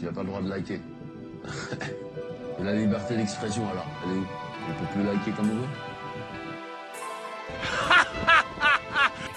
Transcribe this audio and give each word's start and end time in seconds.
Tu 0.00 0.06
n'as 0.06 0.12
pas 0.12 0.22
le 0.22 0.28
droit 0.28 0.40
de 0.40 0.48
liker. 0.48 0.80
Et 2.58 2.64
la 2.64 2.72
liberté 2.72 3.16
d'expression 3.16 3.68
alors, 3.70 3.86
elle 4.02 4.12
est 4.12 4.14
où? 4.14 4.24
On 4.70 4.72
peut 4.72 4.86
plus 4.94 5.02
liker 5.02 5.30
comme 5.32 5.50
on 5.50 5.56
veut? 5.56 5.68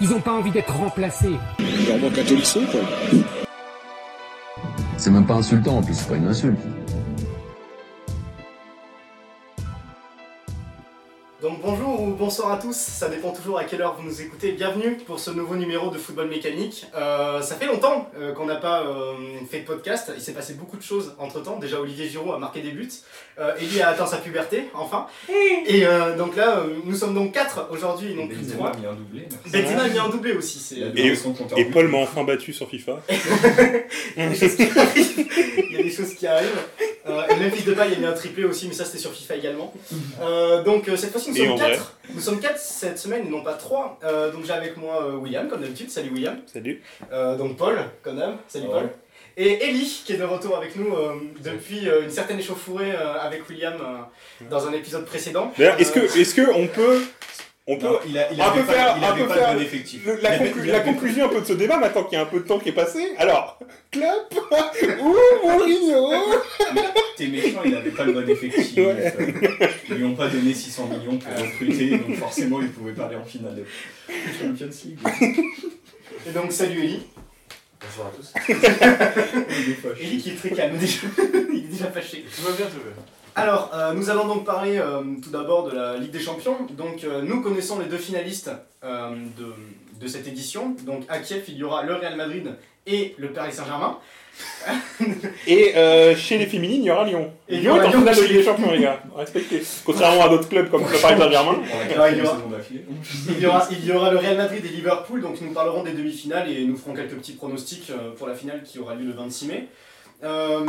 Ils 0.00 0.08
n'ont 0.08 0.20
pas 0.22 0.32
envie 0.32 0.50
d'être 0.50 0.74
remplacés. 0.74 1.36
Vraiment 1.58 2.08
catholique, 2.08 2.48
quoi? 2.70 2.80
C'est 4.96 5.10
même 5.10 5.26
pas 5.26 5.34
insultant 5.34 5.76
en 5.76 5.82
plus, 5.82 5.92
c'est 5.92 6.08
pas 6.08 6.16
une 6.16 6.28
insulte. 6.28 6.58
Bonsoir 12.36 12.50
à 12.50 12.56
tous, 12.56 12.74
ça 12.74 13.08
dépend 13.08 13.30
toujours 13.30 13.60
à 13.60 13.64
quelle 13.64 13.80
heure 13.80 13.94
vous 13.96 14.02
nous 14.02 14.20
écoutez. 14.20 14.50
Bienvenue 14.50 14.96
pour 15.06 15.20
ce 15.20 15.30
nouveau 15.30 15.54
numéro 15.54 15.88
de 15.90 15.98
Football 15.98 16.26
Mécanique. 16.26 16.84
Euh, 16.96 17.40
ça 17.40 17.54
fait 17.54 17.66
longtemps 17.66 18.10
euh, 18.18 18.32
qu'on 18.32 18.46
n'a 18.46 18.56
pas 18.56 18.82
euh, 18.82 19.12
fait 19.48 19.60
de 19.60 19.64
podcast, 19.64 20.10
il 20.16 20.20
s'est 20.20 20.32
passé 20.32 20.54
beaucoup 20.54 20.76
de 20.76 20.82
choses 20.82 21.14
entre 21.20 21.40
temps. 21.44 21.60
Déjà 21.60 21.80
Olivier 21.80 22.08
Giroud 22.08 22.34
a 22.34 22.38
marqué 22.38 22.60
des 22.60 22.72
buts, 22.72 22.90
euh, 23.38 23.54
Eli 23.60 23.80
a 23.80 23.90
atteint 23.90 24.06
sa 24.06 24.16
puberté, 24.16 24.64
enfin. 24.74 25.06
Et 25.68 25.86
euh, 25.86 26.16
donc 26.16 26.34
là, 26.34 26.58
euh, 26.58 26.74
nous 26.84 26.96
sommes 26.96 27.14
donc 27.14 27.30
quatre 27.30 27.68
aujourd'hui 27.70 28.10
et 28.10 28.14
non 28.16 28.26
plus 28.26 28.38
Benzema 28.38 28.56
trois. 28.56 28.70
a 28.70 28.76
mis 28.78 28.86
un 28.86 28.94
doublé. 28.94 29.28
Benzema 29.52 29.82
a 29.84 29.88
mis 29.88 29.98
un 30.00 30.08
doublé 30.08 30.32
aussi, 30.32 30.58
c'est... 30.58 30.80
Et 30.80 30.90
but. 30.90 31.70
Paul 31.70 31.86
m'a 31.86 31.98
enfin 31.98 32.24
battu 32.24 32.52
sur 32.52 32.68
FIFA. 32.68 33.00
Il 34.16 34.22
y 34.24 35.76
a 35.78 35.82
des 35.84 35.90
choses 35.92 36.14
qui 36.14 36.26
arrivent. 36.26 36.50
Euh, 37.14 37.26
et 37.28 37.36
même 37.36 37.50
Fils 37.50 37.64
de 37.64 37.74
Paille 37.74 37.94
a 37.94 37.98
mis 37.98 38.06
un 38.06 38.12
triplé 38.12 38.44
aussi, 38.44 38.68
mais 38.68 38.74
ça 38.74 38.84
c'était 38.84 38.98
sur 38.98 39.12
FIFA 39.12 39.36
également. 39.36 39.72
Euh, 40.20 40.62
donc 40.62 40.88
euh, 40.88 40.96
cette 40.96 41.12
fois-ci 41.12 41.30
nous 41.30 41.36
sommes 41.36 41.52
en 41.52 41.56
vrai. 41.56 41.72
quatre. 41.72 41.98
Nous 42.12 42.20
sommes 42.20 42.40
quatre 42.40 42.58
cette 42.58 42.98
semaine 42.98 43.26
et 43.26 43.30
non 43.30 43.42
pas 43.42 43.54
trois. 43.54 43.98
Euh, 44.04 44.30
donc 44.32 44.44
j'ai 44.44 44.52
avec 44.52 44.76
moi 44.76 45.16
William 45.16 45.48
comme 45.48 45.60
d'habitude. 45.60 45.90
Salut 45.90 46.10
William. 46.10 46.38
Salut. 46.46 46.82
Donc 47.38 47.56
Paul 47.56 47.78
comme 48.02 48.16
d'hab. 48.16 48.36
Salut. 48.48 48.66
Paul. 48.68 48.90
Et 49.36 49.64
Ellie 49.64 50.02
qui 50.04 50.12
est 50.12 50.16
de 50.16 50.24
retour 50.24 50.56
avec 50.56 50.76
nous 50.76 50.94
euh, 50.94 51.14
depuis 51.42 51.88
euh, 51.88 52.02
une 52.02 52.10
certaine 52.10 52.38
échauffourée 52.38 52.92
euh, 52.92 53.18
avec 53.20 53.48
William 53.48 53.74
dans 54.48 54.68
un 54.68 54.72
épisode 54.72 55.04
précédent. 55.04 55.52
D'ailleurs, 55.58 55.80
est-ce 55.80 55.90
que, 55.90 56.18
est-ce 56.18 56.34
que 56.34 56.48
on 56.54 56.68
peut, 56.68 57.02
on 57.66 57.78
peut, 57.78 57.86
Non, 57.86 57.98
il 58.06 58.18
a, 58.18 58.30
il 58.32 58.40
On 58.40 58.44
avait 58.44 58.60
peut 58.60 58.66
pas, 58.66 58.72
faire- 58.74 58.94
il 58.98 59.04
on 59.04 59.06
avait 59.06 59.22
peut 59.22 59.28
pas 59.28 59.34
faire 59.34 59.52
de 59.52 59.58
bon 59.58 59.62
effectif. 59.64 60.04
le- 60.06 60.18
la, 60.22 60.38
conclu- 60.38 60.66
la 60.66 60.80
conclusion 60.80 61.24
un 61.24 61.28
peu 61.28 61.40
de 61.40 61.46
ce 61.46 61.52
débat 61.54 61.78
maintenant 61.78 62.04
qu'il 62.04 62.18
y 62.18 62.20
a 62.20 62.22
un 62.22 62.26
peu 62.26 62.40
de 62.40 62.44
temps 62.46 62.58
qui 62.58 62.68
est 62.68 62.72
passé 62.72 63.12
Alors, 63.18 63.58
club 63.90 64.22
ou 65.00 65.14
Mourinho 65.46 66.10
T'es 67.16 67.26
méchant, 67.28 67.60
il 67.64 67.74
avait 67.74 67.90
pas 67.90 68.04
le 68.04 68.12
bon 68.12 68.28
effectif. 68.28 68.76
Ouais. 68.76 69.14
Ils 69.88 69.94
lui 69.94 70.04
ont 70.04 70.14
pas 70.14 70.28
donné 70.28 70.52
600 70.52 70.88
millions 70.88 71.16
pour 71.16 71.32
recruter, 71.38 71.96
donc 71.98 72.16
forcément 72.16 72.60
il 72.60 72.70
pouvait 72.70 72.92
pas 72.92 73.06
aller 73.06 73.16
en 73.16 73.24
finale 73.24 73.54
de 73.54 73.64
Champions 74.38 74.68
League. 74.84 74.98
Et 76.26 76.30
donc 76.32 76.52
salut 76.52 76.82
Ellie. 76.84 77.02
Bonjour 77.80 78.06
à 78.06 78.12
tous. 78.16 78.32
Ellie 80.00 80.18
qui 80.18 80.30
est 80.30 80.34
très 80.36 80.50
calme 80.50 80.76
déjà. 80.78 81.00
Il 81.52 81.64
est 81.64 81.68
déjà 81.68 81.86
fâché. 81.90 82.24
Tout 82.34 82.42
va 82.42 82.52
bien, 82.52 82.66
tout 82.66 82.78
va 82.78 82.90
bien. 82.94 83.04
Alors, 83.36 83.70
euh, 83.74 83.92
nous 83.94 84.10
allons 84.10 84.26
donc 84.28 84.44
parler 84.44 84.78
euh, 84.78 85.02
tout 85.22 85.30
d'abord 85.30 85.68
de 85.68 85.74
la 85.76 85.96
Ligue 85.96 86.12
des 86.12 86.20
Champions. 86.20 86.56
Donc, 86.70 87.02
euh, 87.02 87.22
nous 87.22 87.40
connaissons 87.42 87.80
les 87.80 87.86
deux 87.86 87.98
finalistes 87.98 88.50
euh, 88.84 89.10
de, 89.36 89.52
de 90.00 90.08
cette 90.08 90.28
édition. 90.28 90.76
Donc, 90.86 91.02
à 91.08 91.18
Kiev, 91.18 91.42
il 91.48 91.56
y 91.56 91.64
aura 91.64 91.82
le 91.82 91.94
Real 91.94 92.16
Madrid 92.16 92.54
et 92.86 93.14
le 93.18 93.32
Paris 93.32 93.52
Saint-Germain. 93.52 93.98
Et 95.46 95.76
euh, 95.76 96.16
chez 96.16 96.38
les 96.38 96.46
féminines, 96.46 96.82
il 96.82 96.86
y 96.86 96.90
aura 96.90 97.04
Lyon. 97.04 97.32
Et 97.48 97.58
Lyon 97.58 97.80
est 97.80 97.86
en 97.86 97.90
finale 97.92 98.16
de 98.16 98.22
Ligue 98.22 98.36
des 98.38 98.42
Champions, 98.42 98.72
les 98.72 98.80
gars. 98.80 99.00
Respectez. 99.16 99.62
Contrairement 99.84 100.24
à 100.24 100.28
d'autres 100.28 100.48
clubs 100.48 100.70
comme 100.70 100.82
le 100.82 101.00
Paris 101.00 101.18
Saint-Germain. 101.18 101.58
Il 101.88 101.94
y 101.94 101.98
aura-. 101.98 102.10
Il 102.10 103.38
y, 103.40 103.46
aura, 103.46 103.68
il 103.70 103.84
y 103.84 103.92
aura 103.92 104.10
le 104.10 104.18
Real 104.18 104.36
Madrid 104.36 104.64
et 104.64 104.68
Liverpool. 104.68 105.20
Donc, 105.22 105.40
nous 105.40 105.52
parlerons 105.52 105.82
des 105.84 105.92
demi-finales 105.92 106.50
et 106.50 106.64
nous 106.64 106.76
ferons 106.76 106.94
quelques 106.94 107.14
petits 107.14 107.34
pronostics 107.34 107.92
pour 108.16 108.26
la 108.26 108.34
finale 108.34 108.62
qui 108.64 108.78
aura 108.78 108.94
lieu 108.94 109.06
le 109.06 109.12
26 109.12 109.46
mai. 109.46 109.68
Euh, 110.22 110.60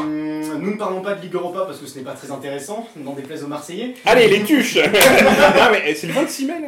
nous 0.59 0.71
ne 0.71 0.77
parlons 0.77 1.01
pas 1.01 1.13
de 1.13 1.21
Ligue 1.21 1.35
Europa 1.35 1.61
parce 1.65 1.79
que 1.79 1.85
ce 1.87 1.97
n'est 1.97 2.03
pas 2.03 2.11
très 2.13 2.29
intéressant, 2.31 2.87
n'en 2.97 3.13
déplaise 3.13 3.43
aux 3.43 3.47
Marseillais. 3.47 3.93
Allez, 4.05 4.27
les 4.27 4.43
tuches 4.43 4.77
Ah, 5.57 5.69
mais 5.71 5.93
c'est 5.95 6.07
le 6.07 6.13
26 6.13 6.45
mai, 6.47 6.53
là 6.61 6.67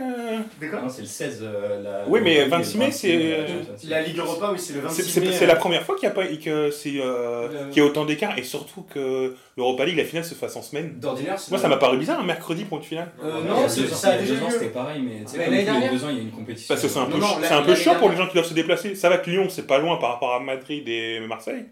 D'accord 0.61 0.83
Non, 0.83 0.89
c'est 0.89 1.01
le 1.01 1.07
16. 1.07 1.39
euh, 1.41 1.81
la- 1.83 2.05
Oui, 2.07 2.19
mais 2.23 2.43
le 2.45 2.49
26 2.49 2.77
mai, 2.77 2.85
26 2.85 2.97
c'est- 2.99 3.17
la 3.17 3.19
League. 3.19 3.65
La 3.89 4.01
Ligue 4.03 4.17
Europa, 4.19 4.49
oui, 4.53 4.59
c'est 4.59 4.73
le 4.73 4.79
26 4.81 5.03
C'est 5.03 5.19
mai. 5.19 5.25
c'est- 5.27 5.31
c'est 5.39 5.43
euh, 5.45 5.47
la 5.47 5.55
première 5.55 5.83
fois 5.83 5.95
qu'il 5.95 6.03
y 6.07 6.11
a, 6.11 6.13
pas, 6.13 6.25
que 6.27 6.71
c'est, 6.71 6.93
euh, 7.01 7.69
qu'il 7.71 7.81
y 7.83 7.85
a 7.85 7.89
autant 7.89 8.05
d'écart 8.05 8.37
et 8.37 8.43
surtout 8.43 8.83
que 8.93 9.35
l'Europa 9.57 9.83
League, 9.83 9.97
la 9.97 10.05
finale 10.05 10.23
se 10.23 10.35
fasse 10.35 10.55
en 10.55 10.61
semaine. 10.61 10.93
D'ordinaire, 10.99 11.37
c'est 11.39 11.51
Moi, 11.51 11.59
ça 11.59 11.67
m'a 11.67 11.77
paru 11.77 11.97
bizarre 11.97 12.19
un 12.21 12.25
mercredi 12.25 12.63
pour 12.63 12.77
une 12.77 12.83
finale. 12.85 13.11
Euh, 13.23 13.41
non, 13.43 13.67
ça 13.67 14.09
a 14.11 14.17
déjà 14.17 14.35
deux 14.35 14.43
ans. 14.43 14.49
C'était 14.49 14.65
pareil, 14.67 15.01
mais 15.01 15.25
tu 15.25 15.37
sais, 15.37 15.89
deux 15.91 16.05
ans, 16.05 16.09
il 16.09 16.15
y 16.15 16.19
a 16.19 16.21
une 16.21 16.31
compétition. 16.31 16.67
Parce 16.73 16.81
que 16.81 16.87
c'est 16.87 16.99
un 16.99 17.05
peu, 17.05 17.17
c'est 17.43 17.53
un 17.53 17.63
peu 17.63 17.75
chiant 17.75 17.95
pour 17.95 18.09
les 18.09 18.15
gens 18.15 18.27
qui 18.27 18.33
doivent 18.35 18.45
se 18.47 18.53
déplacer. 18.53 18.95
Ça 18.95 19.09
va 19.09 19.17
que 19.17 19.29
Lyon, 19.29 19.47
c'est 19.49 19.67
pas 19.67 19.79
loin 19.79 19.97
par 19.97 20.11
rapport 20.13 20.33
à 20.33 20.39
Madrid 20.39 20.87
et 20.87 21.19
Marseille. 21.27 21.65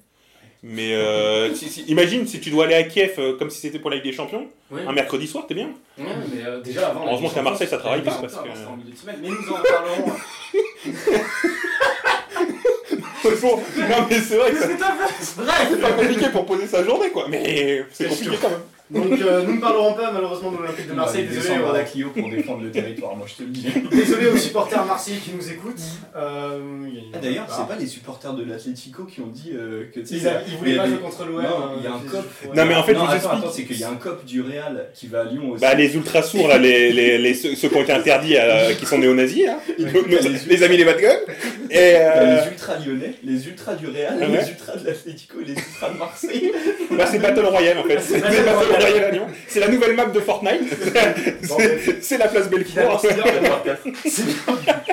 Mais 0.63 0.93
euh, 0.95 1.53
si- 1.53 1.69
si- 1.69 1.83
imagine 1.83 2.25
si 2.27 2.39
tu 2.39 2.49
dois 2.49 2.65
aller 2.65 2.73
à 2.75 2.83
Kiev 2.83 3.13
euh, 3.19 3.37
comme 3.37 3.49
si 3.51 3.59
c'était 3.59 3.77
pour 3.79 3.89
la 3.91 3.97
Ligue 3.97 4.05
des 4.05 4.13
Champions, 4.13 4.47
Oui. 4.71 4.81
un 4.87 4.91
mercredi 4.93 5.27
soir, 5.27 5.45
t'es 5.47 5.53
bien. 5.53 5.69
Ouais, 5.97 6.05
mais 6.33 6.43
euh, 6.43 6.59
déjà 6.61 6.87
avant. 6.89 7.05
Heureusement 7.05 7.29
qu'à 7.29 7.41
Marseille, 7.43 7.67
ça 7.67 7.77
travaille 7.77 8.01
pas, 8.01 8.11
parce 8.19 8.33
que- 8.33 8.39
c'était 8.55 8.65
en 8.67 8.75
milieu 8.77 8.91
de 8.91 8.97
semaine, 8.97 9.17
Mais 9.21 9.29
nous 9.29 9.53
en 9.53 9.61
parlerons. 9.61 10.11
non 13.25 14.05
mais 14.09 14.19
c'est 14.19 14.37
vrai 14.37 14.51
que 14.51 14.57
c'est 14.59 15.81
pas 15.81 15.91
compliqué 15.93 16.29
pour 16.29 16.45
poser 16.45 16.67
sa 16.67 16.83
journée 16.83 17.09
quoi. 17.11 17.25
Mais 17.29 17.83
c'est 17.91 18.07
compliqué 18.07 18.37
quand 18.41 18.49
même. 18.49 18.59
Donc 18.91 19.19
euh, 19.19 19.43
nous 19.43 19.55
ne 19.55 19.59
parlerons 19.61 19.93
pas 19.95 20.11
malheureusement 20.11 20.51
de 20.51 20.57
l'Olympique 20.57 20.85
de 20.85 20.91
Il 20.91 20.95
va 20.95 21.01
Marseille. 21.03 21.25
Désolé, 21.27 21.55
à 21.55 21.59
euh, 21.69 21.73
la 21.73 21.83
Clio 21.83 22.09
pour 22.11 22.29
défendre 22.29 22.61
le 22.63 22.69
territoire, 22.71 23.15
moi 23.15 23.25
je 23.27 23.33
te 23.35 23.41
le 23.41 23.49
dis. 23.49 23.65
désolé 23.91 24.27
aux 24.27 24.37
supporters 24.37 24.85
marseillais 24.85 25.17
qui 25.17 25.31
nous 25.31 25.49
écoutent. 25.51 25.81
Euh, 26.15 26.59
Ah, 27.13 27.17
D'ailleurs, 27.21 27.47
c'est 27.49 27.67
pas 27.67 27.79
les 27.79 27.87
supporters 27.87 28.33
de 28.33 28.43
l'Atlético 28.43 29.05
qui 29.05 29.21
ont 29.21 29.27
dit 29.27 29.51
euh, 29.55 29.85
que 29.93 29.99
Ils, 30.01 30.27
a- 30.27 30.41
ils 30.47 30.55
voulaient 30.57 30.75
pas 30.75 30.85
jouer 30.87 30.97
contre 30.99 31.25
l'OM. 31.25 31.41
Non, 31.41 31.49
euh, 31.49 31.75
il 31.79 31.83
y 31.83 31.87
a 31.87 31.93
un 31.93 31.99
cop. 31.99 32.25
ouais. 32.43 32.49
Non, 32.55 32.65
mais 32.65 32.75
en 32.75 32.83
fait, 32.83 32.93
non, 32.93 33.05
je 33.09 33.15
attends, 33.15 33.29
attends, 33.31 33.51
c'est 33.51 33.63
qu'il 33.63 33.79
y 33.79 33.83
a 33.83 33.89
un 33.89 33.95
cop 33.95 34.23
du 34.23 34.41
Real 34.41 34.89
qui 34.93 35.07
va 35.07 35.21
à 35.21 35.23
Lyon 35.25 35.51
aussi. 35.51 35.61
Bah 35.61 35.73
les 35.73 35.95
ultra 35.95 36.21
sourds 36.21 36.47
là, 36.47 36.57
les, 36.59 36.91
les, 36.91 37.17
les- 37.17 37.33
ceux, 37.33 37.55
ceux 37.55 37.69
qui 37.69 37.75
ont 37.77 37.81
été 37.81 37.91
interdits, 37.93 38.37
euh, 38.37 38.73
qui 38.75 38.85
sont 38.85 38.99
néo-nazis 38.99 39.45
nos- 39.79 39.89
les 40.47 40.63
amis 40.63 40.77
les 40.77 40.85
bad 40.85 40.99
guns. 41.01 41.09
Et 41.71 41.95
euh, 41.95 42.41
les 42.43 42.47
ultras 42.51 42.75
lyonnais, 42.85 43.15
les 43.23 43.47
ultras 43.47 43.73
du 43.73 43.87
Real, 43.87 44.19
Ah 44.21 44.29
ouais 44.29 44.41
les 44.43 44.49
ultras 44.49 44.75
de 44.77 44.85
l'Atlético 44.85 45.37
et 45.41 45.45
les 45.45 45.53
ultras 45.53 45.89
de 45.89 45.97
Marseille. 45.97 46.51
bah, 46.91 47.05
c'est 47.09 47.19
Battle 47.19 47.45
Royale 47.45 47.79
en 47.79 47.83
fait. 47.83 47.99
C'est 48.79 49.11
Lyon. 49.11 49.27
La 49.55 49.67
nouvelle 49.69 49.95
map 49.95 50.05
de 50.05 50.19
Fortnite. 50.19 50.61
C'est- 52.01 52.17
la 52.17 52.27
place 52.27 52.49
Belfort. 52.49 53.01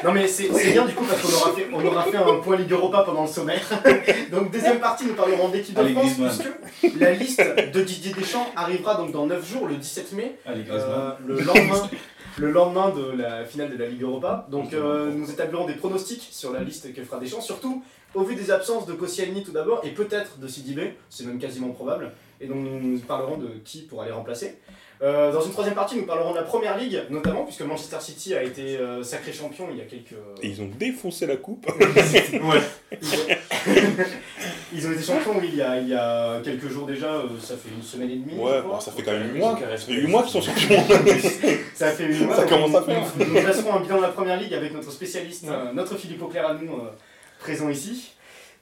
Non 0.04 0.12
mais 0.12 0.26
c'est 0.26 0.48
bien 0.72 0.84
du 0.86 0.94
coup 0.94 1.04
parce 1.04 1.22
qu'on 1.22 1.32
aura 1.36 1.52
fait, 1.54 1.66
on 1.72 1.84
aura 1.84 2.04
fait 2.04 2.16
un 2.16 2.34
point 2.40 2.56
Ligue 2.56 2.72
Europa 2.72 3.02
pendant 3.06 3.22
le 3.22 3.28
sommaire. 3.28 3.62
Donc 4.32 4.50
deuxième 4.50 4.80
partie, 4.80 5.06
nous 5.06 5.14
parlerons 5.14 5.48
d'équipe 5.48 5.74
de 5.74 5.80
Allez, 5.80 5.92
France 5.92 6.18
Griezmann. 6.18 6.52
puisque 6.80 7.00
la 7.00 7.12
liste 7.12 7.42
de 7.72 7.80
Didier 7.82 8.12
Deschamps 8.12 8.46
arrivera 8.56 8.94
donc 8.96 9.12
dans 9.12 9.26
9 9.26 9.48
jours, 9.52 9.66
le 9.68 9.76
17 9.76 10.12
mai. 10.12 10.36
Allez, 10.46 10.62
Euh, 10.70 11.12
Griezmann. 11.16 11.16
le 11.26 11.40
lendemain 11.40 11.90
le 12.38 12.50
lendemain 12.50 12.88
de 12.90 13.12
la 13.20 13.44
finale 13.44 13.70
de 13.70 13.76
la 13.76 13.86
Ligue 13.86 14.02
Europa. 14.02 14.46
Donc 14.50 14.72
euh, 14.72 15.10
nous 15.14 15.30
établirons 15.30 15.66
des 15.66 15.74
pronostics 15.74 16.28
sur 16.32 16.52
la 16.52 16.60
liste 16.60 16.92
que 16.94 17.02
fera 17.04 17.18
Deschamps, 17.18 17.40
surtout 17.42 17.82
au 18.14 18.22
vu 18.24 18.34
des 18.34 18.50
absences 18.50 18.86
de 18.86 18.92
Koscielny 18.94 19.42
tout 19.44 19.52
d'abord 19.52 19.82
et 19.84 19.90
peut-être 19.90 20.38
de 20.38 20.46
Sidibé, 20.48 20.94
c'est 21.10 21.24
même 21.26 21.38
quasiment 21.38 21.68
probable. 21.70 22.12
Et 22.42 22.46
donc 22.48 22.58
nous 22.58 22.98
parlerons 22.98 23.36
de 23.38 23.48
qui 23.64 23.82
pourra 23.82 24.04
les 24.04 24.10
remplacer. 24.12 24.58
Euh, 25.00 25.32
dans 25.32 25.40
une 25.40 25.50
troisième 25.50 25.74
partie, 25.74 25.96
nous 25.96 26.06
parlerons 26.06 26.30
de 26.32 26.36
la 26.36 26.42
Première 26.42 26.76
Ligue, 26.78 27.02
notamment 27.10 27.44
puisque 27.44 27.62
Manchester 27.62 27.96
City 28.00 28.34
a 28.34 28.42
été 28.42 28.76
euh, 28.76 29.02
sacré 29.02 29.32
champion 29.32 29.66
il 29.72 29.78
y 29.78 29.80
a 29.80 29.84
quelques... 29.84 30.14
Et 30.42 30.48
Ils 30.48 30.62
ont 30.62 30.70
défoncé 30.78 31.26
la 31.26 31.36
coupe. 31.36 31.66
Ils 34.74 34.86
ont 34.86 34.92
été 34.92 35.02
champions 35.02 35.32
oui, 35.38 35.50
il, 35.52 35.56
y 35.58 35.62
a, 35.62 35.78
il 35.78 35.88
y 35.88 35.94
a 35.94 36.40
quelques 36.42 36.68
jours 36.68 36.86
déjà, 36.86 37.12
euh, 37.14 37.28
ça 37.40 37.56
fait 37.56 37.68
une 37.76 37.82
semaine 37.82 38.10
et 38.10 38.16
demie. 38.16 38.38
Ouais, 38.38 38.62
bon, 38.62 38.80
ça 38.80 38.90
fait 38.92 39.02
quand 39.02 39.12
même 39.12 39.32
8 39.32 39.34
Ils 39.34 39.38
mois. 39.38 39.58
Ça 39.58 39.76
fait 39.76 39.92
8 39.92 40.06
mois 40.06 40.22
qu'ils 40.22 40.30
sont 40.32 40.40
champions. 40.40 40.82
Ça 41.74 41.90
fait 41.90 42.06
une 42.06 42.32
Ça 42.32 42.44
commence 42.44 42.74
à 42.74 42.82
faire. 42.82 43.02
Nous, 43.18 43.24
nous 43.26 43.40
dresserons 43.40 43.74
un 43.74 43.80
bilan 43.80 43.96
de 43.98 44.02
la 44.02 44.08
première 44.08 44.38
ligue 44.40 44.54
avec 44.54 44.72
notre 44.72 44.90
spécialiste, 44.90 45.44
Ouais. 45.44 45.50
euh, 45.52 45.72
notre 45.74 45.96
Philippe 45.96 46.22
Auclair 46.22 46.46
à 46.46 46.54
nous, 46.54 46.72
euh, 46.72 46.90
présent 47.40 47.68
ici. 47.68 48.12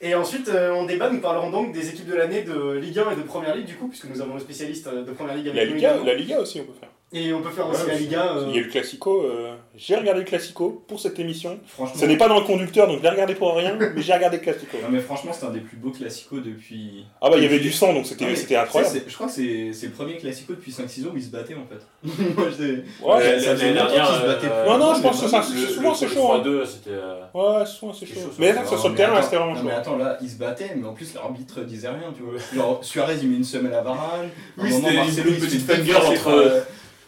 Et 0.02 0.14
ensuite, 0.14 0.48
euh, 0.48 0.72
en 0.72 0.84
débat, 0.84 1.10
nous 1.10 1.20
parlerons 1.20 1.50
donc 1.50 1.72
des 1.72 1.90
équipes 1.90 2.08
de 2.08 2.14
l'année 2.14 2.42
de 2.42 2.72
Ligue 2.72 2.98
1 2.98 3.10
et 3.12 3.16
de 3.16 3.22
Première 3.22 3.54
Ligue, 3.54 3.66
du 3.66 3.74
coup, 3.74 3.88
puisque 3.88 4.06
nous 4.08 4.20
avons 4.22 4.34
le 4.34 4.40
spécialiste 4.40 4.86
euh, 4.86 5.04
de 5.04 5.12
Première 5.12 5.34
Ligue 5.36 5.48
avec 5.48 5.60
La 5.62 5.66
nous 5.68 5.74
Liga, 5.74 5.88
également. 5.90 6.06
la 6.06 6.14
Liga 6.14 6.40
aussi 6.40 6.60
on 6.60 6.64
peut 6.64 6.78
faire. 6.78 6.88
Et 7.12 7.32
on 7.32 7.42
peut 7.42 7.50
faire 7.50 7.68
aussi 7.68 7.82
Ouais, 7.82 7.88
la. 7.94 7.98
Liga. 7.98 8.36
euh, 8.36 8.44
Il 8.50 8.54
y 8.54 8.58
a 8.58 8.60
eu 8.60 8.64
le 8.66 8.70
Classico. 8.70 9.22
euh, 9.24 9.54
J'ai 9.76 9.96
regardé 9.96 10.20
le 10.20 10.26
Classico 10.26 10.84
pour 10.86 11.00
cette 11.00 11.18
émission. 11.18 11.58
Franchement, 11.66 11.96
Ce 12.00 12.06
n'est 12.06 12.16
pas 12.16 12.28
dans 12.28 12.38
le 12.38 12.44
conducteur 12.46 12.86
donc 12.86 12.98
je 12.98 13.02
l'ai 13.02 13.08
regardé 13.08 13.34
pour 13.34 13.56
rien, 13.56 13.76
mais 13.76 14.00
j'ai 14.00 14.12
regardé 14.12 14.36
le 14.36 14.42
Classico. 14.44 14.76
Non, 14.80 14.88
mais 14.92 15.00
franchement, 15.00 15.32
c'est 15.32 15.44
un 15.44 15.50
des 15.50 15.58
plus 15.58 15.76
beaux 15.76 15.90
classicos 15.90 16.40
depuis. 16.40 17.04
Ah 17.20 17.28
bah 17.28 17.36
il 17.38 17.42
y 17.42 17.46
avait 17.46 17.58
du 17.58 17.72
sang 17.72 17.92
donc 17.94 18.06
c'était 18.06 18.26
Tu 18.26 18.36
sais, 18.36 18.54
incroyable. 18.56 19.00
je 19.08 19.12
crois 19.14 19.26
que 19.26 19.32
c'est 19.32 19.72
c'est 19.72 19.86
le 19.86 19.92
premier 19.92 20.18
classico 20.18 20.52
depuis 20.52 20.70
5-6 20.70 21.06
ans 21.06 21.10
où 21.12 21.16
ils 21.16 21.22
se 21.24 21.30
battaient 21.30 21.56
en 21.56 21.66
fait. 21.66 21.84
Moi, 22.36 22.46
Ouais, 22.46 23.16
Ouais, 23.24 23.40
ça- 23.40 23.56
faisait 23.56 23.72
longtemps 23.74 23.86
qu'ils 23.88 24.20
se 24.20 24.26
battaient 24.26 24.46
euh, 24.46 24.62
plus. 24.64 24.70
Non, 24.70 24.78
non, 24.78 24.94
je 24.94 25.02
pense 25.02 25.20
que 25.22 25.28
ça, 25.28 25.42
c'est 25.42 25.66
souvent 25.74 25.94
c'est 25.94 26.06
chaud. 26.08 26.30
hein. 26.32 26.42
3-2, 26.44 26.64
c'était. 26.64 26.90
euh, 26.90 27.22
Ouais, 27.34 27.66
souvent 27.66 27.92
c'est 27.92 28.06
chaud. 28.06 28.14
chaud, 28.20 28.30
Mais 28.38 28.54
sur 28.78 28.88
le 28.88 28.94
terrain, 28.94 29.20
c'était 29.20 29.36
vraiment 29.36 29.54
non, 29.54 29.60
chaud. 29.62 29.66
mais 29.66 29.72
attends, 29.74 29.96
là, 29.96 30.16
ils 30.22 30.30
se 30.30 30.36
battaient, 30.36 30.70
mais 30.76 30.86
en 30.86 30.92
plus, 30.94 31.12
l'arbitre 31.14 31.62
disait 31.62 31.88
rien, 31.88 32.12
tu 32.16 32.22
vois. 32.22 32.34
Genre, 32.54 32.78
Suarez, 32.84 33.16
il 33.20 33.28
met 33.30 33.36
une 33.38 33.42
semelle 33.44 33.74
à 33.74 33.80
Varane. 33.82 34.28
Oui, 34.58 34.70
c'était- 34.72 34.94
une 35.28 35.36
petite 35.40 35.66
défoncer 35.66 36.18
entre- 36.18 36.28
euh, 36.30 36.60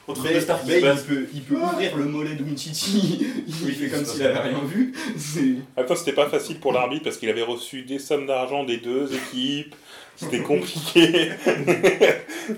Entre 0.08 0.22
Bale, 0.24 0.32
deux 0.34 0.40
stars 0.40 0.60
qui 0.62 0.68
Bale, 0.68 0.80
se 0.80 0.84
battent. 0.84 1.04
il 1.08 1.14
peut, 1.14 1.26
il 1.34 1.42
peut 1.42 1.54
ouvrir 1.56 1.96
le 1.96 2.04
mollet 2.04 2.34
de 2.34 2.42
il 2.44 3.54
Oui, 3.64 3.72
fait 3.72 3.88
comme 3.88 4.04
s'il 4.04 4.22
avait 4.24 4.38
rien 4.40 4.58
vu. 4.66 4.92
C'est- 5.16 5.54
Attends, 5.76 5.94
c'était 5.96 6.12
pas 6.12 6.28
facile 6.28 6.58
pour 6.58 6.72
l'arbitre 6.72 7.04
parce 7.04 7.16
qu'il 7.18 7.28
avait 7.28 7.42
reçu 7.42 7.82
des 7.82 7.98
sommes 8.00 8.26
d'argent 8.26 8.64
des 8.64 8.78
deux 8.78 9.08
équipes. 9.14 9.74
C'était 10.16 10.40
compliqué. 10.40 11.30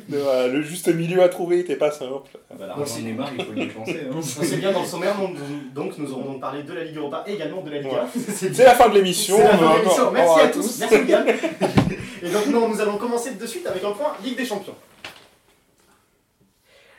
Voilà, 0.08 0.48
le 0.48 0.62
juste 0.62 0.88
milieu 0.88 1.22
à 1.22 1.28
trouver 1.28 1.56
n'était 1.58 1.76
pas 1.76 1.90
simple. 1.90 2.30
Ah 2.50 2.54
bah, 2.58 2.66
L'argent 2.68 2.84
c'est- 2.86 3.02
Neymar, 3.02 3.30
il 3.38 3.44
faut 3.44 3.52
y 3.54 3.66
penser. 3.66 4.00
Hein. 4.10 4.20
C'est 4.22 4.56
bien 4.56 4.72
dans 4.72 4.80
le 4.80 4.86
sommaire, 4.86 5.14
donc, 5.16 5.36
donc 5.74 5.98
nous 5.98 6.10
aurons 6.12 6.32
donc 6.32 6.40
parlé 6.40 6.62
de 6.62 6.72
la 6.72 6.84
Ligue 6.84 6.96
Europa 6.96 7.22
et 7.26 7.34
également 7.34 7.60
de 7.62 7.70
la 7.70 7.78
Liga. 7.78 8.06
C'est 8.34 8.54
C'est 8.54 8.64
la 8.64 8.74
fin 8.74 8.88
de 8.88 8.94
l'émission. 8.94 9.36
C'est 9.36 9.42
la 9.44 9.58
fin 9.58 9.72
de 9.74 9.78
l'émission. 9.80 10.02
encore- 10.04 10.12
Merci 10.12 10.40
à 10.40 10.48
tous. 10.48 10.78
Merci 10.80 10.96
Yann. 11.10 11.26
Et 12.22 12.30
donc 12.30 12.46
non, 12.46 12.68
nous 12.70 12.80
allons 12.80 12.96
commencer 12.96 13.32
de 13.34 13.46
suite 13.46 13.66
avec 13.66 13.84
un 13.84 13.90
point 13.92 14.14
Ligue 14.24 14.36
des 14.38 14.46
Champions. 14.46 14.74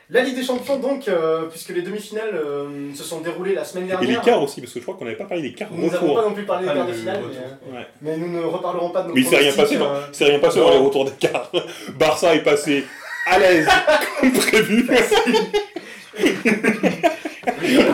La 0.08 0.22
Ligue 0.22 0.36
des 0.36 0.44
Champions 0.44 0.78
donc, 0.78 1.08
euh, 1.08 1.46
puisque 1.50 1.70
les 1.70 1.82
demi-finales 1.82 2.30
euh, 2.34 2.94
se 2.94 3.02
sont 3.02 3.20
déroulées 3.22 3.54
la 3.54 3.64
semaine 3.64 3.86
Et 3.86 3.88
dernière. 3.88 4.20
l'écart 4.20 4.40
aussi, 4.40 4.60
parce 4.60 4.72
que 4.72 4.78
je 4.78 4.84
crois 4.84 4.94
qu'on 4.96 5.04
n'avait 5.04 5.16
pas 5.16 5.24
parlé 5.24 5.42
des 5.42 5.52
quarts 5.52 5.68
Nous 5.72 5.90
n'avons 5.90 6.14
pas 6.14 6.22
non 6.22 6.32
plus 6.32 6.44
parlé 6.44 6.68
des 6.68 6.72
quarts 6.74 6.86
de 6.86 6.92
le 6.92 6.96
finale, 6.96 7.22
mais, 7.28 7.36
euh, 7.36 7.76
Ouais. 7.76 7.86
mais 8.02 8.16
nous 8.16 8.28
ne 8.30 8.40
reparlerons 8.44 8.90
pas 8.90 9.02
de 9.02 9.08
nos 9.08 9.14
Mais 9.14 9.22
il 9.22 9.26
s'est 9.26 9.36
rien 9.36 9.52
passé, 9.52 9.76
non 9.78 9.86
euh, 9.90 10.00
Il 10.08 10.14
s'est 10.14 10.24
rien 10.26 10.38
passé 10.38 10.60
dans 10.60 10.70
les 10.70 10.76
retours 10.76 11.06
des 11.06 11.10
quarts. 11.12 11.50
Barça 11.98 12.36
est 12.36 12.44
passé 12.44 12.84
à 13.26 13.38
l'aise, 13.40 13.66
comme 14.20 14.32
prévu. 14.32 14.86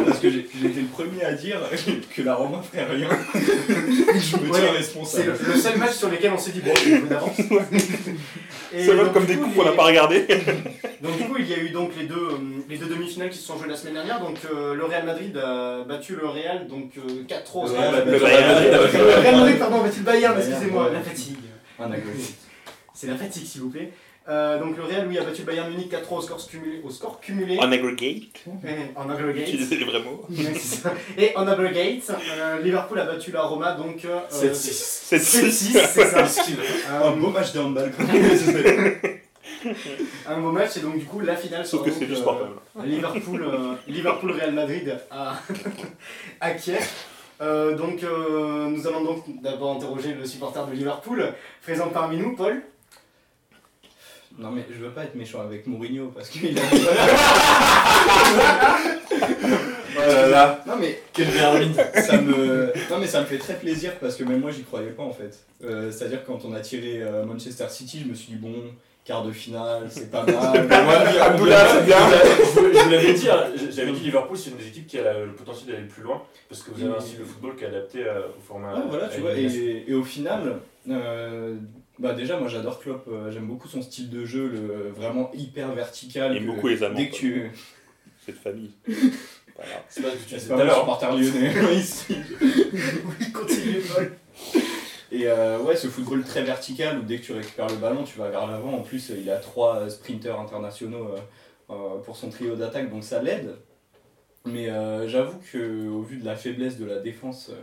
Parce 0.07 0.19
que 0.19 0.27
été 0.27 0.81
le 0.81 0.87
premier 0.93 1.25
à 1.25 1.33
dire 1.33 1.59
que 2.15 2.23
la 2.23 2.35
Roma 2.35 2.63
ferait 2.63 2.85
rien. 2.85 3.09
Je 3.35 4.37
me 4.37 4.51
Ouais, 4.51 4.59
tiens 4.59 4.69
C'est 4.71 4.77
responsable. 4.77 5.35
le, 5.47 5.53
le 5.55 5.59
seul 5.59 5.79
match 5.79 5.93
sur 5.93 6.11
lequel 6.11 6.33
on 6.33 6.39
s'est 6.39 6.51
dit 6.53 6.61
bon, 6.61 6.73
d'avance. 7.09 7.39
Et 8.75 8.85
Ça 8.87 8.95
va 8.95 9.05
comme 9.09 9.25
des 9.25 9.37
coup, 9.37 9.45
coups 9.45 9.57
qu'on 9.57 9.65
n'a 9.65 9.73
pas 9.73 9.85
regardé. 9.87 10.27
Donc 11.03 11.17
du 11.19 11.25
coup, 11.25 11.37
il 11.39 11.49
y 11.49 11.55
a 11.55 11.59
eu 11.59 11.71
donc 11.71 11.91
les 11.99 12.07
deux, 12.07 12.15
euh, 12.15 12.39
les 12.69 12.79
deux 12.79 12.87
demi-finales 12.87 13.31
qui 13.31 13.39
se 13.39 13.45
sont 13.45 13.59
jouées 13.59 13.69
la 13.69 13.77
semaine 13.77 13.95
dernière. 13.95 14.21
Donc 14.21 14.37
euh, 14.55 14.75
le 14.75 14.85
Real 14.85 15.05
Madrid 15.05 15.37
a 15.37 15.83
battu 15.85 16.15
le 16.17 16.27
Real 16.29 16.67
donc 16.69 16.93
euh, 16.97 17.25
4-3 17.25 17.57
au 17.57 17.63
Le 17.63 17.69
score. 17.69 17.81
Real 17.81 18.47
Madrid 18.47 18.73
a 18.73 18.79
battu 18.79 18.97
Le 18.99 19.05
Real 19.21 19.37
Madrid, 19.37 19.59
pardon, 19.59 19.81
a 19.81 19.83
battu 19.83 19.99
le 19.99 20.05
Bayern, 20.05 20.39
excusez-moi, 20.39 20.91
la 20.93 21.01
fatigue. 21.01 21.37
C'est 22.95 23.07
la 23.09 23.17
fatigue, 23.17 23.45
s'il 23.47 23.63
vous 23.63 23.71
plaît. 23.71 23.91
Euh, 24.29 24.61
donc 24.61 24.77
le 24.77 24.85
Real, 24.85 25.09
lui, 25.09 25.19
a 25.19 25.25
battu 25.25 25.41
le 25.41 25.47
Bayern 25.49 25.69
Munich 25.71 25.91
4-3 25.91 26.19
au 26.19 26.21
score 26.21 26.47
cumulé. 26.49 26.81
Au 26.85 26.91
score 26.91 27.19
cumulé 27.21 27.59
En 27.59 27.73
aggregate, 27.73 28.45
Et 28.65 28.97
en 28.97 29.11
aggregate. 29.11 29.49
utiliser 29.49 29.79
les 29.79 29.85
vrais 29.85 30.01
mots. 30.03 30.25
Et 31.19 31.37
en 31.37 31.49
aggregate, 31.49 32.13
euh, 32.39 32.61
Liverpool 32.61 33.01
a 33.01 33.07
battu 33.07 33.33
la 33.33 33.43
Roma 33.43 33.73
donc 33.73 34.05
euh, 34.05 34.21
7-6. 34.31 34.55
7 34.55 35.21
7-6, 35.21 35.51
c'est 35.51 36.05
ça. 36.07 36.25
Un 36.93 37.03
Euh, 37.03 37.11
beau 37.17 37.31
match 37.31 37.53
de 37.53 37.59
handball. 37.59 37.91
un 40.29 40.41
beau 40.41 40.53
match 40.53 40.77
et 40.77 40.81
donc 40.81 40.99
du 40.99 41.05
coup 41.05 41.21
la 41.21 41.37
finale 41.37 41.67
Sauf 41.67 41.85
que 41.85 41.91
c'est 41.91 42.07
du 42.07 42.13
euh, 42.13 42.17
sport 42.17 42.39
quand 42.39 42.83
même. 42.83 42.91
Liverpool, 42.91 43.43
euh, 43.45 43.75
Liverpool 43.89 44.33
Real 44.33 44.53
Madrid 44.53 44.99
à, 45.11 45.35
à 46.41 46.51
Kiev. 46.53 46.89
Euh, 47.41 47.77
donc 47.77 48.03
euh, 48.05 48.69
nous 48.69 48.87
allons 48.87 49.03
donc 49.05 49.25
d'abord 49.43 49.77
interroger 49.77 50.15
le 50.15 50.25
supporter 50.27 50.65
de 50.67 50.73
Liverpool, 50.73 51.33
présent 51.63 51.89
parmi 51.89 52.17
nous, 52.17 52.37
Paul. 52.37 52.63
Non 54.39 54.51
mais 54.51 54.65
je 54.71 54.83
veux 54.83 54.91
pas 54.91 55.05
être 55.05 55.15
méchant 55.15 55.43
avec 55.43 55.67
Mourinho 55.67 56.09
parce 56.15 56.29
qu'il 56.31 56.59
a. 56.59 56.63
Oh 59.95 60.01
là 60.01 60.29
là, 60.29 60.65
non 60.67 60.77
mais 60.81 61.01
quelle 61.13 61.29
vermine. 61.29 61.75
ça 61.95 62.17
me. 62.21 62.73
Non 62.91 62.99
mais 62.99 63.07
ça 63.07 63.21
me 63.21 63.27
fait 63.27 63.39
très 63.39 63.55
plaisir 63.55 63.93
parce 64.01 64.17
que 64.17 64.25
même 64.25 64.41
moi 64.41 64.51
j'y 64.51 64.63
croyais 64.63 64.91
pas 64.91 65.03
en 65.03 65.13
fait. 65.13 65.39
Euh, 65.65 65.91
C'est-à-dire 65.93 66.25
quand 66.25 66.45
on 66.45 66.55
a 66.55 66.61
tiré 66.61 67.03
euh, 67.03 67.25
Manchester 67.25 67.67
City, 67.69 68.01
je 68.05 68.09
me 68.09 68.15
suis 68.15 68.33
dit 68.33 68.39
bon, 68.39 68.55
quart 69.05 69.25
de 69.25 69.33
finale, 69.33 69.89
c'est 69.91 70.11
pas 70.11 70.23
mal. 70.27 70.71
Abdullah, 71.21 71.67
c'est 71.69 71.85
bien. 71.85 71.97
Je 71.99 72.61
vous- 72.61 72.91
l'avais 72.91 73.15
dit, 73.15 73.27
j'avais 73.71 73.93
dit 73.93 74.01
Liverpool, 74.01 74.37
c'est 74.39 74.51
une 74.51 74.57
des 74.57 74.69
équipes 74.69 74.87
qui 74.87 74.99
a 74.99 75.25
le 75.25 75.33
potentiel 75.33 75.75
d'aller 75.75 75.89
plus 75.89 76.03
loin 76.03 76.23
parce 76.49 76.63
que 76.63 76.71
vous 76.71 76.83
avez 76.85 76.95
un 76.97 77.01
style 77.01 77.19
de 77.21 77.25
football 77.25 77.57
qui 77.57 77.65
est 77.65 77.69
adapté 77.69 78.09
à- 78.09 78.19
au 78.21 78.41
format. 78.47 78.75
Ouais, 78.75 78.83
voilà, 78.89 79.09
tu 79.09 79.21
vois, 79.21 79.33
élimination. 79.33 79.63
et, 79.63 79.85
et 79.89 79.95
au 79.95 80.05
final, 80.05 80.59
euh, 80.91 81.57
bah 81.99 82.13
déjà, 82.15 82.39
moi 82.39 82.49
j'adore 82.49 82.79
Klopp, 82.81 83.07
euh, 83.09 83.31
j'aime 83.33 83.47
beaucoup 83.47 83.69
son 83.69 83.83
style 83.83 84.09
de 84.11 84.25
jeu, 84.25 84.49
le, 84.49 84.93
vraiment 84.97 85.31
hyper 85.35 85.73
vertical. 85.73 86.33
J'aime 86.35 86.43
que 86.47 86.51
beaucoup 86.51 86.69
les 86.69 86.83
Allemands. 86.83 86.99
Dès 86.99 87.09
que 87.09 87.15
tu. 87.15 87.51
Cette 88.25 88.39
famille. 88.39 88.71
C'est 89.89 90.03
pas 90.03 90.09
ce 90.11 90.15
que 90.15 90.19
tu 90.23 90.29
C'est 90.31 90.37
disais 90.37 90.55
tout 90.55 90.61
à 90.61 90.65
l'heure. 90.65 90.79
supporter 90.81 91.07
lyonnais 91.11 91.53
ici. 91.77 92.17
Oui, 92.41 93.33
continue, 93.33 93.81
Paul. 93.95 94.13
Et 95.15 95.27
euh, 95.27 95.59
ouais, 95.59 95.77
ce 95.77 95.89
football 95.89 96.25
très 96.25 96.43
vertical 96.43 96.99
où 96.99 97.03
dès 97.03 97.19
que 97.19 97.25
tu 97.25 97.33
récupères 97.33 97.69
le 97.69 97.77
ballon, 97.77 98.03
tu 98.03 98.19
vas 98.19 98.31
vers 98.31 98.47
l'avant. 98.47 98.73
En 98.73 98.81
plus, 98.81 99.13
il 99.15 99.31
a 99.31 99.37
trois 99.37 99.91
sprinters 99.91 100.41
internationaux 100.41 101.11
euh, 101.11 101.19
euh, 101.71 101.99
pour 102.03 102.17
son 102.17 102.31
trio 102.31 102.57
d'attaque, 102.57 102.91
donc 102.91 103.05
ça 103.05 103.23
l'aide. 103.23 103.57
Mais 104.47 104.71
euh, 104.71 105.07
j'avoue 105.09 105.39
que 105.53 105.87
au 105.89 106.01
vu 106.01 106.17
de 106.17 106.25
la 106.25 106.35
faiblesse 106.35 106.79
de 106.79 106.87
la 106.87 106.99
défense, 106.99 107.51
euh, 107.51 107.61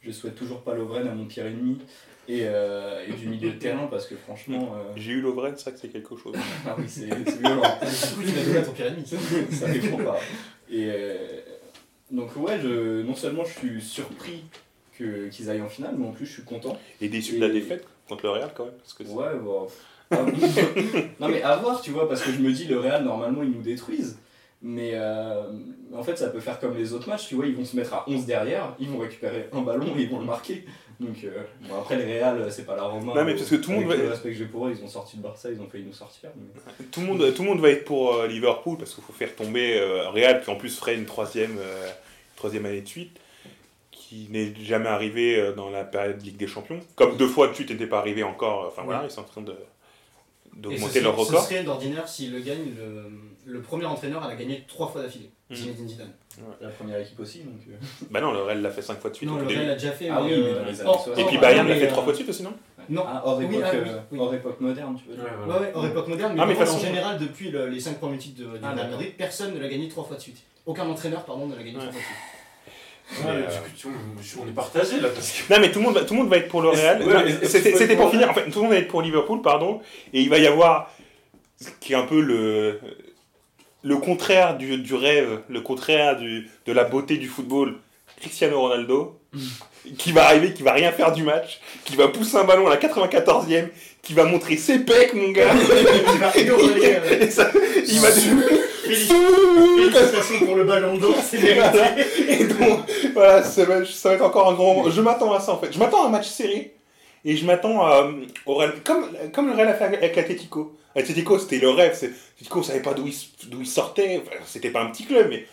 je 0.00 0.10
souhaite 0.10 0.34
toujours 0.34 0.62
pas 0.62 0.74
Lovren 0.74 1.06
à 1.06 1.14
mon 1.14 1.26
pire 1.26 1.46
ennemi. 1.46 1.78
Et, 2.26 2.42
euh, 2.44 3.06
et 3.06 3.12
du 3.12 3.26
milieu 3.26 3.52
de 3.52 3.58
terrain 3.58 3.86
parce 3.86 4.06
que 4.06 4.14
franchement, 4.16 4.74
euh, 4.74 4.92
J'ai 4.96 5.12
eu 5.12 5.20
Lovren, 5.20 5.54
c'est 5.56 5.64
vrai 5.64 5.72
que 5.72 5.78
c'est 5.80 5.88
quelque 5.88 6.16
chose. 6.16 6.34
ah 6.66 6.74
oui, 6.78 6.84
c'est 6.88 7.04
violent. 7.06 7.62
Du 7.80 8.14
coup, 8.16 8.22
tu 8.22 8.34
l'as 8.34 8.44
donné 8.44 8.58
à 8.58 8.62
ton 8.62 8.72
pire 8.72 8.86
ennemi. 8.86 9.06
ça 9.52 9.68
dépend 9.68 9.96
pas. 9.98 10.18
Et 10.70 10.90
euh, 10.90 11.16
donc 12.10 12.34
ouais, 12.36 12.58
je, 12.62 13.02
non 13.02 13.14
seulement 13.14 13.44
je 13.44 13.58
suis 13.58 13.82
surpris 13.82 14.44
qu'ils 14.98 15.48
aillent 15.50 15.62
en 15.62 15.68
finale, 15.68 15.94
mais 15.96 16.06
en 16.06 16.12
plus 16.12 16.26
je 16.26 16.32
suis 16.32 16.42
content. 16.44 16.76
Et 17.00 17.08
déçu 17.08 17.36
de 17.36 17.40
la 17.40 17.48
défaite 17.52 17.86
contre 18.08 18.24
le 18.24 18.30
Real 18.30 18.50
quand 18.54 18.64
même. 18.64 18.74
Parce 18.74 18.92
que 18.94 19.04
c'est- 19.04 19.10
Ouais, 19.12 19.36
bon. 19.42 19.66
ah, 20.10 20.16
non 21.20 21.28
mais 21.28 21.42
à 21.42 21.56
voir, 21.56 21.80
tu 21.80 21.90
vois, 21.90 22.08
parce 22.08 22.22
que 22.22 22.30
je 22.32 22.38
me 22.38 22.52
dis, 22.52 22.64
le 22.66 22.78
Real, 22.80 23.04
normalement, 23.04 23.42
ils 23.42 23.50
nous 23.50 23.62
détruisent. 23.62 24.18
Mais 24.60 24.90
euh, 24.94 25.42
en 25.94 26.02
fait, 26.02 26.16
ça 26.18 26.30
peut 26.30 26.40
faire 26.40 26.58
comme 26.58 26.76
les 26.76 26.92
autres 26.92 27.08
matchs, 27.08 27.28
tu 27.28 27.36
vois, 27.36 27.46
ils 27.46 27.54
vont 27.54 27.64
se 27.64 27.76
mettre 27.76 27.94
à 27.94 28.04
11 28.08 28.26
derrière, 28.26 28.74
ils 28.80 28.88
vont 28.88 28.98
récupérer 28.98 29.48
un 29.52 29.60
ballon 29.60 29.86
et 29.96 30.02
ils 30.02 30.10
vont 30.10 30.18
le 30.18 30.24
marquer. 30.26 30.64
Donc, 30.98 31.14
euh, 31.22 31.30
bon, 31.68 31.76
après, 31.78 31.96
les 31.96 32.18
Real, 32.18 32.44
c'est 32.50 32.66
pas 32.66 32.74
la 32.74 32.82
Roma. 32.82 33.14
Non, 33.14 33.24
mais 33.24 33.36
parce 33.36 33.48
que 33.50 33.54
tout 33.54 33.70
le 33.70 33.76
monde 33.76 33.86
va- 33.86 33.94
le 33.94 34.08
respect 34.08 34.30
que 34.30 34.34
j'ai 34.36 34.46
pour 34.46 34.66
eux, 34.66 34.74
ils 34.76 34.82
ont 34.84 34.88
sorti 34.88 35.16
le 35.16 35.22
Barça, 35.22 35.48
ils 35.52 35.60
ont 35.60 35.68
failli 35.68 35.84
nous 35.84 35.92
sortir. 35.92 36.30
mais- 36.36 36.84
Tout 36.90 37.00
le, 37.02 37.06
monde, 37.06 37.34
tout 37.34 37.42
le 37.44 37.48
monde 37.50 37.60
va 37.60 37.70
être 37.70 37.84
pour 37.84 38.14
euh, 38.16 38.26
Liverpool 38.26 38.78
parce 38.78 38.92
qu'il 38.96 39.04
faut 39.04 39.12
faire 39.12 39.32
tomber 39.36 39.78
Real, 40.12 40.42
qui 40.42 40.50
en 40.50 40.56
plus 40.56 40.76
ferait 40.76 40.96
une 40.96 41.04
troisième, 41.06 41.56
troisième 42.34 42.66
année 42.66 42.80
de 42.80 42.88
suite, 42.88 43.16
qui 44.08 44.26
n'est 44.30 44.54
jamais 44.64 44.88
arrivé 44.88 45.38
euh, 45.38 45.52
dans 45.52 45.68
la 45.70 45.84
période 45.84 46.22
Ligue 46.22 46.36
des 46.38 46.46
Champions. 46.46 46.80
Comme 46.96 47.16
deux 47.16 47.26
fois 47.28 47.48
de 47.48 47.52
suite 47.54 47.70
n'était 47.70 47.86
pas 47.86 47.98
arrivé 47.98 48.22
encore. 48.22 48.66
Enfin 48.68 48.82
voilà, 48.84 49.02
ils 49.04 49.10
sont 49.10 49.20
en 49.20 49.24
train 49.24 49.42
de 49.42 49.54
d'augmenter 50.56 51.00
leur 51.00 51.14
serait- 51.14 51.24
ce 51.24 51.30
record. 51.30 51.44
serait 51.44 51.62
d'ordinaire 51.62 52.08
s'il 52.08 52.32
le 52.32 52.40
gagne, 52.40 52.72
le, 52.76 53.52
le 53.52 53.60
premier 53.60 53.84
entraîneur 53.84 54.22
à 54.24 54.28
la 54.28 54.34
gagner 54.34 54.64
trois 54.66 54.88
fois 54.88 55.02
d'affilée. 55.02 55.30
Mhm. 55.50 55.56
Zinedine 55.56 55.88
Zidane. 55.88 56.12
La 56.60 56.68
première 56.68 56.98
équipe 57.00 57.18
aussi, 57.20 57.40
donc. 57.40 57.54
euh, 57.68 57.74
Bah 58.10 58.20
non, 58.20 58.32
le 58.32 58.42
Real 58.42 58.60
l'a 58.62 58.70
fait 58.70 58.82
cinq 58.82 58.98
fois 59.00 59.10
de 59.10 59.16
suite. 59.16 59.28
Non, 59.28 59.36
le. 59.38 59.46
Real 59.46 59.66
l'a 59.66 59.74
déjà 59.74 59.92
fait. 59.92 60.08
Ah 60.08 60.22
oui, 60.22 60.32
euh, 60.32 60.36
mais 60.36 60.52
dans 60.60 60.64
les 60.70 60.80
années 60.80 60.88
hors- 60.90 61.04
60. 61.04 61.18
Et 61.18 61.24
puis 61.28 61.38
Bayern 61.38 61.68
l'a 61.68 61.74
fait 61.76 61.86
euh, 61.86 61.90
trois 61.90 62.02
fois 62.02 62.12
de 62.12 62.16
suite 62.16 62.28
aussi, 62.30 62.42
non 62.42 62.52
Non, 62.88 63.04
Ah, 63.06 63.22
hors 63.24 63.38
Oui, 63.38 63.44
époque, 63.44 63.62
ah 63.64 63.70
oui, 63.74 63.90
oui. 64.12 64.18
hors 64.20 64.34
époque 64.34 64.60
moderne, 64.60 64.98
tu 65.02 65.10
veux 65.10 65.14
dire. 65.16 65.24
Ouais, 65.24 65.30
Ouais, 65.30 65.36
voilà. 65.46 65.60
ouais, 65.62 65.72
hors 65.74 65.86
époque 65.86 66.08
moderne, 66.08 66.32
mais, 66.34 66.42
Ah, 66.42 66.54
façon- 66.54 66.76
en 66.76 66.80
général, 66.80 67.18
depuis 67.18 67.50
le- 67.50 67.68
les 67.68 67.80
5 67.80 67.98
premiers 67.98 68.18
titres 68.18 68.40
de, 68.42 68.56
d'accord. 68.58 68.74
Madrid, 68.76 69.12
personne 69.18 69.54
ne 69.54 69.60
l'a 69.60 69.68
gagné 69.68 69.88
trois 69.88 70.04
fois 70.04 70.16
de 70.16 70.20
suite. 70.22 70.38
Aucun 70.66 70.86
entraîneur, 70.88 71.24
pardon, 71.24 71.46
ne 71.46 71.54
l'a 71.56 71.62
gagné 71.62 71.72
trois 71.78 71.82
fois 71.84 71.92
de 71.92 72.04
suite. 72.04 72.37
Ouais, 73.10 73.24
Mais, 73.24 73.32
mais 73.34 73.46
euh, 73.86 74.42
on 74.42 74.48
est 74.48 74.52
partagé 74.52 75.00
là 75.00 75.08
parce 75.08 75.30
que. 75.32 75.52
Non 75.52 75.60
mais 75.60 75.70
tout 75.72 75.78
le 75.78 75.84
monde 75.86 75.94
va, 75.94 76.04
tout 76.04 76.14
le 76.14 76.20
monde 76.20 76.28
va 76.28 76.36
être 76.36 76.48
pour 76.48 76.62
le 76.62 76.68
Real. 76.68 77.02
ouais, 77.02 77.46
C'était 77.46 77.96
pour 77.96 78.02
pour 78.04 78.10
finir. 78.10 78.30
En 78.30 78.34
fait, 78.34 78.50
tout 78.50 78.58
le 78.58 78.62
monde 78.62 78.72
va 78.72 78.78
être 78.78 78.88
pour 78.88 79.02
Liverpool, 79.02 79.40
pardon. 79.42 79.80
Et 80.12 80.20
il 80.20 80.28
va 80.28 80.38
y 80.38 80.46
avoir 80.46 80.90
ce 81.60 81.70
qui 81.80 81.94
est 81.94 81.96
un 81.96 82.04
peu 82.06 82.20
le 82.20 82.80
le 83.82 83.96
contraire 83.96 84.58
du, 84.58 84.78
du 84.78 84.94
rêve, 84.94 85.40
le 85.48 85.60
contraire 85.60 86.16
du, 86.18 86.50
de 86.66 86.72
la 86.72 86.84
beauté 86.84 87.16
du 87.16 87.28
football. 87.28 87.76
Cristiano 88.20 88.60
Ronaldo, 88.60 89.20
qui 89.96 90.12
va 90.12 90.26
arriver, 90.26 90.52
qui 90.52 90.62
va 90.62 90.72
rien 90.72 90.92
faire 90.92 91.12
du 91.12 91.22
match, 91.22 91.60
qui 91.84 91.96
va 91.96 92.08
pousser 92.08 92.36
un 92.36 92.44
ballon 92.44 92.66
à 92.66 92.70
la 92.70 92.76
94e, 92.76 93.68
qui 94.02 94.12
va 94.14 94.24
montrer 94.24 94.56
ses 94.56 94.80
pecs, 94.80 95.14
mon 95.14 95.30
gars. 95.30 95.48
Il 95.54 96.18
va 96.18 96.28
rigoler, 96.30 96.96
euh, 96.96 97.20
Et 97.20 97.30
ça, 97.30 97.50
il 97.86 98.00
va 98.00 98.08
Félicitations 98.88 100.46
pour 100.46 100.56
le 100.56 100.64
ballon 100.64 100.96
d'or, 100.98 101.14
c'est 101.22 101.38
mérité. 101.40 101.78
Et 102.28 102.44
donc, 102.44 102.80
voilà, 103.14 103.42
ça 103.42 103.64
va, 103.64 103.84
ça 103.84 104.08
va 104.10 104.14
être 104.16 104.24
encore 104.24 104.48
un 104.50 104.54
grand 104.54 104.74
moment. 104.74 104.90
Je 104.90 105.00
m'attends 105.00 105.32
à 105.32 105.40
ça 105.40 105.52
en 105.52 105.58
fait. 105.58 105.72
Je 105.72 105.78
m'attends 105.78 106.04
à 106.04 106.06
un 106.06 106.10
match 106.10 106.28
serré. 106.28 106.74
Et 107.24 107.36
je 107.36 107.44
m'attends 107.44 107.84
à, 107.84 108.10
au 108.46 108.54
Real, 108.54 108.74
comme, 108.84 109.06
comme 109.34 109.48
le 109.48 109.54
Real 109.54 109.68
a 109.68 109.74
fait 109.74 109.84
avec 109.84 110.14
l'Atletico. 110.16 110.76
L'Atletico, 110.94 111.38
c'était 111.38 111.58
le 111.58 111.70
rêve. 111.70 111.94
c'est- 111.98 112.06
L'Atletico, 112.06 112.60
on 112.60 112.62
savait 112.62 112.80
pas 112.80 112.94
d'où 112.94 113.06
il, 113.08 113.14
il 113.60 113.66
sortait. 113.66 114.22
Enfin, 114.24 114.36
c'était 114.46 114.70
pas 114.70 114.80
un 114.82 114.86
petit 114.86 115.04
club, 115.04 115.26
mais 115.30 115.44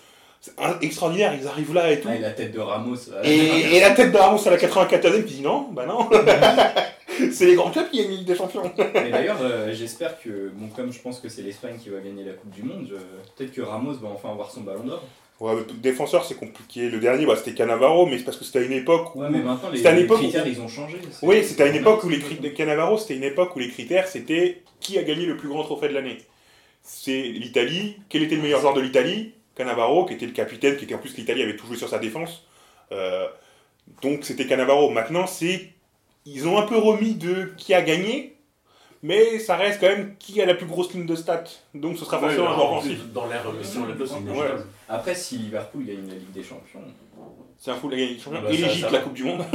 extraordinaire. 0.81 1.33
Ils 1.39 1.47
arrivent 1.47 1.73
là 1.73 1.91
et 1.91 1.99
tout. 1.99 2.07
Ah, 2.11 2.15
et 2.15 2.19
la 2.19 2.31
tête 2.31 2.51
de 2.51 2.59
Ramos. 2.59 2.95
Et, 3.23 3.75
et 3.75 3.79
la 3.79 3.91
tête 3.91 4.11
de 4.11 4.17
Ramos 4.17 4.47
à 4.47 4.51
la 4.51 4.57
94e 4.57 5.23
qui 5.25 5.35
dit 5.35 5.41
non, 5.41 5.67
bah 5.71 5.85
non. 5.85 6.09
c'est 7.31 7.45
les 7.45 7.55
grands 7.55 7.71
clubs 7.71 7.89
qui 7.89 7.97
gagnent 7.97 8.11
Ligue 8.11 8.25
des 8.27 8.35
Champions. 8.35 8.63
Et 8.77 9.09
d'ailleurs, 9.11 9.37
euh, 9.41 9.73
j'espère 9.73 10.19
que, 10.19 10.49
bon, 10.53 10.67
comme 10.75 10.91
je 10.91 10.99
pense 10.99 11.19
que 11.19 11.29
c'est 11.29 11.41
l'Espagne 11.41 11.77
qui 11.81 11.89
va 11.89 11.99
gagner 11.99 12.23
la 12.23 12.33
Coupe 12.33 12.51
du 12.51 12.63
Monde, 12.63 12.89
peut-être 13.37 13.51
que 13.53 13.61
Ramos 13.61 13.93
va 13.93 14.09
enfin 14.09 14.31
avoir 14.31 14.51
son 14.51 14.61
ballon 14.61 14.83
d'or. 14.83 15.03
Ouais, 15.41 15.53
mais 15.53 15.63
défenseur, 15.81 16.23
c'est 16.23 16.35
compliqué. 16.35 16.89
Le 16.89 16.97
dernier, 16.99 17.25
bah, 17.25 17.35
c'était 17.35 17.53
Cannavaro, 17.53 18.05
mais 18.05 18.17
c'est 18.17 18.23
parce 18.23 18.37
que 18.37 18.45
c'était 18.45 18.59
à 18.59 18.61
une 18.61 18.71
époque 18.71 19.13
où. 19.15 19.21
Ouais, 19.21 19.27
mais 19.29 19.39
maintenant, 19.39 19.69
les, 19.69 19.81
les 19.81 20.09
où- 20.09 20.13
critères, 20.15 20.47
ils 20.47 20.61
ont 20.61 20.69
changé. 20.69 20.95
Oui, 21.23 21.43
c'était 21.43 21.63
à 21.63 21.67
une 21.67 21.75
époque 21.75 22.03
où 22.05 22.09
les 22.09 22.19
critères. 22.19 22.53
Cannavaro, 22.53 22.97
c'était 22.97 23.15
une 23.17 23.23
époque 23.25 23.53
où 23.55 23.59
les 23.59 23.69
critères, 23.69 24.07
c'était 24.07 24.61
qui 24.79 24.97
a 24.97 25.03
gagné 25.03 25.25
le 25.25 25.35
plus 25.35 25.49
grand 25.49 25.63
trophée 25.63 25.89
de 25.89 25.93
l'année. 25.93 26.17
c'est 26.83 27.21
l'Italie. 27.21 27.97
Quel 28.07 28.23
était 28.23 28.35
le 28.35 28.43
meilleur 28.43 28.61
joueur 28.61 28.73
de 28.75 28.81
l'Italie? 28.81 29.33
Cannavaro, 29.55 30.05
qui 30.05 30.13
était 30.13 30.25
le 30.25 30.31
capitaine, 30.33 30.77
qui 30.77 30.83
était 30.85 30.95
en 30.95 30.99
plus 30.99 31.15
l'Italie 31.17 31.41
avait 31.43 31.55
tout 31.55 31.65
joué 31.67 31.77
sur 31.77 31.89
sa 31.89 31.97
défense. 31.99 32.43
Euh, 32.91 33.27
donc 34.01 34.23
c'était 34.25 34.45
Cannavaro. 34.47 34.89
Maintenant, 34.89 35.27
c'est 35.27 35.69
ils 36.25 36.47
ont 36.47 36.57
un 36.57 36.63
peu 36.63 36.77
remis 36.77 37.13
de 37.15 37.53
qui 37.57 37.73
a 37.73 37.81
gagné, 37.81 38.35
mais 39.03 39.37
ça 39.39 39.55
reste 39.55 39.79
quand 39.79 39.87
même 39.87 40.15
qui 40.17 40.41
a 40.41 40.45
la 40.45 40.55
plus 40.55 40.65
grosse 40.65 40.91
ligne 40.93 41.05
de 41.05 41.15
stats. 41.15 41.43
Donc 41.73 41.97
ce 41.97 42.05
sera 42.05 42.17
Ouais, 42.17 42.23
forcément 42.23 42.49
un 42.49 42.55
joueur 42.55 42.57
dans- 42.69 42.77
offensif. 42.77 42.99
Dans 43.13 43.27
l'air, 43.27 43.43
Ouais. 43.47 44.47
Après, 44.89 45.15
si 45.15 45.37
Liverpool 45.37 45.85
gagne 45.85 46.07
la 46.07 46.15
Ligue 46.15 46.31
des 46.31 46.43
Champions, 46.43 46.81
C'est 47.57 47.71
un 47.71 47.75
fou 47.75 47.89
la 47.89 47.95
Ligue 47.97 48.17
des 48.17 48.21
Champions. 48.23 48.39
Ah 48.41 48.47
bah, 48.47 48.53
Et 48.53 48.57
l'Égypte, 48.57 48.91
la. 48.91 48.99
Coupe 48.99 49.13
du 49.13 49.23
Monde. 49.23 49.45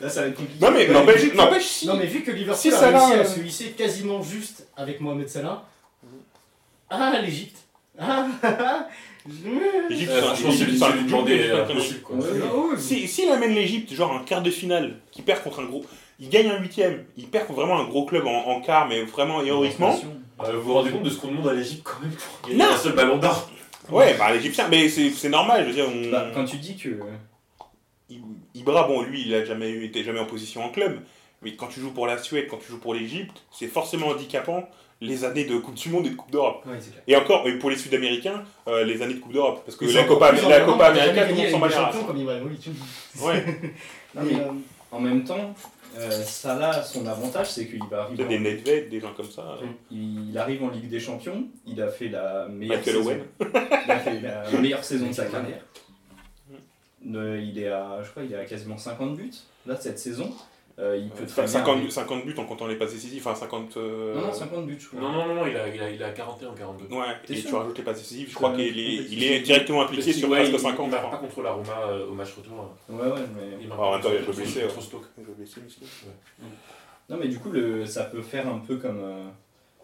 là 0.00 0.08
ça 0.08 0.22
va 0.22 0.28
être 0.28 0.34
compliqué. 0.36 0.64
non 0.64 0.70
mais 0.72 0.88
n'empêche, 0.88 1.64
si. 1.64 1.86
Non 1.86 1.96
mais 1.96 2.06
vu 2.06 2.22
que 2.22 2.30
Liverpool 2.30 2.60
Si 2.60 2.68
a 2.68 2.76
Salah, 2.76 3.06
réussi 3.06 3.12
à 3.14 3.22
euh, 3.22 3.24
se 3.24 3.40
hisser 3.40 3.70
quasiment 3.72 4.22
juste 4.22 4.66
avec 4.76 5.00
Mohamed 5.00 5.28
Salah. 5.28 5.64
Ah 6.90 7.20
l'Égypte. 7.22 7.58
Ah 7.98 8.26
L'Égypte, 9.90 10.10
Euh, 11.28 12.76
c'est 12.78 13.06
S'il 13.06 13.28
amène 13.30 13.54
l'Égypte, 13.54 13.92
genre 13.92 14.12
un 14.12 14.24
quart 14.24 14.42
de 14.42 14.50
finale, 14.50 14.96
qui 15.10 15.22
perd 15.22 15.42
contre 15.42 15.60
un 15.60 15.64
gros. 15.64 15.84
Il 16.20 16.28
gagne 16.28 16.48
un 16.48 16.58
huitième, 16.60 17.04
il 17.16 17.26
perd 17.26 17.46
contre 17.46 17.60
vraiment 17.60 17.78
un 17.78 17.84
gros 17.84 18.04
club 18.04 18.26
en, 18.26 18.46
en 18.48 18.60
quart, 18.60 18.88
mais 18.88 19.02
vraiment 19.02 19.42
héroïquement. 19.42 19.98
Euh, 20.44 20.52
vous 20.54 20.62
vous 20.62 20.74
rendez 20.74 20.90
compte 20.90 21.02
de 21.02 21.10
ce 21.10 21.18
qu'on 21.18 21.28
demande 21.28 21.48
à 21.48 21.52
l'Égypte 21.52 21.82
quand 21.84 22.00
même 22.00 22.12
pour 22.12 22.48
gagner 22.48 22.62
Non. 22.62 22.70
un 22.72 22.76
seul 22.76 22.92
ballon 22.94 23.18
d'or 23.18 23.50
Ouais, 23.90 24.14
bah 24.18 24.32
l'Égyptien, 24.32 24.68
mais 24.68 24.88
c'est 24.88 25.28
normal, 25.28 25.62
je 25.64 25.68
veux 25.68 25.74
dire. 25.74 25.86
On... 25.88 26.10
Bah, 26.10 26.26
quand 26.34 26.44
tu 26.44 26.56
dis 26.56 26.76
que. 26.76 26.90
Ibra, 28.54 28.84
bon, 28.88 29.02
lui, 29.02 29.22
il 29.26 29.34
a 29.34 29.44
jamais 29.44 29.70
était 29.84 30.02
jamais 30.04 30.20
en 30.20 30.24
position 30.26 30.64
en 30.64 30.70
club, 30.70 31.00
mais 31.42 31.54
quand 31.56 31.66
tu 31.68 31.80
joues 31.80 31.92
pour 31.92 32.06
la 32.06 32.18
Suède, 32.18 32.46
quand 32.50 32.58
tu 32.58 32.68
joues 32.68 32.80
pour 32.80 32.94
l'Égypte, 32.94 33.42
c'est 33.52 33.66
forcément 33.68 34.08
handicapant 34.08 34.68
les 35.00 35.24
années 35.24 35.44
de 35.44 35.56
Coupe 35.58 35.74
du 35.74 35.90
Monde 35.90 36.06
et 36.06 36.10
de 36.10 36.14
Coupe 36.16 36.30
d'Europe. 36.32 36.64
Et 37.06 37.14
encore, 37.16 37.46
et 37.46 37.56
pour 37.58 37.70
les 37.70 37.76
Sud-Américains, 37.76 38.42
euh, 38.66 38.84
les 38.84 39.00
années 39.02 39.14
de 39.14 39.20
Coupe 39.20 39.32
d'Europe, 39.32 39.62
parce 39.64 39.76
que 39.76 39.84
la 39.84 40.04
Copa, 40.04 40.32
la 40.32 40.60
Copa 40.62 40.86
américaine, 40.86 41.28
tout 41.28 41.34
le 41.34 41.36
monde 41.36 41.50
s'en 41.52 41.58
bat. 41.60 41.92
Ouais, 43.20 43.44
Non, 44.14 44.22
Mais, 44.24 44.34
euh, 44.34 44.46
en 44.90 45.00
même 45.00 45.22
temps, 45.22 45.54
euh, 45.96 46.10
Salah, 46.24 46.82
son 46.82 47.06
avantage, 47.06 47.50
c'est 47.52 47.66
qu'il 47.68 47.78
va 47.84 48.06
peut-être 48.06 48.16
des 48.16 48.34
arriver. 48.34 48.50
en- 48.50 48.54
Nedved, 48.54 48.88
des 48.88 49.00
gens 49.00 49.12
comme 49.16 49.30
ça. 49.30 49.58
Il 49.92 50.36
arrive 50.36 50.64
en 50.64 50.70
Ligue 50.70 50.88
des 50.88 50.98
Champions, 50.98 51.46
il 51.66 51.80
a 51.80 51.88
fait 51.88 52.08
la 52.08 52.48
meilleure 52.48 52.78
Michael 52.78 52.94
saison. 52.94 53.06
Owen. 53.10 53.20
Il 53.86 53.90
a 53.92 53.98
fait 54.00 54.20
la 54.20 54.50
meilleure 54.60 54.84
saison 54.84 55.06
de 55.08 55.12
sa 55.12 55.26
carrière. 55.26 55.62
Il 57.04 57.58
est 57.58 57.68
à, 57.68 58.02
je 58.02 58.10
crois, 58.10 58.22
il 58.24 58.32
est 58.32 58.36
à 58.36 58.44
quasiment 58.44 58.76
50 58.76 59.16
buts 59.16 59.30
là 59.66 59.76
cette 59.80 59.98
saison. 59.98 60.30
Euh, 60.80 60.96
il 60.96 61.10
peut 61.10 61.26
très 61.26 61.42
bien 61.42 61.50
50, 61.50 61.74
arriver- 61.76 61.90
50 61.90 62.24
buts 62.24 62.34
en 62.38 62.44
comptant 62.44 62.68
les 62.68 62.76
passes 62.76 62.92
décisives, 62.92 63.26
enfin 63.26 63.34
50. 63.34 63.76
euh, 63.76 64.14
Non, 64.14 64.28
non, 64.28 64.32
50 64.32 64.64
buts, 64.64 64.76
je 64.78 64.86
crois. 64.86 65.00
Non, 65.00 65.10
non, 65.10 65.26
non, 65.26 65.34
non, 65.34 65.46
il 65.46 65.56
a, 65.56 65.66
il 65.68 65.82
a, 65.82 65.90
il 65.90 66.00
a 66.00 66.10
41 66.10 66.50
ou 66.50 66.54
42. 66.54 66.94
Ouais, 66.94 67.04
T'es 67.26 67.32
et 67.32 67.36
sûr 67.36 67.50
tu 67.50 67.54
rajoutes 67.56 67.78
les 67.78 67.82
passes 67.84 67.98
décisives, 67.98 68.28
je 68.30 68.34
crois 68.36 68.50
Euh, 68.52 68.56
qu'il 68.56 68.78
est, 68.78 68.94
il 69.10 69.24
est 69.24 69.40
directement 69.40 69.82
impliqué 69.82 70.12
sur 70.12 70.28
ouais, 70.30 70.38
presque 70.38 70.52
il- 70.52 70.60
50. 70.60 70.86
Il 70.86 70.90
marque 70.92 71.10
pas 71.10 71.16
contre 71.16 71.42
la 71.42 71.50
Roma 71.50 71.80
euh, 71.88 72.06
au 72.06 72.14
match 72.14 72.32
retour. 72.36 72.70
Ouais, 72.88 72.96
ouais, 73.06 73.12
mais. 73.36 73.58
Il 73.60 73.66
marque 73.66 73.80
Ah, 73.82 73.86
en 73.86 73.92
même 73.94 74.00
temps, 74.02 74.08
il 74.12 74.24
contre- 74.24 74.36
blessé, 74.36 74.60
vais 75.24 75.32
blesser, 75.36 75.60
monsieur. 75.64 75.82
Non, 77.10 77.16
mais 77.20 77.26
du 77.28 77.38
coup, 77.40 77.50
le, 77.50 77.84
ça 77.84 78.04
peut 78.04 78.22
faire 78.22 78.46
un 78.46 78.58
peu 78.58 78.76
comme. 78.76 79.00
euh, 79.02 79.24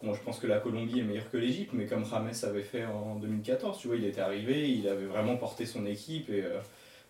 bon, 0.01 0.15
je 0.15 0.21
pense 0.23 0.39
que 0.39 0.47
la 0.47 0.59
Colombie 0.61 1.01
est 1.01 1.03
meilleure 1.03 1.29
que 1.31 1.39
l'Égypte, 1.39 1.71
mais 1.73 1.87
comme 1.87 2.05
Rames 2.05 2.31
avait 2.45 2.63
fait 2.63 2.85
en 2.85 3.17
2014, 3.17 3.79
tu 3.81 3.89
vois, 3.89 3.97
il 3.97 4.05
était 4.05 4.21
arrivé, 4.21 4.69
il 4.71 4.87
avait 4.89 5.07
vraiment 5.07 5.35
porté 5.37 5.67
son 5.67 5.87
équipe 5.87 6.31
et. 6.31 6.43
euh, 6.45 6.61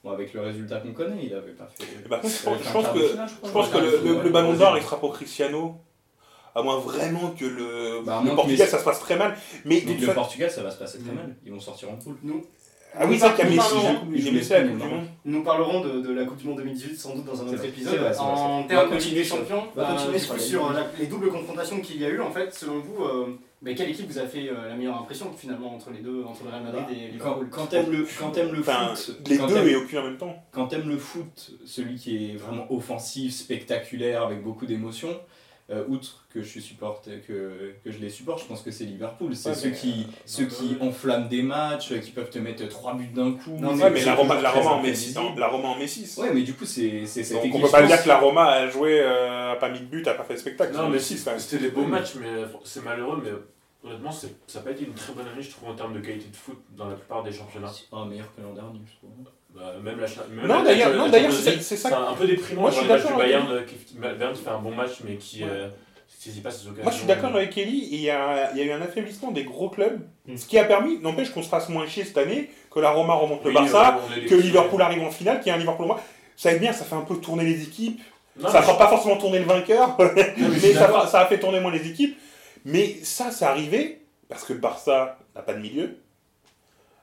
bon, 0.04 0.11
avec 0.12 0.32
le 0.34 0.40
résultat 0.42 0.78
qu'on 0.80 0.92
connaît, 0.92 1.25
il 1.25 1.34
avait 1.34 1.52
pas 1.52 1.68
fait. 1.76 1.84
Je 2.02 2.08
pense- 2.08 2.42
je 2.62 2.99
que- 3.00 3.08
finale, 3.08 3.28
Je 3.44 3.50
pense 3.50 3.68
que 3.68 3.76
Ouais, 3.78 3.82
le, 3.82 4.14
le- 4.16 4.23
le 4.23 4.30
ballon 4.30 4.52
d'or, 4.52 4.76
il 4.76 4.82
sera 4.84 5.00
pour 5.00 5.12
Cristiano. 5.14 5.76
À 6.56 6.62
moins 6.62 6.78
vraiment 6.78 7.30
que 7.37 7.44
le, 7.44 8.02
Bah, 8.06 8.23
le 8.25 8.32
Portugal, 8.37 8.68
ça 8.68 8.78
se 8.78 8.84
passe 8.84 9.00
très 9.00 9.16
mal. 9.16 9.37
Mais, 9.64 9.80
le 9.80 10.06
fa- 10.06 10.14
Portugal, 10.14 10.49
ça 10.50 10.62
va 10.62 10.70
se 10.70 10.78
passer 10.78 11.00
très 11.00 11.11
mal. 11.12 11.34
Ils 11.44 11.50
vont 11.52 11.58
sortir 11.58 11.90
en 11.90 11.96
poule. 11.96 12.14
Ah 12.96 13.06
oui, 13.08 13.18
c'est 13.18 13.26
vrai 13.26 13.34
qu'il 13.34 13.44
y 13.44 13.49
a 13.49 13.50
Nous 13.50 13.56
Messi. 13.56 14.50
la 14.52 14.61
Coupe 14.62 14.70
du 14.75 14.78
pas, 14.78 14.84
Monde. 14.87 15.06
nous 15.25 15.42
parlerons 15.42 15.80
de, 15.80 16.00
de 16.00 16.12
la 16.12 16.25
Coupe 16.26 16.37
du 16.37 16.46
Monde 16.46 16.58
2018 16.58 16.96
sans 16.96 17.12
doute 17.16 17.25
dans 17.25 17.42
un 17.42 17.49
autre 17.49 17.64
épisode. 17.64 17.99
vrai, 17.99 18.16
en 18.20 18.62
termes 18.62 18.62
On 18.62 18.62
de 18.68 18.73
va 18.73 18.82
Ligue 18.84 18.90
des 18.90 18.96
continuer 18.96 19.25
Champions, 19.25 19.64
On 19.75 19.80
va 19.80 19.90
euh, 19.90 19.94
continuer 19.94 20.18
du 20.20 20.38
sur 20.38 20.73
les 21.00 21.06
doubles 21.06 21.28
confrontations 21.32 21.80
qu'il 21.80 22.00
y 22.00 22.04
a 22.04 22.08
eu, 22.11 22.20
en 22.20 22.30
fait, 22.30 22.54
selon 22.54 22.78
vous, 22.78 23.02
euh, 23.04 23.37
ben, 23.64 23.75
quelle 23.75 23.88
équipe 23.90 24.06
vous 24.06 24.18
a 24.18 24.26
fait 24.26 24.49
euh, 24.50 24.68
la 24.68 24.75
meilleure 24.76 24.99
impression 25.00 25.33
finalement 25.33 25.75
entre 25.75 25.90
les 25.90 26.00
deux, 26.00 26.23
entre 26.25 26.44
le 26.44 26.50
Real 26.50 26.62
Madrid 26.62 26.85
et 26.90 27.06
Quand, 27.18 27.38
Liverpool 27.40 27.49
quand 27.50 27.66
t'aimes 27.66 27.90
le, 27.90 28.06
quand 28.18 28.30
t'aimes 28.30 28.52
le 28.52 28.61
Enfin, 28.61 28.94
foot, 28.94 29.18
les 29.28 29.38
quand 29.38 29.47
deux 29.47 29.66
et 29.68 29.76
aucun 29.76 30.00
en 30.00 30.04
même 30.04 30.18
temps. 30.18 30.37
quand 30.52 30.66
t'aimes 30.66 30.88
le 30.88 30.99
foot, 30.99 31.52
celui 31.64 31.97
qui 31.97 32.30
est 32.33 32.37
vraiment 32.37 32.66
offensif, 32.71 33.33
spectaculaire, 33.35 34.23
avec 34.23 34.42
beaucoup 34.42 34.66
d'émotions, 34.66 35.18
euh, 35.71 35.83
outre 35.88 36.26
que 36.28 36.42
je 36.42 36.61
supporte, 36.61 37.09
que, 37.26 37.73
que 37.83 37.90
je 37.90 37.97
les 37.99 38.11
supporte, 38.11 38.42
je 38.42 38.47
pense 38.47 38.61
que 38.61 38.71
c'est 38.71 38.85
Liverpool. 38.85 39.35
C'est 39.35 39.49
Ouais, 39.49 39.54
ceux 39.54 39.71
mais, 39.71 39.75
qui, 39.76 40.06
ceux 40.26 40.44
qui 40.44 40.76
enflamment 40.83 41.26
des 41.26 41.42
matchs, 41.42 41.92
euh, 41.92 41.99
qui 42.00 42.11
peuvent 42.11 42.28
te 42.28 42.38
mettre 42.38 42.68
trois 42.68 42.92
buts 42.92 43.09
d'un 43.14 43.33
coup. 43.33 43.56
Non, 43.59 43.75
Ouais, 43.75 43.88
mais 43.88 44.00
c'est 44.00 44.04
la 44.06 44.14
Roma, 44.14 44.38
la 44.42 44.54
en 44.54 44.83
Messi. 44.83 45.14
La 45.38 45.49
Roma 45.49 45.68
en 45.68 45.78
Messi. 45.78 46.21
Ouais, 46.21 46.33
mais 46.35 46.42
du 46.42 46.52
coup, 46.52 46.66
c'est 46.66 47.06
c'est 47.06 47.25
cette 47.25 47.42
Donc 47.42 47.54
on 47.54 47.61
peut 47.62 47.71
pas 47.71 47.80
pense- 47.80 47.88
dire 47.88 48.02
que 48.02 48.09
la 48.09 48.18
Roma 48.18 48.44
a 48.44 48.66
joué, 48.68 49.00
euh, 49.00 49.52
a 49.52 49.56
pas 49.56 49.71
mis 49.71 49.80
de 49.80 49.87
but, 49.87 50.06
a 50.06 50.12
pas 50.12 50.25
fait 50.25 50.35
de 50.35 50.38
spectacle. 50.40 50.76
Non, 50.76 50.90
mais 50.90 50.99
si, 50.99 51.16
c'était 51.16 51.62
des 51.62 51.71
beaux 51.71 51.87
matchs, 51.87 52.16
mais 52.21 52.42
c'est 52.64 52.85
malheureux, 52.85 53.23
mais 53.25 53.30
honnêtement, 53.85 54.11
ça 54.12 54.26
n'a 54.55 54.61
pas 54.61 54.71
été 54.71 54.85
une 54.85 54.95
très 54.95 55.12
bonne 55.12 55.26
année, 55.29 55.43
je 55.43 55.50
trouve, 55.50 55.69
en 55.71 55.75
termes 55.75 55.95
de 55.95 56.00
qualité 56.00 56.26
de 56.31 56.37
foot 56.37 56.59
dans 56.76 56.88
la 56.88 56.95
plupart 56.97 57.23
des 57.23 57.33
championnats. 57.33 57.71
Ah, 57.93 58.05
meilleur 58.09 58.26
que 58.35 58.41
l'an 58.43 58.53
dernier, 58.53 58.81
je 58.87 58.97
trouve. 58.97 59.11
Bah, 59.55 59.75
même 59.83 60.00
la 60.00 60.07
même 60.35 60.47
Non, 60.47 61.09
d'ailleurs- 61.09 61.33
c'est 61.33 61.61
ça. 61.76 61.88
C'est 61.88 61.95
un 61.95 62.14
peu 62.14 62.26
déprimant 62.26 62.62
Moi, 62.62 62.71
je 62.71 62.76
suis 62.76 62.85
le 62.87 62.88
d'accord 62.95 63.12
avec 63.12 63.25
Bayern, 63.26 63.47
euh, 63.53 63.62
qui, 63.62 63.95
Bayern 63.97 64.33
qui 64.33 64.43
fait 64.43 64.50
un 64.50 64.59
bon 64.59 64.75
match, 64.75 65.00
mais 65.05 65.17
qui 65.17 65.43
Ouais. 65.45 65.49
euh, 65.50 65.69
saisit 66.09 66.41
pas 66.41 66.50
ses 66.50 66.67
occasions. 66.67 66.83
Moi, 66.83 66.91
je 66.93 66.97
suis 66.99 67.07
d'accord 67.07 67.35
avec 67.37 67.50
Kelly. 67.50 67.88
Il 67.93 68.00
y 68.00 68.11
a, 68.11 68.50
il 68.53 68.59
y 68.59 68.62
a 68.62 68.64
eu 68.64 68.73
un 68.73 68.83
affaiblissement 68.83 69.31
des 69.31 69.45
gros 69.45 69.69
clubs, 69.71 70.00
Mm. 70.26 70.37
ce 70.37 70.47
qui 70.47 70.59
a 70.59 70.64
permis, 70.64 70.99
n'empêche 70.99 71.31
qu'on 71.31 71.43
se 71.43 71.49
fasse 71.49 71.69
moins 71.69 71.87
chier 71.87 72.05
cette 72.05 72.19
année, 72.19 72.50
que 72.71 72.81
la 72.81 72.91
Roma 72.91 73.14
remonte 73.14 73.43
le 73.45 73.50
Oui, 73.50 73.55
Barça, 73.55 74.00
est 74.17 74.21
des 74.23 74.26
que 74.26 74.35
Liverpool 74.35 74.83
arrive 74.83 75.03
en 75.03 75.11
finale, 75.11 75.38
qu'il 75.38 75.49
y 75.49 75.50
a 75.50 75.55
un 75.55 75.59
Liverpool 75.59 75.87
moins. 75.87 76.00
Ça 76.37 76.53
aide 76.53 76.61
bien, 76.61 76.73
ça 76.73 76.85
fait 76.85 76.97
un 76.97 77.03
peu 77.03 77.17
tourner 77.19 77.45
les 77.45 77.62
équipes. 77.62 78.00
Non, 78.37 78.49
ça 78.49 78.59
mais 78.59 78.67
fera 78.67 78.76
pas 78.79 78.88
forcément 78.88 79.17
tourner 79.17 79.38
le 79.38 79.45
vainqueur, 79.45 79.97
mais 80.17 80.73
ça 80.73 81.21
a 81.21 81.26
fait 81.26 81.38
tourner 81.38 81.61
moins 81.61 81.71
les 81.71 81.87
équipes. 81.88 82.19
Mais 82.64 82.94
ça, 83.02 83.30
c'est 83.30 83.44
arrivé 83.44 84.00
parce 84.28 84.44
que 84.44 84.52
le 84.52 84.59
Barça 84.59 85.18
n'a 85.35 85.42
pas 85.42 85.54
de 85.54 85.61
milieu. 85.61 85.99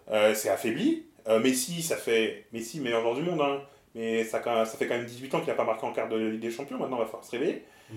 Euh, 0.09 0.33
c'est 0.35 0.49
affaibli. 0.49 1.05
Euh, 1.27 1.39
Messi, 1.39 1.81
ça 1.83 1.97
fait. 1.97 2.45
Messi, 2.51 2.79
meilleur 2.79 3.01
joueur 3.01 3.15
du 3.15 3.21
monde, 3.21 3.41
hein. 3.41 3.61
Mais 3.93 4.23
ça, 4.23 4.41
ça 4.43 4.77
fait 4.77 4.87
quand 4.87 4.95
même 4.95 5.05
18 5.05 5.35
ans 5.35 5.39
qu'il 5.39 5.49
n'a 5.49 5.53
pas 5.55 5.65
marqué 5.65 5.85
en 5.85 5.91
quart 5.91 6.07
de 6.09 6.15
Ligue 6.17 6.39
des 6.41 6.51
Champions. 6.51 6.77
Maintenant, 6.77 6.97
il 6.97 7.01
va 7.01 7.05
falloir 7.05 7.23
se 7.25 7.31
réveiller. 7.31 7.63
Mm. 7.89 7.95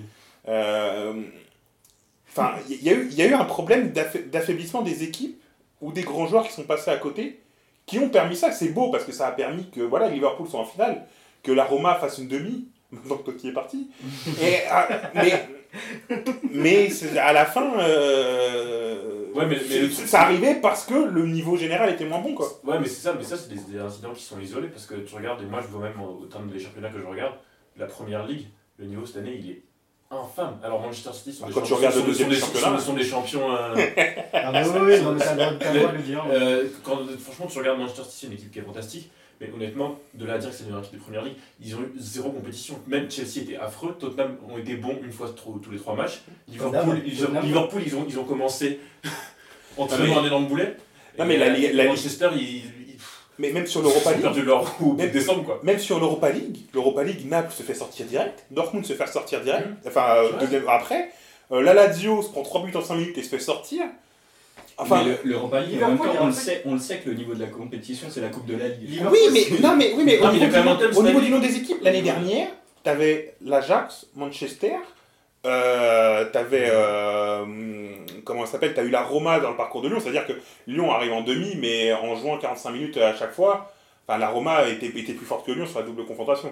Euh, 0.49 1.23
Enfin, 2.28 2.56
il 2.68 2.83
y, 2.83 2.90
a 2.90 2.94
eu- 2.94 3.06
il 3.11 3.14
y 3.14 3.23
a 3.23 3.26
eu 3.26 3.33
un 3.35 3.44
problème 3.44 3.92
d'affa- 3.92 4.18
d'affaiblissement 4.28 4.83
des 4.83 5.04
équipes 5.04 5.40
ou 5.80 5.92
des 5.92 6.02
grands 6.02 6.26
joueurs 6.26 6.44
qui 6.44 6.52
sont 6.52 6.64
passés 6.64 6.90
à 6.90 6.97
côté, 6.97 7.40
qui 7.87 8.00
ont 8.00 8.09
permis 8.09 8.35
ça. 8.35 8.50
C'est 8.50 8.71
beau 8.71 8.90
parce 8.90 9.04
que 9.04 9.12
ça 9.12 9.28
a 9.28 9.30
permis 9.33 9.71
que 9.71 9.80
voilà, 9.80 10.09
Liverpool 10.09 10.49
soit 10.49 10.59
en 10.59 10.64
finale, 10.64 11.06
que 11.44 11.52
la 11.52 11.62
Roma 11.64 11.94
fasse 11.94 12.18
une 12.18 12.26
demi. 12.26 12.66
Que 13.02 13.22
Totti 13.24 13.48
est 13.48 13.52
parti. 13.52 13.88
Et, 14.42 14.58
ah, 14.70 14.88
mais 15.14 15.48
mais 16.52 16.88
à 17.18 17.32
la 17.32 17.44
fin, 17.44 17.78
euh, 17.80 19.24
Ouais, 19.34 19.46
mais- 19.46 19.58
mais 19.68 19.78
le- 19.80 19.90
ça 19.90 20.20
arrivait 20.22 20.54
parce 20.62 20.84
que 20.86 20.94
le 20.94 21.26
niveau 21.26 21.56
général 21.56 21.90
était 21.90 22.04
moins 22.04 22.20
bon. 22.20 22.34
Quoi. 22.34 22.48
Ouais, 22.64 22.78
mais 22.78 22.86
c'est 22.86 23.00
ça, 23.02 23.14
mais 23.18 23.24
ça, 23.24 23.36
c'est 23.36 23.48
des, 23.48 23.60
des 23.72 23.80
incidents 23.80 24.12
qui 24.12 24.22
sont 24.22 24.38
isolés 24.38 24.68
parce 24.68 24.86
que 24.86 24.94
tu 24.94 25.14
regardes, 25.16 25.42
et 25.42 25.46
moi 25.46 25.60
je 25.60 25.66
vois 25.66 25.82
même 25.88 26.00
au 26.00 26.24
terme 26.26 26.48
des 26.48 26.60
championnats 26.60 26.90
que 26.90 27.00
je 27.00 27.06
regarde, 27.06 27.34
la 27.76 27.86
première 27.86 28.24
ligue, 28.26 28.46
le 28.78 28.86
niveau 28.86 29.04
cette 29.04 29.16
année 29.16 29.36
il 29.42 29.50
est 29.50 29.62
infâme. 30.12 30.58
Alors 30.62 30.80
Manchester 30.80 31.10
City 31.12 31.32
sont 31.32 31.44
Ah, 31.44 31.48
des 31.48 31.54
quand 31.54 31.62
tu 31.62 31.68
champions- 31.70 31.76
regardes 31.78 31.94
le 31.96 32.00
sont- 32.02 32.06
deuxième 32.06 32.28
sont 32.28 32.34
des- 32.34 32.40
championnat. 32.40 32.78
sont- 32.78 32.86
sont 32.86 32.92
des 32.94 33.04
champions. 33.04 33.52
euh, 33.56 33.74
Ah 34.32 34.52
bah 34.52 34.62
oui, 34.64 34.70
oui, 34.74 34.80
mais 34.84 34.96
le 35.74 35.88
le 35.90 35.96
le 35.96 36.02
dire. 36.02 36.24
euh, 36.30 36.64
quand, 36.84 36.98
franchement, 37.18 37.46
tu 37.50 37.58
regardes 37.58 37.78
Manchester 37.80 38.02
City, 38.04 38.16
c'est 38.20 38.26
une 38.28 38.32
équipe 38.34 38.52
qui 38.52 38.58
est 38.60 38.62
fantastique. 38.62 39.10
Mais 39.41 39.50
honnêtement, 39.55 39.99
de 40.14 40.25
là 40.25 40.35
à 40.35 40.38
dire 40.38 40.50
que 40.50 40.55
c'est 40.57 40.64
une 40.69 40.79
équipe 40.79 40.95
de 40.95 40.99
première 40.99 41.23
ligue, 41.23 41.35
ils 41.61 41.75
ont 41.75 41.81
eu 41.81 41.93
zéro 41.99 42.31
compétition. 42.31 42.79
Même 42.87 43.11
Chelsea 43.11 43.43
était 43.43 43.57
affreux, 43.57 43.97
Tottenham 43.99 44.37
ont 44.49 44.59
été 44.59 44.76
bons 44.76 44.97
une 45.05 45.12
fois 45.12 45.29
tous 45.35 45.71
les 45.71 45.79
trois 45.79 45.95
matchs. 45.97 46.23
Liverpool, 46.49 47.03
ils 47.07 47.25
ont. 47.26 47.41
Liverpool, 47.41 47.83
ils 47.87 47.97
ont, 47.97 48.07
ils 48.09 48.19
ont 48.19 48.25
commencé 48.25 48.79
en 49.76 49.87
Ah, 49.91 49.97
mais- 49.99 50.07
tirant 50.07 50.23
un 50.23 50.26
énorme 50.26 50.47
boulet. 50.47 50.76
Non, 51.19 51.25
mais 51.26 51.35
Et, 51.35 51.73
la 51.73 51.85
la 51.85 51.88
Manchester, 51.91 52.29
ils, 52.35 52.41
ils, 52.43 52.62
Mais 53.38 53.50
même 53.50 53.67
sur 53.67 53.83
l'Europa 53.83 54.12
League, 54.12 54.23
perdu 54.23 54.43
leur 54.43 54.64
Même- 54.97 55.11
décembre 55.11 55.45
quoi. 55.45 55.61
même 55.64 55.79
sur 55.79 55.99
l'Europa 55.99 56.31
League, 56.31 56.59
l'Europa 56.73 57.03
League, 57.03 57.29
Naples 57.29 57.53
se 57.53 57.62
fait 57.64 57.75
sortir 57.75 58.07
direct, 58.07 58.45
Dortmund 58.53 58.85
se 58.87 58.93
fait 58.93 59.07
sortir 59.09 59.41
direct, 59.41 59.67
Mhm. 59.69 59.76
enfin 59.88 60.14
euh, 60.17 60.38
deuxième 60.41 60.69
après, 60.69 61.11
euh, 61.53 61.61
la 61.62 61.75
Lazio 61.75 62.23
se 62.23 62.29
prend 62.31 62.43
3 62.43 62.62
buts 62.64 62.76
en 62.76 62.81
5 62.83 62.95
minutes 62.97 63.19
et 63.19 63.23
se 63.25 63.29
fait 63.29 63.38
sortir. 63.41 63.83
Enfin, 64.76 65.04
mais 65.04 65.11
le- 65.11 65.18
l'Europa 65.30 65.61
League, 65.61 65.80
en 65.82 65.88
même 65.88 65.99
temps, 65.99 66.04
on 66.20 66.26
le, 66.26 66.32
sait, 66.32 66.62
on 66.64 66.73
le 66.75 66.80
sait 66.80 66.99
que 66.99 67.08
le 67.11 67.14
niveau 67.16 67.32
de 67.34 67.40
la 67.40 67.46
compétition, 67.46 68.08
c'est 68.11 68.20
la 68.20 68.28
Coupe 68.28 68.46
de 68.46 68.56
la 68.56 68.68
Ligue. 68.68 68.88
Liverpool, 68.90 69.12
oui, 69.12 69.28
mais 69.50 69.58
non, 69.61 69.76
mais 69.76 69.92
oui, 69.96 70.02
mais 70.04 70.18
Non, 70.18 70.28
au 70.30 70.32
niveau, 70.32 70.46
du, 70.46 70.96
au 70.96 71.02
niveau 71.02 71.20
nom 71.20 71.38
des 71.38 71.56
équipes, 71.56 71.78
l'année 71.82 72.02
dernière, 72.02 72.49
t'avais 72.82 73.37
l'Ajax, 73.40 74.06
Manchester, 74.16 74.73
euh, 75.46 76.25
t'avais 76.32 76.68
euh, 76.70 77.44
comment 78.25 78.46
ça 78.46 78.52
s'appelle, 78.52 78.75
t'as 78.75 78.82
eu 78.82 78.90
la 78.90 79.02
Roma 79.04 79.38
dans 79.38 79.50
le 79.50 79.56
parcours 79.56 79.80
de 79.82 79.88
Lyon, 79.88 79.99
c'est-à-dire 80.00 80.26
que 80.26 80.32
Lyon 80.66 80.90
arrive 80.90 81.12
en 81.12 81.20
demi, 81.20 81.54
mais 81.56 81.92
en 81.92 82.16
jouant 82.16 82.37
45 82.38 82.70
minutes 82.70 82.96
à 82.96 83.14
chaque 83.14 83.32
fois, 83.32 83.73
enfin 84.08 84.18
la 84.18 84.28
Roma 84.28 84.66
était, 84.68 84.87
était 84.87 85.12
plus 85.12 85.26
forte 85.26 85.46
que 85.46 85.52
Lyon 85.52 85.66
sur 85.66 85.78
la 85.78 85.87
double 85.87 86.04
confrontation. 86.04 86.50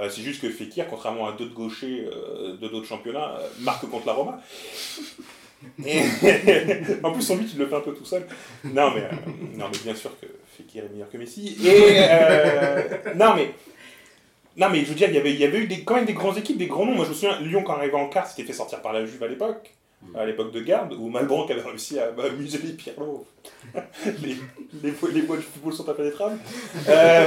Euh, 0.00 0.08
c'est 0.08 0.22
juste 0.22 0.40
que 0.42 0.48
Fekir, 0.48 0.86
contrairement 0.88 1.28
à 1.28 1.32
d'autres 1.32 1.54
gauchers 1.54 2.08
de 2.60 2.66
d'autres 2.68 2.86
championnats, 2.86 3.34
marque 3.60 3.88
contre 3.88 4.06
la 4.06 4.12
Roma. 4.14 4.40
Et- 5.84 6.02
en 7.02 7.12
plus, 7.12 7.22
son 7.22 7.36
but, 7.36 7.48
il 7.52 7.58
le 7.58 7.66
fait 7.66 7.76
un 7.76 7.80
peu 7.80 7.92
tout 7.92 8.04
seul. 8.04 8.26
Non, 8.64 8.90
mais, 8.94 9.02
euh, 9.02 9.10
non, 9.56 9.66
mais 9.72 9.78
bien 9.84 9.94
sûr 9.94 10.10
que 10.20 10.26
Fekir 10.56 10.84
est 10.84 10.88
meilleur 10.88 11.10
que 11.10 11.18
Messi. 11.18 11.56
Et 11.64 11.96
euh, 11.98 13.14
non, 13.16 13.34
mais 13.34 13.54
non, 14.56 14.68
mais 14.70 14.80
je 14.80 14.86
veux 14.86 14.94
dire, 14.94 15.08
il 15.08 15.14
y 15.14 15.18
avait, 15.18 15.32
il 15.32 15.38
y 15.38 15.44
avait 15.44 15.58
eu 15.58 15.66
des, 15.66 15.84
quand 15.84 15.94
même 15.94 16.04
des 16.06 16.12
grandes 16.12 16.38
équipes, 16.38 16.58
des 16.58 16.66
grands 16.66 16.84
noms. 16.86 16.94
Moi, 16.94 17.04
je 17.04 17.10
me 17.10 17.14
souviens, 17.14 17.40
Lyon, 17.40 17.62
quand 17.62 17.74
arrivé 17.74 17.94
en 17.94 18.08
quart, 18.08 18.26
s'était 18.26 18.44
fait 18.44 18.52
sortir 18.52 18.82
par 18.82 18.92
la 18.92 19.04
Juve 19.06 19.22
à 19.22 19.28
l'époque, 19.28 19.72
à 20.14 20.24
l'époque 20.26 20.52
de 20.52 20.60
Garde, 20.60 20.94
où 20.94 21.08
Malbranc 21.08 21.46
avait 21.46 21.60
réussi 21.60 21.98
à 21.98 22.10
bah, 22.10 22.24
museler 22.36 22.72
Pirlo. 22.72 23.26
les, 24.22 24.36
les, 24.82 24.94
les 25.12 25.20
voies 25.22 25.36
du 25.36 25.42
football 25.42 25.72
sont 25.72 25.88
impénétrables. 25.88 26.38
Euh, 26.88 27.26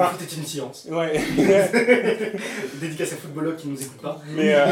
Enfin- 0.00 0.16
C'était 0.18 0.36
une 0.36 0.44
science. 0.46 0.86
ouais. 0.90 1.20
Dédicace 2.80 3.12
à 3.12 3.16
footballeur 3.16 3.56
qui 3.56 3.68
nous 3.68 3.80
écoute 3.80 4.00
pas. 4.00 4.20
mais 4.28 4.54
euh, 4.54 4.66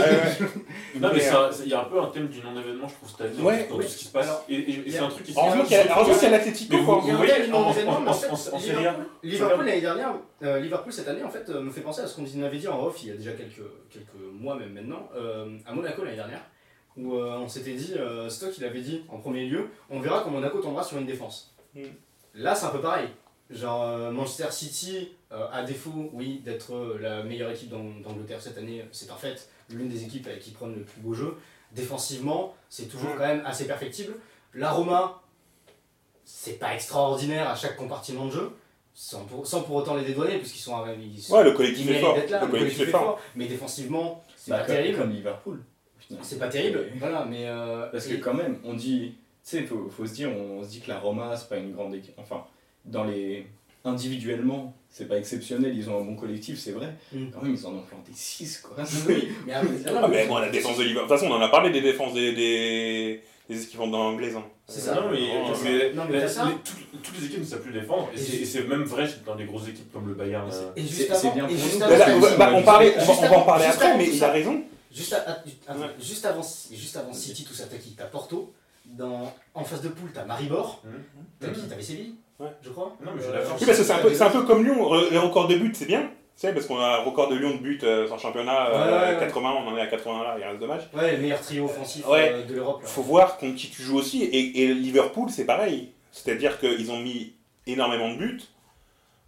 Non, 1.00 1.10
mais 1.12 1.20
c'est- 1.20 1.64
il 1.64 1.68
y 1.70 1.74
a 1.74 1.80
un 1.80 1.84
peu 1.84 2.00
un 2.00 2.06
thème 2.06 2.28
du 2.28 2.40
non-événement, 2.40 2.88
je 2.88 2.94
trouve, 2.94 3.10
cette 3.10 3.20
année, 3.20 3.42
Ouais, 3.42 3.66
dans 3.68 3.76
ouais. 3.76 3.84
tout 3.84 3.90
ce 3.90 3.96
qui 3.98 4.04
se 4.06 4.12
passe. 4.12 4.28
Et, 4.48 4.54
et- 4.54 4.88
et 4.88 4.90
c'est 4.90 4.98
un 4.98 5.08
truc 5.08 5.24
qui 5.26 5.32
se 5.32 5.38
a, 5.38 5.42
heureusement 5.44 5.64
qu'il 5.64 5.72
y 6.22 6.26
a 6.26 6.30
l'Atletico. 6.30 6.76
Vous- 6.76 7.00
voyez, 7.16 7.32
en- 7.52 7.72
mais 7.72 8.08
en 8.08 8.16
fait, 8.18 8.26
Liverpool, 9.22 9.64
l'année 9.66 9.80
dernière, 9.80 10.14
euh, 10.42 10.60
Liverpool 10.60 10.92
cette 10.92 11.08
année 11.08 11.22
en 11.24 11.30
fait 11.30 11.48
euh, 11.50 11.60
me 11.60 11.70
fait 11.70 11.80
penser 11.80 12.00
à 12.02 12.06
ce 12.06 12.16
qu'on 12.16 12.42
avait 12.42 12.58
dit 12.58 12.68
en 12.68 12.80
off 12.84 13.02
il 13.02 13.08
y 13.08 13.12
a 13.12 13.16
déjà 13.16 13.32
quelques, 13.32 13.62
quelques 13.90 14.06
mois 14.40 14.56
même 14.56 14.72
maintenant, 14.72 15.08
euh, 15.16 15.56
à 15.66 15.72
Monaco 15.74 16.04
l'année 16.04 16.16
dernière, 16.16 16.42
où 16.96 17.14
euh, 17.14 17.36
on 17.38 17.48
s'était 17.48 17.72
dit, 17.74 17.94
euh, 17.96 18.28
Stock 18.28 18.50
il 18.56 18.64
avait 18.64 18.80
dit 18.80 19.02
en 19.08 19.18
premier 19.18 19.46
lieu, 19.46 19.66
on 19.90 20.00
verra 20.00 20.20
quand 20.22 20.30
Monaco 20.30 20.58
tombera 20.60 20.82
sur 20.84 20.98
une 20.98 21.06
défense. 21.06 21.54
Mm. 21.74 21.82
Là 22.34 22.54
c'est 22.54 22.66
un 22.66 22.70
peu 22.70 22.80
pareil. 22.80 23.08
Genre 23.50 23.82
euh, 23.82 24.10
Manchester 24.10 24.50
City, 24.50 24.96
euh, 24.98 25.17
à 25.30 25.62
défaut, 25.62 26.10
oui, 26.12 26.40
d'être 26.44 26.74
euh, 26.74 26.98
la 27.00 27.22
meilleure 27.22 27.50
équipe 27.50 27.68
d'Ang- 27.68 28.00
d'Angleterre 28.02 28.40
cette 28.40 28.56
année, 28.58 28.84
c'est 28.92 29.06
parfait, 29.08 29.34
l'une 29.70 29.88
des 29.88 30.04
équipes 30.04 30.28
qui 30.40 30.50
prennent 30.52 30.74
le 30.74 30.82
plus 30.82 31.00
beau 31.00 31.12
jeu. 31.14 31.36
Défensivement, 31.72 32.54
c'est 32.70 32.86
toujours 32.88 33.10
Mm. 33.10 33.18
quand 33.18 33.26
même 33.26 33.42
assez 33.46 33.66
perfectible. 33.66 34.14
La 34.54 34.70
Roma, 34.72 35.20
c'est 36.24 36.58
pas 36.58 36.74
extraordinaire 36.74 37.48
à 37.48 37.54
chaque 37.54 37.76
compartiment 37.76 38.26
de 38.26 38.32
jeu, 38.32 38.50
sans 38.94 39.24
pour, 39.26 39.46
sans 39.46 39.62
pour 39.62 39.76
autant 39.76 39.94
les 39.96 40.04
dédouaner, 40.04 40.38
puisqu'ils 40.38 40.60
sont, 40.60 40.74
ils 41.00 41.20
sont 41.22 41.34
Ouais, 41.36 41.44
le 41.44 41.52
collectif 41.52 41.88
est 41.90 42.00
fort. 42.00 42.16
là, 42.16 42.44
Le 42.44 42.50
collectif 42.50 42.80
est 42.80 42.86
fort. 42.86 43.20
mais 43.36 43.46
défensivement, 43.46 44.24
c'est 44.36 44.50
Bah, 44.50 44.58
pas 44.60 44.64
comme, 44.66 44.74
terrible. 44.76 44.98
comme 44.98 45.10
Liverpool. 45.10 45.62
C'est 46.22 46.38
pas 46.38 46.48
terrible, 46.48 46.86
voilà, 46.98 47.24
mais. 47.26 47.46
euh, 47.46 47.86
Parce 47.92 48.06
que 48.06 48.14
et- 48.14 48.20
quand 48.20 48.32
même, 48.32 48.58
on 48.64 48.72
dit, 48.72 49.14
tu 49.44 49.50
sais, 49.58 49.62
faut, 49.64 49.88
faut 49.90 50.06
se 50.06 50.14
dire, 50.14 50.30
on, 50.30 50.62
se 50.62 50.68
dit 50.70 50.80
que 50.80 50.88
la 50.88 50.98
Roma, 50.98 51.36
c'est 51.36 51.48
pas 51.50 51.58
une 51.58 51.72
grande 51.74 51.94
équipe. 51.94 52.14
Enfin, 52.18 52.46
dans 52.86 53.04
les 53.04 53.46
individuellement, 53.88 54.74
c'est 54.90 55.06
pas 55.08 55.16
exceptionnel, 55.18 55.76
ils 55.76 55.88
ont 55.90 56.00
un 56.00 56.04
bon 56.04 56.16
collectif, 56.16 56.58
c'est 56.58 56.72
vrai. 56.72 56.94
Mm. 57.12 57.26
Quand 57.32 57.42
même, 57.42 57.54
ils 57.54 57.66
en 57.66 57.74
ont 57.74 57.82
planté 57.82 58.12
6 58.14 58.58
quoi. 58.58 58.76
Oui, 59.08 59.28
mais 59.46 59.52
après, 59.54 59.68
Ah, 59.86 60.08
mais 60.08 60.26
bon, 60.26 60.38
la 60.38 60.48
défense 60.50 60.78
de 60.78 60.82
Liverpool. 60.84 61.08
De 61.08 61.14
toute 61.14 61.20
façon, 61.20 61.32
on 61.32 61.36
en 61.36 61.42
a 61.42 61.48
parlé 61.48 61.70
des 61.70 61.80
défenses 61.80 62.14
des, 62.14 62.32
des, 62.34 63.22
des 63.48 63.62
équipes. 63.62 63.80
Hein. 63.80 64.44
C'est 64.66 64.80
ça. 64.80 64.94
Non, 64.94 65.10
mais, 65.10 65.18
mais- 65.64 65.92
Non, 65.94 66.04
mais 66.06 66.12
mais 66.16 66.20
t'as 66.20 66.28
ça. 66.28 66.44
les- 66.46 66.52
toutes, 66.56 67.02
toutes 67.02 67.18
les 67.20 67.26
équipes 67.26 67.40
ne 67.40 67.44
savent 67.44 67.60
plus 67.62 67.72
défendre. 67.72 68.08
Et 68.14 68.18
Et 68.42 68.44
c'est 68.44 68.64
même 68.64 68.82
vrai 68.84 69.08
dans 69.24 69.34
les 69.34 69.44
grosses 69.46 69.68
équipes 69.68 69.92
comme 69.92 70.08
le 70.08 70.14
Bayern. 70.14 70.50
Et 70.76 70.82
juste 70.82 70.94
C'est- 70.94 71.10
avant, 71.10 71.20
c'est 71.20 71.34
bien 71.34 71.44
on, 71.46 72.62
parlait, 72.62 72.94
on, 72.94 72.98
va- 72.98 73.04
juste 73.04 73.20
on 73.22 73.28
va 73.28 73.38
en 73.38 73.42
parler 73.42 73.64
après, 73.66 73.96
mais 73.96 74.08
il 74.14 74.22
a 74.24 74.30
raison. 74.30 74.62
Juste, 74.92 75.12
à- 75.12 75.18
à- 75.18 75.32
attends, 75.68 75.80
Ouais. 75.80 75.86
juste 76.00 76.24
avant, 76.26 76.42
juste 76.72 76.96
avant 76.96 77.12
City, 77.12 77.44
tout 77.44 77.54
ça, 77.54 77.64
t'as 77.70 77.76
qui? 77.76 77.90
T'as 77.92 78.04
Porto. 78.06 78.52
Dans, 78.86 79.30
en 79.54 79.64
face 79.64 79.82
de 79.82 79.88
poule, 79.90 80.10
t'as 80.14 80.24
Maribor. 80.24 80.82
Mhm. 80.82 80.92
T'as 81.40 81.48
qui? 81.48 81.60
T'avais 81.68 81.82
Séville 81.82 82.14
Ouais. 82.40 82.46
Je 82.62 82.70
crois. 82.70 82.96
Non, 83.04 83.10
mais 83.14 83.18
je 83.20 83.22
suis 83.26 83.30
Euh, 83.32 83.38
d'accord. 83.38 83.56
Oui, 83.60 83.66
parce 83.66 83.78
que 83.78 83.84
c'est 83.84 83.92
un, 83.92 83.98
peu- 83.98 84.14
c'est 84.14 84.22
un 84.22 84.30
peu 84.30 84.42
comme 84.42 84.64
Lyon. 84.64 84.88
Re- 84.88 85.10
Les 85.10 85.18
records 85.18 85.48
de 85.48 85.56
buts, 85.56 85.72
c'est 85.74 85.86
bien. 85.86 86.02
Tu 86.02 86.46
sais, 86.46 86.52
parce 86.52 86.66
qu'on 86.66 86.78
a 86.78 86.86
un 86.86 86.96
record 86.98 87.28
de 87.28 87.34
Lyon 87.34 87.50
de 87.50 87.56
buts 87.56 87.80
euh, 87.82 88.08
en 88.08 88.16
championnat, 88.16 88.68
euh, 88.68 88.72
Ouais, 89.02 89.08
ouais, 89.08 89.14
ouais. 89.14 89.20
80, 89.20 89.54
on 89.64 89.68
en 89.70 89.76
est 89.76 89.80
à 89.80 89.86
80 89.88 90.22
là, 90.22 90.36
il 90.38 90.44
reste 90.44 90.60
dommage. 90.60 90.88
Ouais, 90.94 91.12
le 91.16 91.18
meilleur 91.18 91.40
trio 91.40 91.64
offensif 91.64 92.06
Ouais. 92.06 92.30
euh, 92.32 92.44
de 92.46 92.54
l'Europe. 92.54 92.80
là. 92.82 92.88
faut 92.88 93.02
voir 93.02 93.38
contre 93.38 93.56
qui 93.56 93.70
tu 93.70 93.82
joues 93.82 93.98
aussi. 93.98 94.22
Et, 94.22 94.62
et 94.62 94.72
Liverpool, 94.74 95.30
c'est 95.30 95.46
pareil. 95.46 95.90
C'est-à-dire 96.12 96.60
qu'ils 96.60 96.90
ont 96.92 97.00
mis 97.00 97.32
énormément 97.66 98.08
de 98.12 98.18
buts. 98.18 98.40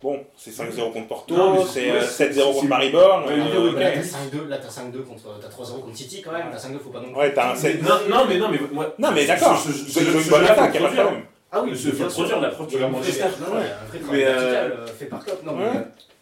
Bon, 0.00 0.18
c'est 0.36 0.50
5-0 0.52 0.92
contre 0.92 1.08
Porto, 1.08 1.34
mais 1.52 1.58
c'est 1.66 1.68
c'est- 1.68 1.90
euh, 1.90 2.00
ouais, 2.00 2.06
7-0 2.06 2.32
c'est- 2.34 2.52
contre 2.60 2.64
Maribor. 2.68 3.26
Ouais, 3.26 3.32
euh, 3.34 3.72
ouais, 3.74 3.80
Là, 3.82 3.90
t'as 3.92 4.02
5-2, 4.02 4.46
là, 4.48 4.56
t'as 4.58 4.68
5-2 4.70 5.02
contre. 5.02 5.24
T'as 5.42 5.48
3-0 5.48 5.80
contre 5.80 5.96
City 5.96 6.22
quand 6.22 6.32
même. 6.32 6.46
T'as 6.50 6.56
5-2, 6.58 6.78
faut 6.78 6.88
pas 6.90 7.00
non 7.00 7.08
plus. 7.08 7.16
Ouais, 7.16 7.34
t'as 7.34 7.52
un 7.52 7.56
7. 7.56 7.82
Non, 7.82 7.96
non, 8.08 8.24
mais 8.26 8.38
non, 8.38 8.48
mais 8.50 8.58
moi. 8.72 8.94
Non, 8.98 9.10
mais 9.10 9.22
je- 9.22 9.26
d'accord, 9.26 9.56
je- 9.56 9.72
je- 9.72 9.90
c'est 9.90 10.00
je- 10.00 10.12
une 10.12 10.20
je- 10.20 10.30
bonne 10.30 10.46
je- 10.46 10.52
attaque, 10.52 10.72
je- 10.72 10.78
il 10.78 10.84
a 10.84 10.88
pas 10.88 10.90
de 10.94 10.96
je- 10.96 11.02
problème. 11.02 11.24
Ah 11.52 11.62
oui, 11.64 11.76
se 11.76 11.90
sûr. 11.94 12.06
produire 12.08 12.40
la 12.40 12.48
preuve 12.50 12.68
de 12.70 12.76
Et 12.76 12.78
la 12.78 12.86
un 12.86 12.90
vrai- 12.90 12.98
Manchester. 13.00 13.24
non, 13.40 13.56
ouais, 13.56 13.62
un 13.64 13.84
vrai 13.88 13.98
travail 13.98 14.20
Mais, 14.20 14.24
euh, 14.26 14.30
euh, 14.70 14.86
fait 14.86 15.06
par 15.06 15.24
Klopp. 15.24 15.42
Non, 15.44 15.56
mais 15.56 15.64
euh, 15.64 15.72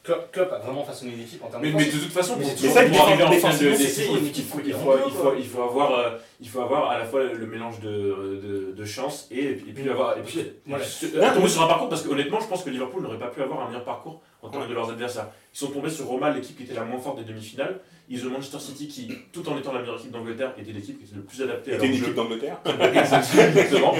Klopp, 0.08 0.32
Klopp 0.32 0.52
a 0.54 0.58
vraiment 0.60 0.82
façonné 0.84 1.12
une 1.12 1.20
équipe 1.20 1.44
en 1.44 1.48
termes 1.48 1.62
Mais, 1.62 1.70
de 1.70 1.76
mais 1.76 1.84
de 1.84 1.90
toute 1.90 2.12
façon, 2.12 2.36
Mais 2.38 2.44
pour, 2.44 2.50
c'est 2.56 2.66
pour 2.66 2.74
toujours 2.74 2.82
ça, 2.82 2.96
pour 2.98 3.08
arriver 3.08 3.22
en 3.24 3.30
finale 3.32 3.58
de 3.58 4.66
il 4.66 5.44
faut, 5.44 5.62
avoir, 5.62 5.98
euh, 5.98 6.10
il 6.40 6.48
faut 6.48 6.60
avoir 6.62 6.90
à 6.90 6.98
la 6.98 7.04
fois 7.04 7.24
le 7.24 7.46
mélange 7.46 7.78
de, 7.80 7.90
de, 7.90 8.74
de 8.74 8.84
chance 8.86 9.28
et, 9.30 9.44
et 9.50 9.54
puis 9.54 9.90
avoir. 9.90 10.16
Et 10.16 10.22
puis, 10.22 10.40
Voilà. 10.66 10.82
euh, 10.84 11.34
tomber 11.34 11.48
sur 11.48 11.62
un 11.62 11.66
parcours, 11.66 11.90
parce 11.90 12.00
que 12.00 12.08
honnêtement, 12.08 12.40
je 12.40 12.46
pense 12.46 12.64
que 12.64 12.70
Liverpool 12.70 13.02
n'aurait 13.02 13.18
pas 13.18 13.26
pu 13.26 13.42
avoir 13.42 13.60
un 13.60 13.66
meilleur 13.66 13.84
parcours 13.84 14.22
en 14.40 14.48
termes 14.48 14.62
Ouais. 14.62 14.68
de 14.70 14.74
leurs 14.74 14.88
adversaires. 14.88 15.26
Ils 15.54 15.58
sont 15.58 15.66
tombés 15.68 15.90
sur 15.90 16.06
Roma, 16.06 16.30
l'équipe 16.30 16.56
qui 16.56 16.62
était 16.62 16.74
la 16.74 16.84
moins 16.84 17.00
forte 17.00 17.18
des 17.18 17.24
demi-finales. 17.24 17.78
Ils 18.08 18.26
ont 18.26 18.30
Manchester 18.30 18.60
City 18.60 18.88
qui, 18.88 19.12
tout 19.34 19.46
en 19.46 19.58
étant 19.58 19.72
la 19.72 19.80
meilleure 19.80 19.98
équipe 19.98 20.12
d'Angleterre, 20.12 20.54
était 20.58 20.72
l'équipe 20.72 20.98
qui 20.98 21.04
était 21.04 21.16
le 21.16 21.22
plus 21.22 21.42
adaptée 21.42 21.72
à 21.72 21.74
C'était 21.74 21.86
leur 21.88 21.96
une 21.96 22.02
équipe 22.02 22.14
d'Angleterre. 22.14 22.56
Exactement. 22.94 23.94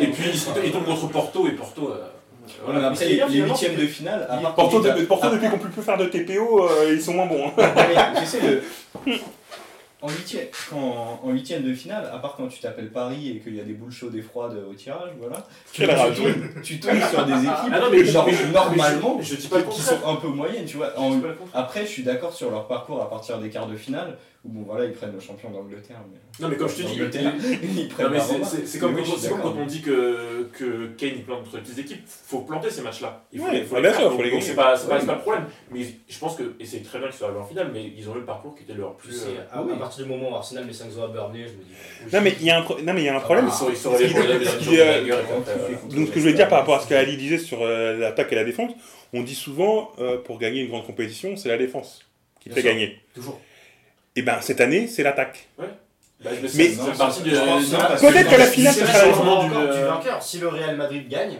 Et 0.00 0.06
puis 0.08 0.24
ils, 0.64 0.72
tombent 0.72 0.84
contre 0.86 1.08
Porto 1.08 1.46
et 1.46 1.52
Porto. 1.52 1.92
Euh, 2.50 2.62
Voilà, 2.72 2.88
après, 2.88 3.06
les, 3.08 3.40
huitièmes 3.40 3.76
de 3.76 3.86
finale, 3.86 4.26
à 4.30 4.36
part 4.38 4.54
Porto, 4.54 4.76
quand 4.78 4.82
de- 4.84 4.88
t'as- 4.88 5.06
Porto, 5.06 5.26
à- 5.26 5.30
depuis 5.30 5.48
qu'on 5.50 5.58
peut 5.58 5.68
plus 5.68 5.82
faire 5.82 5.98
de 5.98 6.06
TPO, 6.06 6.64
euh, 6.68 6.92
ils 6.92 7.00
sont 7.02 7.14
moins 7.14 7.26
bons. 7.26 7.46
hein. 7.58 7.72
Mais, 7.76 8.20
tu 8.20 8.26
sais, 8.26 8.40
le- 8.40 8.62
en 10.00 10.08
huitième, 10.10 10.46
quand, 10.70 11.20
en 11.24 11.30
huitième 11.32 11.62
de 11.64 11.74
finale, 11.74 12.08
à 12.14 12.18
part 12.18 12.36
quand 12.36 12.46
tu 12.46 12.60
t'appelles 12.60 12.90
Paris 12.90 13.30
et 13.30 13.40
qu'il 13.40 13.56
y 13.56 13.60
a 13.60 13.64
des 13.64 13.72
boules 13.72 13.90
chaudes 13.90 14.14
et 14.14 14.22
froides 14.22 14.56
au 14.70 14.72
tirage, 14.72 15.10
voilà, 15.18 15.44
tu, 15.72 15.84
tombes, 15.88 16.62
tu 16.62 16.78
tombes 16.78 17.00
sur 17.10 17.26
des 17.26 17.32
équipes 17.32 17.48
Ah 17.72 17.80
non, 17.80 17.86
mais 17.90 18.04
genre, 18.04 18.24
mais 18.24 18.32
je- 18.32 18.52
normalement 18.52 19.18
je, 19.20 19.34
je 19.34 19.40
dis 19.40 19.48
pas 19.48 19.60
qui 19.62 19.80
sont 19.80 19.98
un 20.06 20.14
peu 20.14 20.28
moyennes, 20.28 20.66
tu 20.66 20.76
vois. 20.76 20.92
En- 20.96 21.20
après, 21.52 21.80
je 21.82 21.90
suis 21.90 22.04
d'accord 22.04 22.32
sur 22.32 22.48
leur 22.52 22.68
parcours 22.68 23.02
à 23.02 23.10
partir 23.10 23.38
des 23.38 23.48
quarts 23.50 23.66
de 23.66 23.76
finale, 23.76 24.16
bon 24.44 24.62
voilà, 24.62 24.86
ils 24.86 24.92
prennent 24.92 25.12
le 25.12 25.20
champion 25.20 25.50
d'Angleterre. 25.50 26.00
Mais... 26.10 26.18
Non, 26.40 26.48
mais 26.48 26.56
comme 26.56 26.68
je 26.68 26.76
te 26.76 26.82
dis, 26.82 26.94
ils 27.76 27.88
prennent 27.88 28.06
Non, 28.06 28.12
mais 28.12 28.18
la 28.18 28.24
c'est- 28.44 28.78
comme, 28.78 28.94
oui, 28.94 29.02
quand- 29.04 29.42
comme 29.42 29.58
on 29.58 29.66
dit 29.66 29.82
que, 29.82 30.48
que 30.52 30.86
Kane 30.96 31.10
il 31.16 31.24
plante 31.24 31.50
contre 31.50 31.58
les 31.68 31.80
équipes, 31.80 32.02
faut 32.06 32.40
planter 32.40 32.70
ces 32.70 32.82
matchs-là. 32.82 33.24
Il 33.32 33.40
faut 33.40 33.46
Ouais, 33.46 33.52
les, 33.54 33.64
faut 33.64 33.74
bah 33.74 33.80
les 33.82 33.90
faire. 33.90 34.10
Donc- 34.10 34.30
donc 34.30 34.42
c'est 34.42 34.54
pas, 34.54 34.76
c'est 34.76 34.88
pas, 34.88 34.98
Ouais, 35.00 35.06
le 35.06 35.18
problème. 35.18 35.44
Mais 35.72 35.80
je 36.08 36.18
pense 36.18 36.36
que, 36.36 36.54
et 36.60 36.64
c'est 36.64 36.82
très 36.82 36.98
bien 36.98 37.08
qu'ils 37.08 37.16
soient 37.18 37.28
arrivés 37.28 37.42
en 37.42 37.46
finale, 37.46 37.70
mais 37.72 37.84
ils 37.96 38.08
ont 38.08 38.14
eu 38.14 38.18
le 38.20 38.24
parcours 38.24 38.54
qui 38.54 38.62
était 38.62 38.74
leur 38.74 38.94
plus. 38.94 39.12
C'est- 39.12 39.28
euh, 39.28 39.52
à, 39.52 39.58
à 39.60 39.76
partir 39.78 40.04
du 40.04 40.10
moment 40.10 40.30
où 40.30 40.34
Arsenal 40.36 40.64
met 40.64 40.72
5-0 40.72 41.02
à 41.04 41.08
Burnley, 41.08 41.40
je 41.46 41.52
me 41.54 41.64
dis. 41.64 41.70
oui. 42.04 42.10
Non, 42.12 42.20
mais 42.22 42.34
il 42.40 42.46
y 42.46 42.50
a 42.50 42.60
un, 42.60 42.62
non, 42.62 42.92
mais 42.94 43.02
il 43.02 43.04
y 43.04 43.08
a 43.08 43.16
un 43.16 43.20
problème. 43.20 43.46
Donc 43.46 43.54
ce 43.54 43.64
que 46.12 46.14
je 46.14 46.20
voulais 46.20 46.32
dire 46.34 46.48
par 46.48 46.60
rapport 46.60 46.76
à 46.76 46.80
ce 46.80 46.88
qu'Ali 46.88 47.16
disait 47.16 47.38
sur 47.38 47.62
euh, 47.62 47.96
l'attaque 47.96 48.32
et 48.32 48.36
la 48.36 48.44
défense, 48.44 48.72
on 49.12 49.22
dit 49.22 49.34
souvent 49.34 49.90
euh, 49.98 50.18
pour 50.18 50.38
gagner 50.38 50.60
une 50.62 50.68
grande 50.68 50.86
compétition, 50.86 51.36
c'est 51.36 51.48
la 51.48 51.58
défense 51.58 52.00
qui 52.40 52.50
fait 52.50 52.60
sûr. 52.60 52.70
gagner. 52.70 52.98
Toujours. 53.14 53.40
Et 54.18 54.22
ben 54.22 54.40
cette 54.40 54.60
année, 54.60 54.88
c'est 54.88 55.04
l'attaque. 55.04 55.46
Bah, 55.56 56.30
je 56.34 56.40
me 56.40 56.56
Mais- 56.56 56.70
Peut-être 58.00 58.30
que 58.30 58.36
la 58.36 58.46
finale, 58.46 58.74
vrai, 58.74 59.12
sera 59.12 59.44
du 59.46 59.84
vainqueur. 59.84 60.20
Si 60.20 60.38
le 60.40 60.48
Real 60.48 60.76
Madrid 60.76 61.08
gagne, 61.08 61.38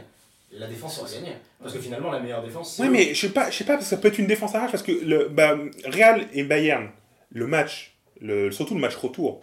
la 0.53 0.69
défense 0.69 1.01
aura 1.01 1.11
gagné. 1.11 1.33
Parce 1.61 1.75
que 1.75 1.81
finalement, 1.81 2.13
la 2.13 2.21
meilleure 2.21 2.45
défense, 2.45 2.75
c'est. 2.77 2.83
Ouais, 2.83 2.89
eux. 2.89 2.93
mais 2.93 3.15
je 3.15 3.21
sais 3.21 3.31
pas, 3.31 3.51
je 3.51 3.57
sais 3.57 3.65
pas, 3.65 3.73
parce 3.73 3.87
que 3.87 3.91
ça 3.91 3.97
peut 3.97 4.07
être 4.07 4.19
une 4.19 4.29
défense 4.29 4.55
à 4.55 4.61
rage 4.61 4.71
parce 4.71 4.85
que 4.85 4.93
le 4.93 5.27
bah, 5.29 5.57
Real 5.87 6.29
et 6.33 6.45
Bayern, 6.45 6.89
le 7.33 7.49
match, 7.49 7.97
le, 8.21 8.53
surtout 8.53 8.75
le 8.75 8.81
match 8.81 8.95
retour, 8.95 9.41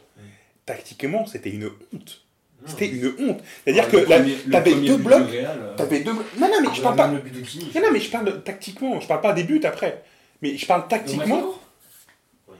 tactiquement, 0.65 1.25
c'était 1.25 1.49
une 1.49 1.69
honte. 1.93 2.21
C'était 2.67 2.87
une 2.87 3.13
honte. 3.19 3.41
C'est-à-dire 3.65 3.89
que 3.89 3.97
le 3.97 4.49
t'avais 4.49 4.75
deux 4.75 4.95
blocs, 4.95 5.27
euh, 5.33 5.75
t'avais 5.75 5.99
deux 5.99 6.13
blocs. 6.13 6.25
Non, 6.39 6.47
non, 6.47 6.61
mais 6.61 6.73
je 6.73 6.81
parle 6.81 6.95
pas. 6.95 7.09
Non, 7.09 7.19
non, 7.19 7.91
mais 7.91 7.99
je 7.99 8.09
parle 8.09 8.43
tactiquement. 8.43 9.01
Je 9.01 9.07
parle 9.09 9.19
pas 9.19 9.33
des 9.33 9.43
buts 9.43 9.59
après. 9.65 10.03
Mais 10.41 10.55
je 10.55 10.65
parle 10.65 10.87
tactiquement. 10.87 11.59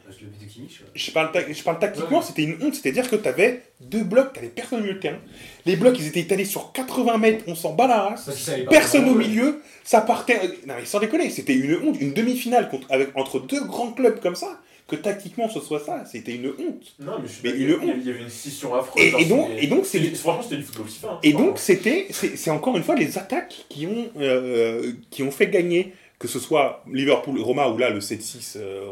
Retour 0.08 0.12
Ouais, 0.12 0.12
parce 0.12 0.18
que 0.18 0.24
le 0.24 0.30
but 0.30 0.46
de 0.46 0.52
Kimmich. 0.52 0.82
euh, 0.82 0.86
Je 0.96 1.12
parle, 1.12 1.30
je 1.54 1.64
parle 1.64 1.80
tactiquement, 1.80 2.20
Ouais. 2.20 2.24
c'était 2.26 2.44
une 2.44 2.58
honte. 2.62 2.76
C'est-à-dire 2.76 3.10
que 3.10 3.16
tu 3.16 3.28
avais 3.28 3.62
deux 3.82 4.04
blocs, 4.04 4.34
tu 4.34 4.46
personne 4.48 4.80
au 4.80 4.82
milieu 4.84 4.96
de 4.96 5.00
terrain. 5.00 5.20
Les 5.66 5.76
blocs, 5.76 5.96
ils 6.00 6.08
étaient 6.08 6.22
étalés 6.22 6.46
sur 6.46 6.72
80 6.72 7.18
mètres, 7.18 7.44
on 7.48 7.56
s'en 7.56 7.74
bat 7.74 7.88
la 7.88 8.02
race. 8.02 8.26
Pas 8.66 8.70
Personne 8.70 9.10
au 9.10 9.16
milieu, 9.16 9.62
ça 9.84 10.02
partait. 10.02 10.40
Non, 10.68 10.76
mais 10.80 10.86
sans 10.86 11.00
déconner, 11.00 11.30
c'était 11.30 11.56
une 11.56 11.76
honte. 11.84 11.98
Une 12.00 12.14
demi-finale 12.14 12.70
contre, 12.70 12.88
avec, 12.92 13.10
entre 13.16 13.40
deux 13.40 13.64
grands 13.66 13.92
clubs 13.92 14.20
comme 14.20 14.36
ça, 14.36 14.60
que 14.88 14.96
tactiquement 14.96 15.50
ce 15.50 15.60
soit 15.62 15.80
ça, 15.84 16.04
c'était 16.06 16.36
une 16.36 16.46
honte. 16.50 16.94
Non, 17.00 17.14
mais 17.20 17.28
je 17.28 17.34
suis 17.34 17.42
Mais 17.44 17.54
d'accord, 17.54 17.84
une 17.84 17.88
il 17.88 17.90
honte. 17.90 17.96
il 18.02 18.08
y 18.08 18.10
avait 18.12 18.22
une 18.22 18.30
scission 18.30 18.76
affreuse. 18.76 19.04
Et, 19.18 19.26
donc, 19.26 19.50
et 19.58 19.66
donc 19.66 19.86
c'est 19.88 20.00
Franchement, 20.16 20.44
c'était 20.44 20.58
du 20.58 20.64
football 20.64 20.86
FIFA. 20.88 21.08
hein. 21.14 21.20
et 21.24 21.34
donc, 21.34 21.58
c'était, 21.58 22.06
c'est 22.12 22.38
c'est 22.38 22.52
encore 22.52 22.78
une 22.78 22.84
fois 22.84 22.94
les 22.96 23.18
attaques 23.18 23.66
qui 23.70 23.88
ont, 23.88 24.10
euh, 24.20 24.92
qui 25.10 25.24
ont 25.24 25.32
fait 25.32 25.48
gagner, 25.48 25.94
que 26.20 26.28
ce 26.28 26.40
soit 26.40 26.84
Liverpool, 26.92 27.40
Roma, 27.42 27.68
ou 27.70 27.78
là 27.78 27.90
le 27.90 28.00
7-6, 28.00 28.58
euh, 28.58 28.86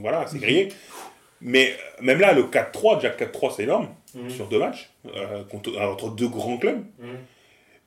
voilà, 0.00 0.26
c'est 0.26 0.38
grillé. 0.38 0.68
Mais 1.40 1.70
euh, 2.00 2.02
même 2.02 2.18
là, 2.20 2.32
le 2.32 2.44
4-3, 2.44 2.96
déjà 2.96 3.10
4-3, 3.10 3.52
c'est 3.56 3.64
énorme 3.64 3.88
Mhm. 4.14 4.30
sur 4.30 4.46
deux 4.48 4.58
matchs, 4.58 4.90
euh, 5.14 5.44
contre- 5.44 5.78
entre 5.78 6.10
deux 6.10 6.28
grands 6.28 6.56
clubs. 6.56 6.82
Mhm. 6.98 7.08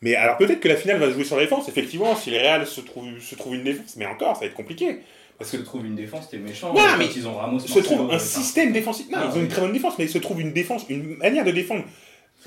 Mais 0.02 0.15
alors 0.15 0.38
peut-être 0.38 0.60
que 0.62 0.68
la 0.70 0.76
finale 0.78 0.98
va 1.00 1.08
se 1.08 1.13
jouer 1.13 1.24
sur 1.26 1.36
la 1.36 1.42
défense, 1.44 1.68
effectivement, 1.68 2.15
si 2.15 2.30
les 2.30 2.39
Real 2.39 2.65
se 2.65 2.80
trouvent 2.82 3.20
se 3.20 3.36
trouve 3.36 3.56
une 3.56 3.63
défense, 3.63 3.96
mais 3.98 4.06
encore, 4.06 4.36
ça 4.36 4.42
va 4.42 4.46
être 4.46 4.54
compliqué. 4.54 5.00
Parce 5.38 5.52
que 5.52 5.58
trouve 5.58 5.86
une 5.86 5.96
défense, 5.96 6.30
t'es 6.30 6.38
méchant. 6.38 6.74
Ouais, 6.74 6.82
Quand 6.92 6.98
mais 6.98 7.08
ils 7.15 7.28
ont 7.28 7.34
Ramos. 7.36 7.60
se 7.60 7.80
trouve 7.80 8.12
un 8.12 8.20
système 8.20 8.72
défensif. 8.72 9.08
Non, 9.10 9.18
Ah, 9.22 9.30
ils 9.34 9.38
ont 9.38 9.42
une 9.42 9.48
très 9.48 9.62
bonne 9.62 9.72
défense, 9.74 9.94
mais 9.98 10.06
il 10.06 10.10
se 10.10 10.18
trouve 10.20 10.39
une 10.42 10.52
défense, 10.54 10.86
une 10.89 11.15
manière 11.18 11.44
de 11.46 11.52
défendre 11.52 11.84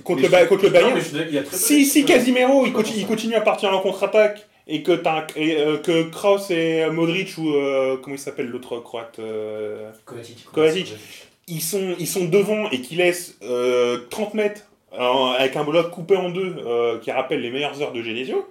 contre 0.05 0.21
Mais 0.21 0.27
le, 0.29 0.33
Ba- 0.33 0.43
je- 0.45 0.49
contre 0.49 0.63
le 0.65 0.69
non, 0.69 0.75
Bayern. 0.75 0.95
mais 0.95 1.01
je 1.01 1.05
suis 1.07 1.13
d'accord, 1.15 1.29
il 1.31 1.35
y 1.35 1.39
a 1.39 1.43
très 1.43 1.51
peu 1.51 1.57
Si, 1.57 1.85
si 1.87 2.05
Casimiro 2.05 2.65
il, 2.67 2.73
continue 3.07 3.35
à 3.35 3.41
partir 3.41 3.73
en 3.75 3.81
contre-attaque 3.81 4.47
et 4.67 4.83
que, 4.83 4.93
t'as 4.93 5.21
un- 5.23 5.27
et, 5.37 5.57
euh, 5.57 5.79
que 5.79 6.05
Kroos 6.11 6.51
et 6.51 6.89
Modric 6.91 7.37
ou 7.39 7.51
euh, 7.55 7.97
comment 8.03 8.17
il 8.17 8.19
s'appelle 8.19 8.47
l'autre 8.47 8.79
croate 8.79 9.19
euh, 9.19 9.91
Kovacic. 10.05 10.45
Kovacic, 10.53 10.87
ils 11.49 11.61
sont, 11.63 11.95
ils 11.99 12.07
sont 12.07 12.25
devant 12.27 12.71
et 12.71 12.81
qui 12.81 12.95
laissent 12.97 13.37
euh, 13.43 14.01
30 14.11 14.35
mètres 14.35 14.63
en- 14.97 15.33
avec 15.39 15.57
un 15.57 15.65
bloc 15.65 15.91
coupé 15.91 16.17
en 16.17 16.31
deux 16.31 16.55
euh, 16.65 16.99
qui 17.01 17.11
rappelle 17.11 17.41
les 17.41 17.51
meilleures 17.51 17.81
heures 17.83 17.93
de 17.93 18.03
Genesio, 18.03 18.49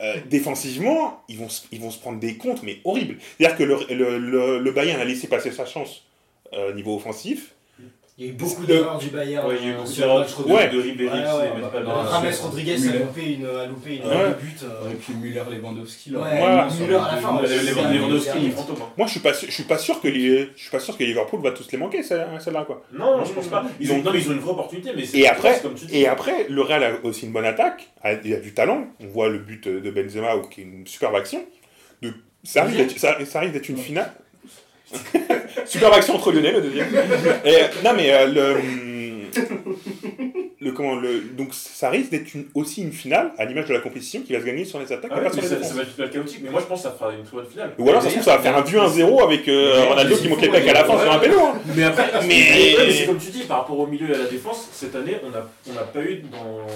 euh, 0.00 0.14
défensivement, 0.26 1.22
ils 1.28 1.38
vont, 1.38 1.48
se- 1.48 1.66
ils 1.72 1.80
vont 1.80 1.90
se 1.90 1.98
prendre 1.98 2.18
des 2.20 2.36
comptes, 2.36 2.62
mais 2.62 2.78
horribles. 2.84 3.16
C'est-à-dire 3.38 3.56
que 3.58 3.62
le, 3.64 3.76
le, 3.94 4.18
le, 4.18 4.58
le 4.58 4.70
Bayern 4.72 5.00
a 5.00 5.04
laissé 5.04 5.26
passer 5.26 5.50
sa 5.52 5.66
chance 5.66 6.02
euh, 6.52 6.72
niveau 6.74 6.94
offensif. 6.96 7.52
Il 8.18 8.24
y 8.24 8.28
a 8.28 8.32
eu 8.32 8.34
beaucoup 8.34 8.64
d'erreurs 8.64 8.96
du 8.96 9.08
Bayern 9.10 9.46
Ouais, 9.46 9.56
il 9.60 9.66
y 9.66 9.68
a 9.68 9.72
eu 9.72 9.74
euh, 9.74 9.78
beaucoup 9.82 9.92
d'erreurs. 9.92 10.48
Ouais. 10.48 10.68
de 10.70 10.80
Ribéry, 10.80 11.18
Ouais, 11.18 11.24
c'est- 11.26 11.36
ouais, 11.36 11.50
mais 11.54 11.60
bah, 11.60 11.68
pas 11.68 11.80
de- 11.80 11.84
James 12.24 12.34
Rodriguez 12.44 12.72
a 12.88 12.92
loupé 12.98 13.32
une, 13.34 13.44
a 13.44 13.66
loupé 13.66 13.96
une, 13.96 14.02
Ouais. 14.08 14.34
but. 14.40 14.62
euh, 14.62 14.90
Et 14.90 14.94
puis 14.94 15.12
Müller, 15.12 15.42
Lewandowski. 15.50 16.10
là. 16.12 16.18
Ouais, 16.20 16.38
Voilà. 16.38 16.68
Müller 16.80 16.94
à 16.94 16.98
la 17.14 17.16
fin. 17.20 17.42
Lewandowski, 17.42 18.24
c'est 18.24 18.30
un- 18.30 18.38
il 18.40 18.46
est 18.46 18.50
fantôme. 18.52 18.76
hein. 18.80 18.88
Moi, 18.96 19.06
je 19.06 19.12
suis 19.12 19.20
pas, 19.20 19.34
sûr- 19.34 19.48
je 19.50 19.52
suis 19.54 19.64
pas 19.64 19.76
sûr 19.76 20.00
que 20.00 20.08
je 20.08 20.48
suis 20.56 20.70
pas 20.70 20.78
sûr 20.78 20.96
que 20.96 21.04
Liverpool 21.04 21.42
va 21.42 21.50
tous 21.50 21.70
les 21.70 21.76
manquer 21.76 22.02
celle- 22.02 22.26
celle-là 22.40 22.64
quoi. 22.64 22.82
Non, 22.90 23.22
je 23.22 23.32
pense 23.32 23.48
pas. 23.48 23.64
Ils 23.80 23.92
ont, 23.92 23.96
Donc- 23.96 24.04
non, 24.06 24.12
mais 24.12 24.20
ils 24.20 24.28
ont 24.30 24.32
une 24.32 24.38
vraie 24.38 24.52
opportunité, 24.52 24.90
mais 24.96 25.04
c'est 25.04 25.18
Et 25.18 25.28
après- 25.28 25.52
c'est 25.56 25.62
comme 25.62 25.74
tu 25.74 25.84
dis. 25.84 25.98
Et 25.98 26.08
après, 26.08 26.46
le 26.48 26.62
Real 26.62 26.84
a 26.84 26.92
aussi 27.04 27.26
une 27.26 27.32
bonne 27.32 27.44
attaque, 27.44 27.90
il 28.24 28.32
a 28.32 28.38
du 28.40 28.54
talent. 28.54 28.86
On 29.00 29.08
voit 29.08 29.28
le 29.28 29.40
but 29.40 29.68
de 29.68 29.90
Benzema 29.90 30.32
qui 30.50 30.62
est 30.62 30.64
une 30.64 30.86
superbe 30.86 31.16
action. 31.16 31.44
Ça 32.44 32.62
arrive 32.62 33.52
d'être 33.52 33.68
une 33.68 33.76
finale. 33.76 34.10
superbe 35.66 35.94
action 35.94 36.14
entre 36.14 36.32
Lionel, 36.32 36.54
le 36.56 36.60
deuxième. 36.62 36.88
Et, 37.44 37.84
non 37.84 37.92
mais 37.96 38.12
euh, 38.12 38.26
le, 38.26 38.56
le 40.60 40.72
comment 40.72 40.94
le 40.96 41.20
donc 41.36 41.48
ça 41.52 41.90
risque 41.90 42.10
d'être 42.10 42.32
une- 42.34 42.46
aussi 42.54 42.82
une 42.82 42.92
finale 42.92 43.32
à 43.38 43.44
l'image 43.44 43.66
de 43.66 43.72
la 43.74 43.80
compétition 43.80 44.20
qui 44.22 44.32
va 44.32 44.40
se 44.40 44.44
gagner 44.44 44.64
sur 44.64 44.78
les 44.78 44.90
attaques 44.92 45.10
Ah 45.12 45.16
et 45.16 45.18
ouais, 45.20 45.24
pas 45.26 45.32
sur 45.32 45.42
mais 45.42 45.48
les 45.58 45.64
ça, 45.64 45.74
va 45.74 45.82
être 45.82 45.88
super 45.90 46.10
chaotique, 46.10 46.40
mais 46.44 46.50
moi 46.50 46.60
je 46.60 46.66
pense 46.66 46.82
que 46.82 46.88
ça 46.88 46.94
fera 46.98 47.12
une 47.12 47.24
très 47.24 47.36
bonne 47.36 47.46
finale. 47.46 47.72
Ou 47.78 47.88
alors 47.88 48.00
ça 48.02 48.08
se 48.08 48.14
trouve 48.14 48.24
ça 48.24 48.36
va 48.36 48.42
faire 48.42 48.56
un 48.56 48.62
but 48.62 48.76
1-0 48.76 49.22
avec 49.22 49.48
euh, 49.48 49.84
Ronaldo 49.88 50.16
qui 50.16 50.28
manque 50.28 50.40
les 50.42 50.48
plaques 50.48 50.68
à 50.68 50.72
la 50.72 50.84
fin 50.84 50.98
sur 51.00 51.12
un 51.12 51.18
péno. 51.18 51.38
hein. 51.40 51.54
Mais 51.76 51.84
après, 51.84 52.10
Mais- 52.26 52.92
c'est 52.92 53.06
comme 53.06 53.18
tu 53.18 53.30
dis, 53.30 53.42
par 53.44 53.58
rapport 53.58 53.78
au 53.78 53.86
milieu 53.86 54.10
et 54.10 54.14
à 54.14 54.18
la 54.18 54.24
défense, 54.26 54.68
cette 54.72 54.94
année, 54.94 55.16
on 55.26 55.30
n'a 55.30 55.46
on 55.68 55.72
n'a 55.74 55.82
pas 55.82 56.00
eu 56.00 56.22
dans. 56.30 56.66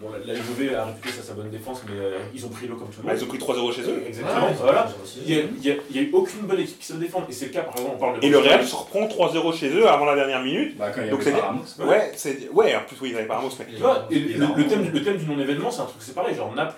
Bon, 0.00 0.08
la, 0.10 0.18
la 0.18 0.34
Juve 0.34 0.74
a 0.74 0.86
réputé 0.86 1.10
ça 1.10 1.22
sa 1.22 1.34
bonne 1.34 1.50
défense, 1.50 1.82
mais 1.86 1.94
euh, 1.96 2.18
ils 2.34 2.44
ont 2.44 2.48
pris 2.48 2.66
l'eau 2.66 2.76
comme 2.76 2.88
tout 2.88 3.00
le 3.02 3.08
Ah, 3.08 3.12
monde. 3.12 3.20
ils 3.20 3.24
ont 3.24 3.28
pris 3.28 3.38
3-0 3.38 3.72
chez 3.74 3.82
eux. 3.82 4.02
Exactement, 4.06 4.46
Ouais, 4.46 4.52
voilà. 4.60 4.88
Il 5.26 5.48
n'y 5.60 5.70
a, 5.70 6.02
eu 6.02 6.10
aucune 6.12 6.40
bonne 6.42 6.60
équipe 6.60 6.78
qui 6.78 6.86
se 6.86 6.94
défend, 6.94 7.24
et 7.28 7.32
c'est 7.32 7.46
le 7.46 7.52
cas, 7.52 7.62
par 7.62 7.74
exemple, 7.74 7.92
on 7.94 7.98
parle 7.98 8.20
de. 8.20 8.26
Et 8.26 8.28
le 8.28 8.38
Real 8.38 8.66
se 8.66 8.74
reprend 8.74 9.06
3-0 9.06 9.56
chez 9.56 9.68
eux 9.70 9.88
avant 9.88 10.04
la 10.04 10.16
dernière 10.16 10.42
minute. 10.42 10.76
Bah, 10.76 10.90
quand 10.94 11.00
il 11.00 11.06
y 11.06 11.10
Donc 11.10 11.22
c'est-. 11.22 11.32
Ouais. 11.32 11.86
Ouais, 11.86 12.12
c'est 12.16 12.48
ouais, 12.50 12.74
en 12.74 12.82
plus 12.82 12.96
oui, 13.00 13.10
ils 13.12 13.16
avaient 13.16 13.26
pas 13.26 13.36
Ramos 13.36 13.50
mais 13.58 13.78
vois, 13.78 14.06
et 14.10 14.18
le, 14.18 14.66
thème, 14.66 14.90
le 14.92 15.02
thème 15.02 15.16
du 15.16 15.26
non-événement, 15.26 15.70
c'est 15.70 15.82
un 15.82 15.86
truc, 15.86 16.00
c'est 16.00 16.14
pareil, 16.14 16.34
genre 16.34 16.52
Naples, 16.54 16.74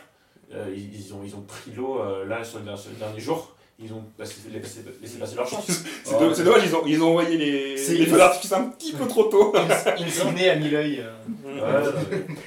euh, 0.55 0.67
ils, 0.75 0.95
ils 0.95 1.15
ont, 1.15 1.21
ils 1.25 1.35
ont 1.35 1.41
pris 1.43 1.73
l'eau 1.75 2.01
euh, 2.01 2.27
là 2.27 2.45
sur 2.45 2.59
le, 2.59 2.77
sur 2.77 2.91
le 2.91 2.97
dernier 2.97 3.21
jour, 3.21 3.56
ils 3.79 3.93
ont 3.93 4.03
laissé, 4.19 4.35
laissé, 4.53 4.81
laissé 5.03 5.19
passer 5.19 5.37
leur 5.37 5.47
chance. 5.49 5.67
C'est 6.05 6.35
c'est 6.35 6.45
dommage, 6.45 6.63
ils 6.65 6.75
ont, 6.75 6.83
ils 6.87 7.03
ont 7.03 7.09
envoyé 7.11 7.37
les, 7.37 7.75
les 7.77 8.07
feux 8.07 8.17
d'artifice 8.17 8.53
un 8.53 8.65
petit 8.71 8.93
peu 8.93 9.07
trop 9.07 9.25
tôt. 9.25 9.53
Insigné 9.99 10.49
a 10.51 10.57
mis 10.57 10.71
l'œil. 10.71 11.01
euh, 11.01 11.13
Ouais, 11.45 11.91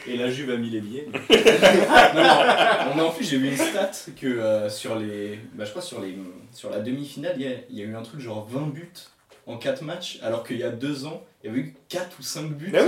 Et 0.08 0.18
la 0.18 0.30
Juve 0.30 0.50
a 0.52 0.58
mis 0.58 0.70
les 0.70 0.82
billets. 0.82 1.08
non, 2.16 2.24
non, 2.24 2.96
non, 2.98 3.08
en 3.08 3.12
plus, 3.12 3.30
j'ai 3.30 3.38
vu 3.38 3.50
une 3.50 3.58
stat 3.58 3.92
que 4.20 4.28
euh, 4.28 4.70
sur 4.70 4.96
les. 4.98 5.40
Bah, 5.54 5.66
je 5.66 5.70
crois 5.72 5.82
sur, 5.82 6.02
les, 6.02 6.16
sur 6.54 6.70
la 6.70 6.80
demi-finale, 6.80 7.34
il 7.38 7.44
y, 7.44 7.48
a, 7.48 7.52
il 7.70 7.78
y 7.78 7.82
a 7.82 7.86
eu 7.86 7.96
un 7.96 8.02
truc 8.02 8.20
genre 8.22 8.48
20 8.50 8.68
buts 8.74 8.92
en 9.46 9.58
4 9.58 9.82
matchs, 9.84 10.20
alors 10.22 10.44
qu'il 10.44 10.58
y 10.58 10.64
a 10.64 10.70
2 10.70 11.06
ans, 11.06 11.24
il 11.44 11.48
y 11.48 11.50
avait 11.52 11.60
eu 11.62 11.76
4 11.90 12.08
ou 12.20 12.24
5 12.24 12.52
buts. 12.52 12.70
Bah 12.72 12.80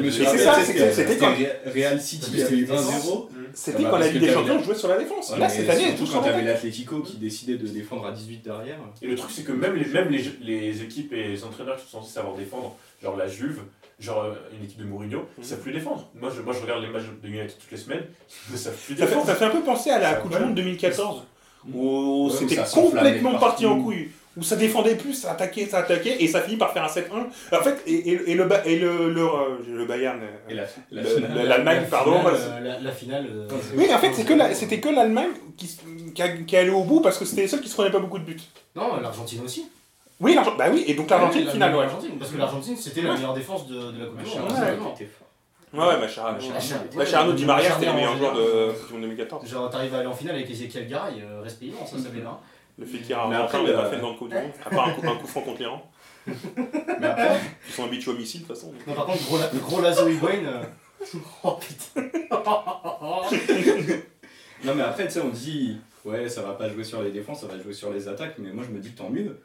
oui, 0.00 0.12
sais, 0.12 0.64
c'était- 0.64 0.92
c'était 0.92 1.18
Real 1.66 2.00
City, 2.00 2.30
eu 2.56 2.66
1-0. 2.66 3.28
C'était 3.54 3.82
quand 3.84 3.96
la 3.98 4.08
Ligue 4.08 4.20
des 4.22 4.32
Champions 4.32 4.62
jouait 4.62 4.74
sur 4.74 4.88
la 4.88 4.98
défense. 4.98 5.30
Ouais, 5.30 5.38
Là, 5.38 5.48
cette 5.48 5.68
année, 5.70 5.94
tout 5.96 6.06
quand 6.12 6.22
t'avais 6.22 6.42
l'Atlético 6.42 7.00
qui 7.00 7.16
décidait 7.16 7.56
de 7.56 7.66
défendre 7.66 8.06
à 8.06 8.12
18 8.12 8.38
derrière. 8.44 8.78
Et 9.02 9.06
le 9.06 9.14
truc, 9.16 9.30
c'est 9.30 9.44
que 9.44 9.52
même 9.52 9.76
les, 9.76 9.86
même 9.86 10.08
les, 10.10 10.24
les 10.40 10.82
équipes 10.82 11.12
et 11.12 11.28
les 11.28 11.44
entraîneurs 11.44 11.76
qui 11.76 11.90
sont 11.90 12.00
censés 12.02 12.14
savoir 12.14 12.34
défendre, 12.36 12.76
genre 13.02 13.16
la 13.16 13.28
Juve, 13.28 13.60
genre 14.00 14.24
euh, 14.24 14.34
une 14.58 14.64
équipe 14.64 14.78
de 14.78 14.84
Mourinho, 14.84 15.18
Mhm. 15.20 15.24
ils 15.38 15.44
savent 15.44 15.60
plus 15.60 15.72
défendre. 15.72 16.08
Moi 16.20 16.30
je, 16.34 16.42
moi, 16.42 16.52
je 16.52 16.60
regarde 16.60 16.82
les 16.82 16.88
matchs 16.88 17.04
de 17.22 17.28
United 17.28 17.56
toutes 17.58 17.70
les 17.70 17.76
semaines, 17.78 18.02
ils 18.48 18.52
ne 18.52 18.58
savent 18.58 18.74
plus 18.74 18.96
Ça 18.96 19.06
fait, 19.06 19.10
défendre. 19.10 19.26
ça 19.26 19.34
fait 19.36 19.44
un 19.44 19.50
peu 19.50 19.60
penser 19.62 19.90
à 19.90 19.98
la 19.98 20.14
Coupe 20.14 20.32
du. 20.36 20.38
Monde 20.42 20.54
2014, 20.56 21.22
où 21.72 22.26
Ouais, 22.26 22.32
c'était 22.36 22.62
complètement 22.74 23.38
parti 23.38 23.66
en 23.66 23.80
couille, 23.82 24.08
où 24.36 24.42
ça 24.42 24.56
défendait 24.56 24.96
plus, 24.96 25.14
ça 25.14 25.32
attaquait, 25.32 25.66
ça 25.66 25.78
attaquait, 25.78 26.16
et 26.22 26.26
ça 26.28 26.40
finit 26.42 26.56
par 26.56 26.72
faire 26.72 26.84
un 26.84 26.88
7-1. 26.88 27.02
En 27.52 27.62
fait, 27.62 27.82
et, 27.86 27.92
et, 28.10 28.30
et 28.30 28.34
le, 28.34 28.48
et 28.64 28.78
le, 28.78 29.10
le, 29.10 29.20
euh, 29.22 29.28
le 29.68 29.84
Bayern, 29.86 30.20
la, 30.50 30.64
la 30.90 31.44
l'Allemagne, 31.44 31.82
la 31.82 31.86
pardon. 31.88 32.20
la, 32.62 32.80
la 32.80 32.92
finale. 32.92 33.26
euh, 33.30 33.48
Oui, 33.76 33.86
en 33.94 33.98
fait, 33.98 34.12
c'était 34.54 34.80
que 34.80 34.88
l'Allemagne 34.88 35.28
qui, 35.56 35.78
qui, 36.14 36.22
a- 36.22 36.28
qui 36.36 36.56
est 36.56 36.58
allée 36.58 36.70
au 36.70 36.82
bout 36.84 37.00
parce 37.00 37.18
que 37.18 37.24
c'était 37.24 37.42
les 37.42 37.48
seuls 37.48 37.60
qui 37.60 37.68
se 37.68 37.74
prenaient 37.74 37.90
pas 37.92 37.98
beaucoup 38.00 38.18
de 38.18 38.24
buts. 38.24 38.40
Non, 38.74 39.00
l'Argentine 39.00 39.40
aussi. 39.44 39.66
Oui, 40.20 40.34
l'Argentine, 40.34 40.58
bah 40.58 40.66
oui, 40.72 40.84
et 40.86 40.94
donc 40.94 41.10
l'Argentine, 41.10 41.44
Ouais, 41.46 41.52
finale, 41.52 41.74
ouais. 41.74 41.80
l'Argentine, 41.82 42.18
parce 42.18 42.30
que 42.30 42.38
l'Argentine, 42.38 42.76
c'était 42.76 43.02
la 43.02 43.14
meilleure 43.14 43.34
défense 43.34 43.66
de, 43.68 43.74
de 43.74 43.98
la 44.00 44.06
Coupe 44.06 44.18
du 44.22 44.38
Monde. 44.38 44.52
Ouais. 45.72 45.98
Machar, 46.00 46.36
Machar- 46.94 47.34
Di 47.34 47.44
Maria, 47.44 47.72
c'était 47.74 47.86
le 47.86 47.92
meilleur 47.94 48.16
joueur 48.16 48.32
de 48.34 48.40
Machar- 48.40 48.74
Coupe 48.78 48.86
du 48.86 48.92
Monde 48.92 49.02
2014. 49.02 49.48
Genre, 49.48 49.70
t'arrives 49.70 49.94
à 49.94 49.98
aller 49.98 50.06
en 50.06 50.14
finale 50.14 50.36
avec 50.36 50.48
Ezekiel 50.50 50.86
Garay, 50.88 51.14
euh, 51.20 51.40
reste 51.42 51.58
payant, 51.58 51.84
ça, 51.84 51.96
ça 51.98 52.04
fait 52.04 52.20
bien. 52.20 52.36
Le 52.78 52.86
fait 52.86 52.98
qu'il 52.98 53.10
y 53.10 53.12
a 53.12 53.22
un 53.24 53.28
Mais 53.28 53.36
après, 53.36 53.58
on 53.58 53.64
l'a 53.64 53.72
pas 53.74 53.90
fait 53.90 54.00
dans 54.00 54.10
le 54.10 54.16
Coupe 54.16 54.28
du 54.30 54.34
Monde, 54.34 54.50
à 54.64 54.70
part 54.70 54.88
un 54.88 54.92
coup, 54.92 55.06
un 55.06 55.16
coup 55.16 55.26
franc 55.26 55.40
contre 55.42 55.60
l'Iran. 55.60 55.90
Mais 56.26 57.06
après, 57.06 57.40
Ils 57.68 57.72
sont 57.72 57.84
habitués 57.84 58.10
au 58.10 58.14
missile, 58.16 58.42
de 58.42 58.46
toute 58.46 58.56
façon. 58.56 58.72
Non, 58.86 58.94
par 58.94 59.06
contre, 59.06 59.22
gros, 59.24 59.38
la- 59.38 59.46
gros 59.60 59.80
Lazo 59.80 60.08
Higuain. 60.08 60.44
euh, 60.44 60.62
Oh 61.44 61.58
putain. 61.60 62.08
non, 64.64 64.74
mais 64.74 64.82
après, 64.82 65.06
tu 65.06 65.12
sais, 65.12 65.20
on 65.20 65.28
dit, 65.28 65.76
ouais, 66.04 66.28
ça 66.28 66.42
va 66.42 66.52
pas 66.54 66.68
jouer 66.70 66.84
sur 66.84 67.02
les 67.02 67.10
défenses, 67.10 67.40
ça 67.42 67.46
va 67.46 67.60
jouer 67.62 67.74
sur 67.74 67.92
les 67.92 68.08
attaques, 68.08 68.36
mais 68.38 68.50
moi 68.52 68.64
je 68.66 68.74
me 68.74 68.80
dis 68.80 68.90
tant 68.92 69.10
mieux. 69.10 69.38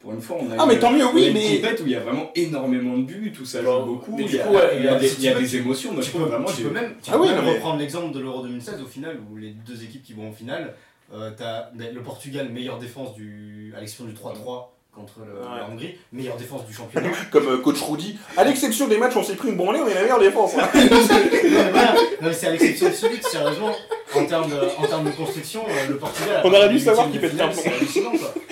Pour 0.00 0.12
une 0.12 0.20
fois, 0.20 0.36
on 0.40 0.50
a 0.50 0.56
Ah, 0.58 0.62
une- 0.64 0.68
mais 0.68 0.78
tant 0.78 0.90
mieux, 0.92 1.06
oui, 1.06 1.12
on 1.12 1.24
a 1.24 1.28
une 1.28 1.32
mais- 1.34 1.60
compète 1.60 1.80
où 1.80 1.86
il 1.86 1.92
y 1.92 1.96
a 1.96 2.00
vraiment 2.00 2.30
énormément 2.34 2.98
de 2.98 3.04
buts, 3.04 3.32
où 3.40 3.44
ça 3.44 3.60
joue 3.62 3.66
Bon, 3.68 3.86
beaucoup, 3.86 4.16
mais 4.16 4.24
il 4.24 4.28
du 4.30 4.36
y 4.36 4.40
a, 4.40 4.44
coup, 4.44 4.54
ouais, 4.54 4.76
il 4.78 4.84
y 4.84 4.88
a 4.88 4.96
des, 4.96 5.08
si 5.08 5.16
il 5.20 5.24
y 5.24 5.28
a 5.28 5.32
tu 5.32 5.36
veux, 5.38 5.42
des 5.44 5.56
émotions. 5.56 5.92
Moi, 5.92 6.02
je 6.02 6.06
Tu 6.06 6.10
trouve 6.12 6.24
peux, 6.24 6.30
vraiment. 6.30 6.46
tu 6.46 6.56
j'ai- 6.58 6.64
peux 6.64 6.70
même, 6.74 6.94
tu 7.02 7.10
Ah 7.10 7.14
peux 7.14 7.20
oui, 7.22 7.28
même 7.28 7.44
mais- 7.44 7.52
reprendre 7.54 7.78
l'exemple 7.78 8.12
de 8.12 8.20
l'Euro 8.20 8.42
2016 8.42 8.82
au 8.82 8.86
final 8.86 9.18
où 9.30 9.36
les 9.36 9.50
deux 9.52 9.82
équipes 9.82 10.02
qui 10.02 10.12
vont 10.12 10.28
en 10.28 10.32
finale, 10.32 10.74
euh, 11.14 11.30
t'as 11.36 11.70
le 11.76 12.02
Portugal 12.02 12.48
meilleure 12.50 12.78
défense 12.78 13.14
du 13.14 13.72
à 13.76 13.80
l'exception 13.80 14.04
du 14.06 14.12
3-3 14.14 14.70
contre 14.92 15.14
le- 15.26 15.40
Ouais. 15.40 15.58
la 15.58 15.68
Hongrie, 15.68 15.96
meilleure 16.12 16.36
défense 16.36 16.64
du 16.66 16.72
championnat. 16.72 17.08
Comme 17.32 17.48
euh, 17.48 17.58
coach 17.58 17.80
Rudy, 17.82 18.16
à 18.36 18.44
l'exception 18.44 18.86
des 18.86 18.96
matchs 18.96 19.16
où 19.16 19.18
on 19.18 19.24
s'est 19.24 19.34
pris 19.34 19.48
une 19.48 19.56
branlée, 19.56 19.80
on 19.80 19.88
est 19.88 19.94
la 19.94 20.02
meilleure 20.02 20.20
défense. 20.20 20.52
hein. 20.56 20.68
non, 20.74 20.80
mais 20.82 21.70
voilà. 21.70 21.94
Non, 21.94 22.28
mais 22.28 22.32
c'est 22.32 22.46
à 22.46 22.50
l'exception 22.52 22.88
de 22.88 22.94
celui, 22.94 23.20
sérieusement, 23.22 23.72
en 24.14 24.24
termes 24.26 24.48
de, 24.48 24.56
en 24.78 24.86
termes 24.86 25.04
de 25.06 25.10
construction, 25.10 25.64
euh, 25.68 25.88
le 25.88 25.96
Portugal. 25.98 26.42
On 26.44 26.52
aurait 26.52 26.68
dû 26.68 26.78
savoir 26.78 27.10
qu'il 27.10 27.20
de 27.20 27.26
pète 27.26 27.40
un 27.40 27.50
C'est 27.52 27.72
hallucinant 27.74 28.12
quoi. 28.12 28.34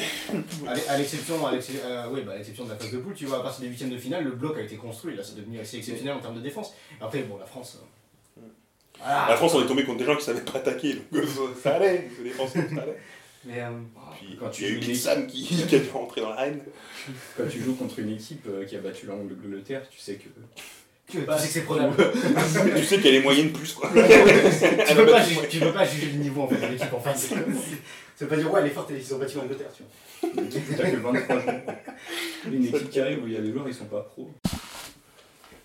À 0.66 0.74
l'e- 0.74 0.80
À 0.88 0.98
l'exception, 0.98 1.46
à 1.46 1.52
l'exception, 1.52 1.84
euh, 1.86 2.06
oui, 2.10 2.22
bah, 2.26 2.32
à 2.32 2.36
l'exception 2.36 2.64
de 2.64 2.70
la 2.70 2.76
phase 2.76 2.90
de 2.90 2.98
poule, 2.98 3.14
tu 3.14 3.26
vois, 3.26 3.38
à 3.38 3.42
partir 3.42 3.60
des 3.62 3.68
huitièmes 3.68 3.90
de 3.90 3.98
finale, 3.98 4.24
le 4.24 4.30
bloc 4.30 4.56
a 4.58 4.62
été 4.62 4.76
construit. 4.76 5.14
Là, 5.14 5.22
c'est 5.22 5.36
devenu 5.36 5.60
assez 5.60 5.76
exceptionnel 5.76 6.14
en 6.14 6.20
termes 6.20 6.36
de 6.36 6.40
défense. 6.40 6.72
Après, 7.00 7.18
bon, 7.22 7.36
la 7.38 7.44
France. 7.46 7.78
Voilà. 9.02 9.26
La 9.28 9.36
France, 9.36 9.54
on 9.54 9.62
est 9.62 9.66
tombé 9.66 9.84
contre 9.84 9.98
des 9.98 10.04
gens 10.04 10.16
qui 10.16 10.24
savaient 10.24 10.40
pas 10.40 10.58
attaquer, 10.58 10.94
donc 10.94 11.04
euh, 11.14 11.26
ça 11.62 11.74
allait, 11.76 12.08
se 12.16 12.22
défenser, 12.22 12.60
ça 12.74 12.82
allait. 12.82 12.98
Mais 13.44 13.60
euh, 13.60 13.70
Puis 14.16 14.36
Quand 14.38 14.50
tu 14.50 14.62
il 14.62 14.68
y 14.68 14.72
a 14.72 14.74
eu 14.74 14.78
Big 14.78 14.94
Sam 14.94 15.26
qui, 15.26 15.44
qui 15.68 15.74
a 15.74 15.78
dû 15.78 15.90
rentrer 15.92 16.20
dans 16.20 16.30
l'arène. 16.30 16.60
Quand 17.36 17.48
tu 17.48 17.60
joues 17.60 17.74
contre 17.74 17.98
une 17.98 18.10
équipe 18.10 18.46
euh, 18.48 18.64
qui 18.64 18.76
a 18.76 18.80
battu 18.80 19.06
l'Angleterre, 19.06 19.82
tu 19.90 19.98
sais 19.98 20.14
que. 20.14 20.28
tu 21.08 21.18
sais 21.18 21.24
que 21.24 21.32
c'est 21.38 21.66
tu 22.76 22.84
sais 22.84 23.00
qu'elle 23.00 23.16
est 23.16 23.22
moyenne 23.22 23.50
plus, 23.52 23.72
quoi. 23.72 23.90
tu, 23.92 24.94
peux 24.94 25.06
pas 25.06 25.22
juger, 25.22 25.48
tu 25.48 25.58
peux 25.58 25.72
pas 25.72 25.84
juger 25.84 26.06
le 26.12 26.18
niveau 26.18 26.42
en 26.42 26.48
fait, 26.48 26.64
de 26.64 26.72
l'équipe 26.72 26.92
en 26.92 27.00
face. 27.00 27.30
Ça 28.14 28.26
veut 28.26 28.28
pas 28.28 28.36
dire 28.36 28.52
ouais 28.52 28.60
elle 28.60 28.66
est 28.66 28.70
forte 28.70 28.90
et 28.92 28.98
ils 28.98 29.14
ont 29.14 29.18
battu 29.18 29.36
l'Angleterre 29.36 29.70
tu 29.76 29.82
vois. 29.82 30.44
T'as 30.76 30.90
que 30.90 30.96
23 30.96 31.40
jours. 31.40 31.52
Une 32.46 32.66
équipe 32.66 32.90
qui 32.90 33.00
arrive 33.00 33.24
où 33.24 33.26
il 33.26 33.32
y 33.32 33.36
a 33.36 33.40
des 33.40 33.50
joueurs, 33.50 33.66
ils 33.66 33.74
sont 33.74 33.86
pas 33.86 34.02
pros. 34.02 34.30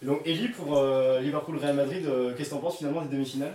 Donc, 0.03 0.21
Eli, 0.25 0.49
pour 0.49 0.77
euh, 0.77 1.19
Liverpool-Real 1.21 1.75
Madrid, 1.75 2.05
euh, 2.05 2.33
qu'est-ce 2.37 2.49
que 2.49 2.55
t'en 2.55 2.61
penses 2.61 2.77
finalement 2.77 3.01
des 3.01 3.15
demi-finales? 3.15 3.53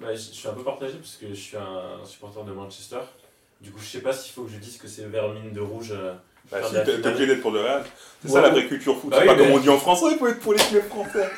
Bah, 0.00 0.08
je 0.14 0.18
suis 0.20 0.48
un 0.48 0.52
peu 0.52 0.62
partagé 0.62 0.94
parce 0.94 1.16
que 1.16 1.28
je 1.28 1.34
suis 1.34 1.56
un 1.56 2.04
supporter 2.04 2.44
de 2.44 2.52
Manchester. 2.52 2.98
Du 3.60 3.70
coup, 3.70 3.78
je 3.80 3.86
sais 3.86 4.00
pas 4.00 4.12
s'il 4.12 4.32
faut 4.34 4.42
que 4.42 4.50
je 4.52 4.58
dise 4.58 4.76
que 4.78 4.88
c'est 4.88 5.04
Vermine 5.06 5.52
de 5.52 5.60
rouge. 5.60 5.92
euh, 5.92 6.12
Bah 6.50 6.58
si, 6.68 6.74
la 6.74 6.82
t'es 6.82 6.92
obligé 7.06 7.26
d'être 7.26 7.40
pour 7.40 7.50
le 7.52 7.60
Real. 7.60 7.84
C'est 8.20 8.28
Ouais, 8.28 8.34
ça 8.34 8.40
la 8.42 8.48
ouais. 8.48 8.54
vraie 8.60 8.66
culture 8.68 8.98
foot. 9.00 9.10
Bah 9.10 9.16
c'est 9.18 9.22
oui, 9.22 9.28
pas 9.28 9.36
comme 9.36 9.48
mais- 9.48 9.54
on 9.54 9.58
dit 9.60 9.68
en 9.70 9.78
français, 9.78 10.06
il 10.12 10.18
faut 10.18 10.26
être 10.28 10.40
pour 10.40 10.52
les 10.52 10.58
clubs 10.58 10.84
français. 10.88 11.28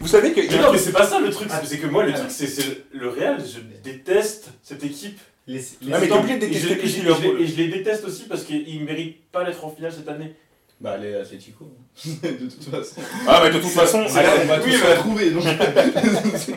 Vous 0.00 0.06
savez 0.06 0.28
y 0.30 0.34
Mais 0.48 0.58
non, 0.62 0.72
mais 0.72 0.78
c'est 0.78 0.92
pas 0.92 1.06
ça 1.06 1.18
le 1.18 1.30
truc. 1.30 1.48
Ah. 1.50 1.60
C'est 1.64 1.78
que 1.78 1.86
moi, 1.86 2.04
le 2.04 2.12
truc, 2.12 2.30
c'est 2.30 2.84
le 2.92 3.08
Real. 3.08 3.38
Je 3.44 3.58
déteste 3.82 4.50
cette 4.62 4.84
équipe. 4.84 5.18
Les, 5.48 5.60
Ah, 5.92 5.98
mais 6.00 6.08
t'es 6.08 6.12
obligé 6.12 6.38
de 6.38 6.44
Et 6.46 6.52
je, 6.52 6.68
détester 6.68 6.74
et 6.74 6.78
je- 6.78 6.84
et 6.84 6.88
je- 6.88 7.00
Liverpool. 7.02 7.40
et 7.42 7.46
je 7.46 7.56
les 7.56 7.68
déteste 7.68 8.04
aussi 8.04 8.24
parce 8.24 8.42
qu'ils 8.44 8.84
méritent 8.84 9.30
pas 9.30 9.44
d'être 9.44 9.64
en 9.64 9.70
finale 9.70 9.92
cette 9.92 10.08
année. 10.08 10.34
Bah, 10.80 10.96
les 10.98 11.14
Atletico. 11.14 11.70
de 12.04 12.48
toute 12.48 12.64
façon. 12.64 13.00
Ah, 13.26 13.40
mais 13.44 13.50
de 13.50 13.58
toute 13.60 13.70
façon, 13.70 14.04
C'est 14.08 14.18
allez, 14.18 14.28
là, 14.28 14.34
on 14.42 14.46
va 14.46 14.60
oui, 14.62 14.70
mais- 14.72 14.94
retrouver. 14.94 15.30
Donc... 15.30 15.44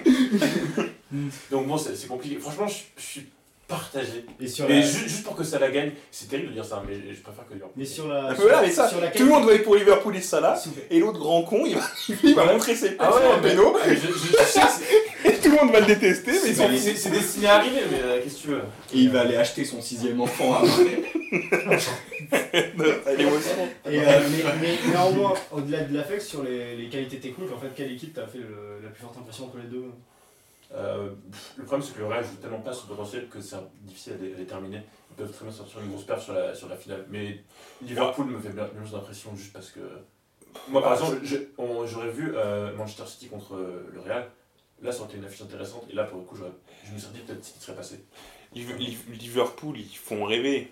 Donc 1.52 1.68
bon, 1.68 1.78
c'est 1.78 1.96
c'est 1.96 2.08
compliqué. 2.08 2.38
Franchement, 2.38 2.68
je, 2.68 2.76
je 2.98 3.02
suis 3.06 3.28
partagé. 3.68 4.26
Et 4.40 4.48
sur 4.48 4.68
la. 4.68 4.82
ju- 4.82 5.08
juste 5.10 5.24
pour 5.24 5.36
que 5.36 5.44
ça 5.44 5.58
la 5.60 5.70
gagne, 5.72 5.92
c'est 6.12 6.28
terrible 6.30 6.50
de 6.50 6.54
dire 6.54 6.66
ça, 6.66 6.84
mais 6.88 6.96
je 6.96 7.22
préfère 7.22 7.48
que 7.48 7.54
Liverpool. 7.54 7.74
Mais 7.78 7.86
sur 7.86 8.08
la. 8.08 8.34
Voilà, 8.34 8.62
mais 8.62 8.72
ça, 8.72 8.88
sur 8.90 9.00
la 9.02 9.08
Tout 9.08 9.24
le 9.24 9.30
monde 9.30 9.46
va 9.46 9.54
être 9.54 9.64
pour 9.64 9.76
Liverpool 9.76 10.16
et 10.16 10.22
Salah, 10.22 10.62
et 10.92 11.00
l'autre 11.00 11.20
grand 11.20 11.42
con, 11.44 11.64
il 11.66 11.76
va, 11.76 11.82
il 12.24 12.36
va 12.36 12.46
montrer 12.46 12.76
ses 12.76 12.96
Ah 13.00 13.12
ouais, 13.16 13.22
péno, 13.42 13.76
Ah, 13.76 13.80
mais 13.88 13.96
je, 13.96 14.02
je- 14.02 14.08
je 14.08 14.44
sais 14.44 14.62
que 14.62 14.68
c'est- 14.68 14.94
et 14.94 14.99
tout 15.50 15.56
le 15.56 15.62
monde 15.66 15.74
va 15.74 15.80
le 15.82 15.86
détester, 15.88 16.32
mais 16.32 16.54
sont 16.54 16.68
c'est 16.70 16.78
c'est- 16.78 16.96
c'est 16.96 17.10
destiné 17.12 17.48
à 17.48 17.56
arriver, 17.56 17.82
mais 17.92 18.00
euh, 18.02 18.22
qu'est-ce 18.24 18.36
que 18.38 18.42
tu 18.42 18.48
veux 18.50 18.62
Et 18.94 18.98
il 18.98 19.10
va 19.10 19.22
aller 19.22 19.36
acheter 19.36 19.66
son 19.66 19.82
sixième 19.82 20.20
enfant 20.22 20.54
après. 20.54 21.02
Et, 22.32 24.00
euh, 24.00 24.20
mais, 24.32 24.44
mais 24.62 24.92
néanmoins, 24.92 25.34
au-delà 25.52 25.82
de 25.84 25.94
l'affect, 25.96 26.22
sur 26.22 26.44
les, 26.44 26.76
les 26.76 26.90
qualités 26.90 27.20
techniques, 27.20 27.52
en 27.52 27.58
fait, 27.60 27.70
quelle 27.76 27.92
équipe 27.92 28.14
t'a 28.14 28.26
fait 28.28 28.40
le- 28.40 28.80
la 28.84 28.90
plus 28.90 29.02
forte 29.02 29.18
impression 29.18 29.46
entre 29.46 29.58
les 29.58 29.68
deux 29.70 29.86
Euh, 30.74 31.10
Le 31.58 31.64
problème, 31.66 31.86
c'est 31.88 31.96
que 31.96 32.00
le 32.00 32.06
Real 32.08 32.24
joue 32.24 32.36
tellement 32.42 32.60
pas 32.62 32.74
son 32.74 32.86
potentiel 32.88 33.28
que 33.28 33.42
c'est 33.42 33.56
difficile 33.84 34.14
à, 34.14 34.16
dé- 34.18 34.34
à 34.34 34.38
déterminer. 34.38 34.82
Ils 35.12 35.16
peuvent 35.16 35.32
très 35.32 35.46
bien 35.46 35.54
sortir 35.54 35.80
une 35.82 35.90
grosse 35.90 36.04
perte 36.06 36.22
sur 36.22 36.34
la, 36.34 36.54
sur 36.54 36.70
la 36.70 36.76
finale. 36.76 37.06
Mais 37.10 37.40
Liverpool 37.82 38.26
me 38.28 38.40
fait 38.40 38.50
bien 38.50 38.66
plus 38.66 38.92
d'impression 38.92 39.36
juste 39.36 39.52
parce 39.54 39.70
que. 39.72 39.80
Moi, 40.68 40.82
par 40.84 40.94
exemple, 40.94 41.18
je- 41.24 41.38
on- 41.58 41.86
j'aurais 41.88 42.10
vu 42.12 42.34
euh, 42.36 42.72
Manchester 42.76 43.04
City 43.08 43.28
contre 43.28 43.56
euh, 43.56 43.90
le 43.94 44.00
Real. 44.00 44.28
Là, 44.82 44.92
ça 44.92 45.00
aurait 45.00 45.10
été 45.10 45.18
une 45.18 45.26
affiche 45.26 45.42
intéressante. 45.42 45.86
Et 45.92 45.96
là, 45.96 46.04
pour 46.06 46.20
le 46.20 46.24
coup, 46.26 46.36
je 46.38 46.44
me 46.94 46.98
serais 47.00 47.14
dit 47.14 47.20
peut-être 47.20 47.42
qu'il 47.42 47.62
serait 47.62 47.76
passé. 47.76 48.04
Liv- 48.56 48.76
Liv- 48.78 49.04
Liverpool, 49.20 49.78
ils 49.78 49.96
font 49.98 50.24
rêver. 50.26 50.72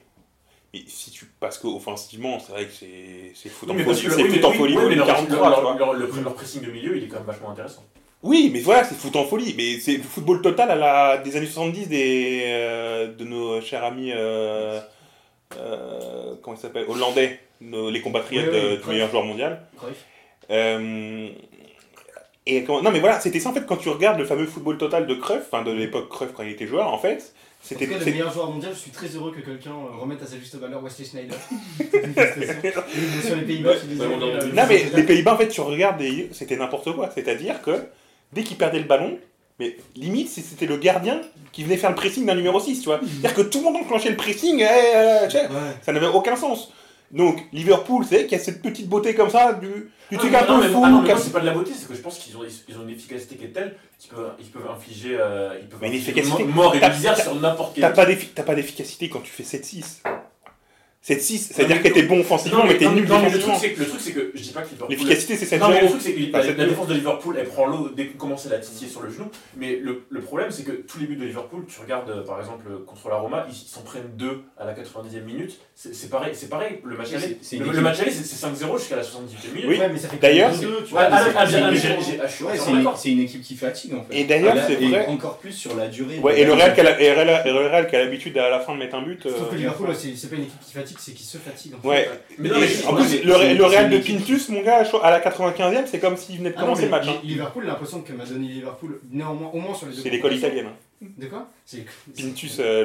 Mais 0.74 0.82
si 0.88 1.12
tu. 1.12 1.26
Parce 1.40 1.58
qu'offensivement, 1.58 2.40
c'est 2.40 2.52
vrai 2.52 2.66
que 2.66 2.72
c'est 2.74 3.32
c'est 3.36 3.50
foot 3.50 3.70
en 3.70 3.74
Oui, 3.74 3.80
mais 3.80 3.84
folie, 3.84 4.04
parce 4.04 4.16
que- 4.18 4.22
c'est 4.24 4.38
oui, 4.40 4.44
en 4.46 4.50
oui, 4.52 4.58
folie 4.58 4.78
oui, 4.78 4.96
leur, 4.96 5.08
43, 5.08 5.50
leur- 5.50 5.58
tu 5.60 5.62
vois. 5.64 5.76
leur- 5.78 5.94
leur- 5.94 6.22
leur 6.24 6.34
pressing 6.36 6.62
de 6.62 6.72
milieu, 6.72 6.98
il 6.98 7.04
est 7.04 7.08
quand 7.08 7.18
même 7.18 7.26
vachement 7.26 7.52
intéressant. 7.52 7.84
Oui, 8.24 8.50
mais 8.52 8.60
voilà, 8.62 8.84
c'est 8.84 8.96
foot 8.96 9.16
en 9.16 9.26
folie. 9.26 9.54
Mais 9.56 9.80
c'est 9.80 9.98
le 9.98 10.04
football 10.04 10.42
total 10.42 10.72
à 10.72 10.76
la, 10.76 11.18
des 11.20 11.36
années 11.38 11.46
70 11.46 11.88
des, 11.88 12.44
euh, 12.48 13.14
de 13.14 13.24
nos 13.24 13.62
chers 13.62 13.84
amis. 13.84 14.12
euh, 14.14 14.80
euh, 15.58 16.36
comment 16.42 16.56
ils 16.58 16.60
s'appellent 16.60 16.86
Hollandais, 16.90 17.40
nos- 17.62 17.90
les 17.90 18.02
compatriotes 18.02 18.50
Oui, 18.52 18.60
oui, 18.62 18.78
de- 18.78 18.82
du 18.82 18.90
meilleur 18.90 19.10
joueur 19.12 19.24
mondial. 19.24 19.66
Et 22.50 22.64
comment- 22.64 22.82
non, 22.82 22.92
mais 22.92 23.00
voilà, 23.02 23.20
c'était 23.20 23.40
ça 23.40 23.50
en 23.50 23.54
fait 23.54 23.66
quand 23.66 23.76
tu 23.78 23.90
regardes 23.90 24.18
le 24.20 24.26
fameux 24.26 24.46
football 24.46 24.78
total 24.78 25.06
de 25.06 25.14
Cruyff, 25.16 25.42
enfin 25.52 25.64
de 25.64 25.72
l'époque 25.72 26.08
Cruyff 26.10 26.32
quand 26.34 26.44
il 26.44 26.52
était 26.52 26.68
joueur, 26.68 26.88
en 26.94 26.98
fait. 26.98 27.18
En 27.18 27.68
C'était. 27.68 27.86
tout 27.88 27.94
cas, 27.94 28.00
le 28.00 28.06
meilleur 28.12 28.32
joueur 28.32 28.52
mondial, 28.52 28.72
je 28.74 28.80
suis 28.80 28.92
très 28.92 29.08
heureux 29.08 29.32
que 29.34 29.42
quelqu'un 29.42 29.72
euh, 29.72 30.00
remette 30.00 30.22
à 30.22 30.28
sa 30.28 30.38
juste 30.38 30.56
valeur 30.56 30.82
Wesley 30.84 31.06
Schneider. 31.06 31.36
Et 31.80 31.84
Sur 33.28 33.36
les 33.36 33.42
Pays-Bas, 33.42 33.72
euh, 33.72 34.40
vu. 34.46 34.54
Non, 34.54 34.64
mais 34.70 34.86
les 34.96 35.04
Pays-Bas, 35.04 35.34
en 35.34 35.38
fait, 35.38 35.48
tu 35.50 35.60
regardes, 35.62 36.02
et 36.02 36.30
c'était 36.32 36.56
n'importe 36.56 36.94
quoi. 36.94 37.10
C'est-à-dire 37.14 37.62
que 37.62 37.72
dès 38.32 38.44
qu'il 38.44 38.58
perdait 38.58 38.78
le 38.80 38.86
ballon, 38.86 39.18
mais 39.60 39.76
limite, 39.96 40.30
si 40.30 40.42
c'était 40.42 40.68
le 40.68 40.78
gardien 40.78 41.20
qui 41.52 41.64
venait 41.64 41.78
faire 41.78 41.90
le 41.90 41.96
pressing 41.96 42.26
d'un 42.26 42.36
numéro 42.36 42.60
6, 42.60 42.80
tu 42.80 42.86
vois. 42.86 43.00
C'est-à-dire 43.02 43.34
que 43.34 43.42
tout 43.42 43.58
le 43.58 43.64
monde 43.66 43.78
enclenchait 43.78 44.12
le 44.12 44.16
pressing, 44.16 44.60
eh, 44.62 44.66
euh, 44.96 45.26
tu 45.26 45.32
sais, 45.32 45.48
Ouais. 45.48 45.74
ça 45.82 45.92
n'avait 45.92 46.06
aucun 46.08 46.36
sens. 46.36 46.72
Donc, 47.12 47.42
Liverpool, 47.54 48.06
c'est 48.08 48.24
qu'il 48.26 48.38
y 48.38 48.42
a 48.42 48.44
cette 48.44 48.62
petite 48.62 48.90
beauté 48.90 49.16
comme 49.16 49.30
ça, 49.30 49.54
du, 49.54 49.92
du 50.12 50.18
truc 50.18 50.32
Ah, 50.36 50.44
un 50.44 50.58
non, 50.58 50.62
peu 50.62 50.68
fou. 50.70 50.82
ah 50.84 50.90
non, 50.90 51.02
mais 51.02 51.08
moi, 51.14 51.18
c'est 51.24 51.32
pas 51.32 51.40
de 51.40 51.46
la 51.46 51.54
beauté, 51.54 51.72
c'est 51.74 51.88
que 51.88 51.96
je 51.96 52.02
pense 52.02 52.18
qu'ils 52.20 52.36
ont, 52.36 52.42
ils 52.68 52.78
ont 52.78 52.84
une 52.84 52.90
efficacité 52.90 53.36
qui 53.38 53.46
est 53.46 53.54
telle 53.54 53.76
qu'ils 53.98 54.12
peuvent, 54.12 54.32
ils 54.40 54.46
peuvent 54.48 54.70
infliger, 54.70 55.16
euh, 55.18 55.58
ils 55.62 55.68
peuvent 55.68 55.80
Mais 55.82 55.88
une 55.88 55.94
efficacité- 55.94 56.44
mort 56.44 56.76
et 56.76 56.90
misère 56.90 57.18
sur 57.18 57.36
n'importe 57.36 57.76
quel. 57.76 57.82
T'as 58.36 58.44
pas 58.44 58.56
d'efficacité 58.56 59.10
quand 59.10 59.22
tu 59.22 59.32
fais 59.32 59.44
7-6. 59.44 60.02
7-6, 61.08 61.38
c'est-à-dire 61.54 61.78
mais- 61.82 61.90
que 61.90 61.94
t'es 61.94 62.04
bon 62.04 62.20
offensivement, 62.20 62.66
mais 62.66 62.78
t'es 62.78 62.90
nul 62.90 63.08
non, 63.08 63.20
mais 63.20 63.30
le 63.30 63.38
défensivement. 63.38 63.54
truc, 63.58 63.70
c'est 63.70 63.74
que, 63.76 63.80
le 63.80 63.88
truc, 63.88 64.02
c'est 64.02 64.12
que 64.12 64.32
je 64.36 64.42
dis 64.42 64.50
pas 64.52 64.62
que 64.62 64.70
Liverpool. 64.72 64.90
L'efficacité, 64.90 65.38
c'est 65.38 65.46
7 65.46 65.62
Non, 65.62 65.70
mais 65.70 65.76
le 65.76 65.88
0 65.88 65.90
truc, 65.92 66.02
c'est 66.04 66.14
que 66.14 66.32
la, 66.58 66.66
défense 66.66 66.88
de 66.88 66.94
Liverpool, 66.96 67.36
elle 67.40 67.46
prend 67.48 67.66
l'eau 67.66 67.90
dès 67.96 68.08
qu'on 68.08 68.18
commence 68.18 68.46
à 68.46 68.50
la 68.50 68.60
titiller 68.60 68.90
sur 68.92 69.02
le 69.02 69.10
genou. 69.10 69.26
Mais 69.56 69.78
le, 69.82 70.04
le 70.10 70.22
problème, 70.22 70.52
c'est 70.52 70.64
que 70.64 70.72
tous 70.72 71.00
les 71.00 71.06
buts 71.06 71.16
de 71.16 71.24
Liverpool, 71.26 71.66
tu 71.68 71.80
regardes 71.80 72.10
euh, 72.10 72.24
par 72.26 72.40
exemple 72.40 72.66
contre 72.86 73.08
la 73.10 73.16
Roma, 73.18 73.48
ils 73.50 73.56
s'en 73.56 73.82
prennent 73.82 74.10
deux 74.18 74.42
à 74.60 74.66
la 74.66 74.74
90e 74.74 75.24
minute. 75.26 75.58
C'est 75.76 75.94
c'est 75.96 76.10
pareil, 76.10 76.32
c'est 76.34 76.50
pareil. 76.50 76.80
Le 76.84 76.98
match 76.98 77.14
aller, 77.14 77.20
c'est- 77.22 77.38
c'est 77.42 77.56
une 77.56 77.62
le, 77.64 77.68
équipe. 77.68 77.78
le 77.78 77.84
match 77.84 78.00
aller, 78.02 78.12
c'est 78.12 78.24
c'est 78.24 78.36
5-0 78.48 78.78
jusqu'à 78.78 78.96
la 78.98 79.04
78e 79.04 79.54
minute. 79.54 79.66
Oui. 79.70 79.78
Ouais, 79.80 79.90
mais 79.90 79.98
ça 80.00 80.08
fait 80.10 80.18
D'ailleurs, 80.18 80.52
2-2, 80.52 80.60
tu 80.60 80.66
Ouais, 80.68 80.78
vois. 80.90 81.10
mais 81.10 81.18
c'est- 81.18 81.24
c'est- 81.32 82.18
c'est- 82.28 82.58
c'est 82.58 82.72
une, 82.72 82.90
c'est 82.96 83.12
équipe 83.12 83.42
qui 83.42 83.56
fatigue 83.56 83.94
en 83.94 84.04
fait. 84.04 84.16
Et 84.20 84.24
d'ailleurs, 84.26 84.56
c'est 84.68 84.82
et 84.82 84.88
vrai. 84.90 85.06
encore 85.08 85.38
plus 85.38 85.52
sur 85.54 85.76
la 85.76 85.88
durée. 85.88 86.16
Et 86.36 86.44
le 86.46 86.52
Real 86.54 86.74
qui 87.88 87.96
a 87.96 88.00
l'habitude 88.04 88.38
à 88.38 88.50
la 88.50 88.60
fin 88.60 88.74
de 88.74 88.80
mettre 88.80 88.96
un 88.96 89.02
but. 89.04 89.22
Je 89.24 89.30
trouve 89.30 89.48
euh, 89.48 89.52
que 89.52 89.56
Liverpool, 89.56 89.90
c'est 89.96 90.16
c'est 90.16 90.30
pas 90.30 90.36
une 90.36 90.44
équipe 90.44 90.60
qui 90.66 90.74
fatigue, 90.74 90.97
c'est 90.98 91.14
qui 91.14 91.24
se 91.24 91.38
fatigue. 91.38 91.74
en 91.76 91.90
fait. 91.90 92.10
Mais 92.38 92.50
non, 92.50 92.56
en 92.56 92.96
plus, 92.96 93.24
le, 93.24 93.64
Real 93.66 93.90
de 93.90 93.98
Pintus, 94.00 94.50
mon 94.50 94.62
gars, 94.62 94.84
à 95.04 95.12
la 95.12 95.20
95e, 95.20 95.86
c'est 95.86 96.00
comme 96.00 96.18
s'il 96.18 96.38
venait 96.38 96.50
de 96.50 96.56
Ah 96.58 96.62
non, 96.62 96.66
commencer 96.68 96.82
mais 96.84 96.88
le 96.88 96.92
match. 96.92 97.08
hein. 97.08 97.20
Li- 97.24 97.30
Liverpool, 97.30 97.66
l'impression 97.66 98.02
que 98.02 98.14
m'a 98.14 98.26
donné 98.26 98.48
Liverpool, 98.48 99.00
néanmoins, 99.12 99.50
au 99.54 99.60
moins 99.60 99.74
sur 99.74 99.88
les 99.88 99.96
deux. 99.96 100.02
C'est 100.02 100.10
l'école 100.10 100.34
italienne. 100.36 100.68
hein. 100.68 101.08
De 101.18 101.28
quoi? 101.28 101.50
C'est- 101.66 101.86
Pintus, 102.16 102.58
euh, 102.60 102.84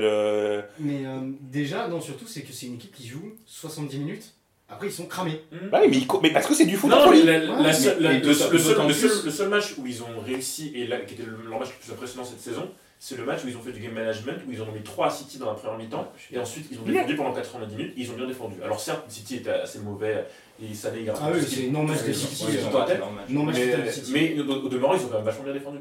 le... 0.59 0.65
Mais 0.81 1.07
euh, 1.07 1.19
déjà, 1.41 1.89
non, 1.89 2.01
surtout, 2.01 2.27
c'est 2.27 2.43
que 2.43 2.53
c'est 2.53 2.67
une 2.67 2.75
équipe 2.75 2.95
qui 2.95 3.07
joue 3.09 3.33
70 3.47 3.99
minutes. 3.99 4.35
Après, 4.69 4.87
ils 4.87 4.93
sont 4.93 5.05
cramés. 5.07 5.43
Bah 5.71 5.81
oui, 5.83 5.89
mais, 5.91 5.97
il 5.99 6.07
co- 6.07 6.21
mais 6.23 6.31
parce 6.33 6.47
que 6.47 6.55
c'est 6.55 6.65
du 6.65 6.77
foot 6.77 6.91
en 6.93 6.97
Non, 6.97 7.11
mais 7.11 7.19
folie. 7.19 7.27
la- 7.27 7.39
la 7.41 7.61
Ouais, 7.61 7.73
seule- 7.75 7.97
mais- 7.99 8.03
la- 8.05 8.13
et 8.15 8.21
le, 8.21 8.33
seul- 8.33 8.53
le 8.53 8.59
seul, 8.59 8.75
d'autant 8.75 8.89
le 8.89 8.95
seul- 8.95 9.11
plus- 9.11 9.25
le 9.27 9.31
seul 9.31 9.49
match 9.51 9.75
où 9.77 9.87
ils 9.87 10.03
ont 10.03 10.21
réussi, 10.25 10.73
et 10.75 10.87
là, 10.87 10.99
qui 11.01 11.13
était 11.15 11.25
le- 11.25 11.37
leur 11.51 11.59
match 11.59 11.69
le 11.69 11.85
plus 11.85 11.93
impressionnant 11.93 12.25
cette 12.25 12.41
saison, 12.41 12.71
c'est 13.05 13.17
le 13.17 13.25
match 13.25 13.43
où 13.45 13.49
ils 13.49 13.57
ont 13.57 13.61
fait 13.61 13.73
du 13.73 13.81
game 13.81 13.95
management, 13.95 14.39
où 14.47 14.53
ils 14.53 14.63
ont 14.63 14.71
mis 14.71 14.81
3 14.81 15.09
à 15.09 15.11
City 15.11 15.37
dans 15.37 15.47
la 15.47 15.55
première 15.55 15.77
mi-temps, 15.77 16.13
et 16.31 16.39
ensuite 16.39 16.69
ils 16.71 16.79
ont 16.79 16.83
défendu 16.85 17.17
pendant 17.17 17.33
90 17.33 17.75
minutes, 17.75 17.95
et 17.97 18.01
ils 18.03 18.11
ont 18.13 18.15
bien 18.15 18.29
défendu. 18.29 18.63
Alors 18.63 18.79
certes, 18.79 19.03
City 19.11 19.39
était 19.39 19.51
assez 19.51 19.81
mauvais, 19.81 20.25
et 20.63 20.73
Sané 20.73 21.01
il 21.01 21.11
Ah 21.11 21.31
oui, 21.35 21.41
c'est 21.45 21.67
non 21.67 21.83
match 21.83 22.05
de 22.07 22.13
City. 22.13 22.45
euh. 22.49 22.99
Non 23.29 23.43
match 23.43 23.57
mais, 23.59 23.71
total 23.73 23.87
de 23.87 23.91
City. 23.91 24.11
mais 24.13 24.39
au, 24.39 24.69
demeurant, 24.69 24.95
ils 24.95 25.05
ont 25.05 25.09
quand 25.09 25.17
même 25.17 25.25
vachement 25.25 25.43
bien 25.43 25.53
défendu. 25.53 25.79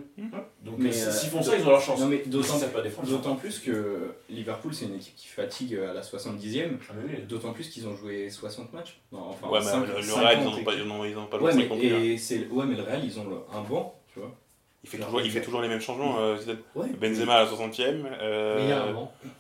Donc 0.64 0.76
Mais, 0.80 0.90
euh, 0.90 1.08
euh, 1.08 1.12
s'ils 1.12 1.30
font 1.30 1.44
ça, 1.44 1.56
ils 1.56 1.64
ont 1.64 1.70
leur 1.70 1.82
chance. 1.82 2.00
Non, 2.00 2.08
mais 2.08 2.24
S'ils 2.24 2.32
d'autant 2.32 2.58
savent 2.58 2.72
pas 2.72 2.82
défendre, 2.82 3.08
d'autant 3.08 3.36
plus 3.36 3.60
que 3.60 4.16
Liverpool, 4.28 4.74
c'est 4.74 4.86
une 4.86 4.96
équipe 4.96 5.16
qui 5.16 5.28
fatigue 5.28 5.76
à 5.76 5.94
la 5.94 6.02
70e. 6.02 6.80
Ah. 6.90 6.94
D'autant 7.30 7.54
plus 7.54 7.70
qu'ils 7.70 7.88
ont 7.88 7.96
joué 7.96 8.32
60 8.32 8.74
matchs. 8.74 9.00
Enfin, 9.12 9.48
Ouais, 9.48 9.60
mais 9.64 9.88
le, 9.88 9.96
le 9.98 10.02
50 10.02 10.24
Real, 10.24 10.40
ils 10.42 10.48
ont 10.48 10.58
et- 10.58 10.64
pas, 10.64 11.38
Ouais, 11.38 11.52
joué 11.52 11.54
mais, 11.54 11.62
50 11.70 11.78
minutes. 11.78 11.94
et 12.04 12.18
c'est, 12.18 12.48
ouais, 12.48 12.66
mais 12.66 12.76
le 12.76 12.82
Real, 12.82 13.06
ils 13.06 13.20
ont 13.20 13.28
un 13.54 13.62
banc, 13.62 14.02
tu 14.12 14.20
vois. 14.20 14.36
Il 14.84 14.90
fait, 14.90 14.98
toujours, 14.98 15.22
il 15.22 15.30
fait 15.32 15.42
toujours 15.42 15.62
les 15.62 15.68
mêmes 15.68 15.82
changements. 15.82 16.18
euh, 16.20 16.38
Zidane. 16.38 16.58
Ouais. 16.76 16.88
Benzema 17.00 17.36
à 17.36 17.44
la 17.44 17.50
60e. 17.52 18.04
euh, 18.20 18.56
Mais 18.58 18.64
il 18.64 18.70
y 18.70 18.72
a 18.74 18.84
un 18.84 18.94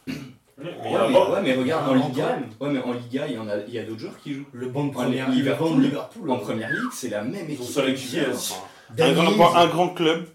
mais 0.58 0.65
Ouais, 0.91 0.95
un 0.95 1.08
mais, 1.08 1.13
banc. 1.13 1.32
ouais, 1.32 1.41
mais 1.41 1.56
regarde, 1.56 1.89
Un 1.89 1.99
en 1.99 2.08
Liga, 2.08 2.39
ouais, 2.60 2.69
mais 2.69 2.80
en 2.84 2.93
Liga, 2.93 3.25
il 3.27 3.34
y, 3.34 3.38
en 3.39 3.49
a, 3.49 3.58
il 3.67 3.73
y 3.73 3.80
a 3.80 3.84
d'autres 3.84 3.99
joueurs 4.01 4.19
qui 4.21 4.34
jouent. 4.36 4.45
Le 4.54 4.67
banc 4.67 4.86
de 4.86 4.91
première, 4.91 5.30
Liverpool. 5.32 5.67
le 5.67 5.73
banc 5.73 5.77
de 5.80 5.84
Liverpool. 5.84 6.30
En 6.32 6.38
première 6.38 6.69
ligue, 6.69 6.91
c'est 6.93 7.10
la 7.10 7.23
même 7.23 7.49
équipe. 7.49 7.60
aussi. 7.62 7.80
un, 8.19 8.95
Danny 8.95 9.36
grand, 9.36 9.56
un 9.56 9.67
grand 9.67 9.89
club, 9.89 10.27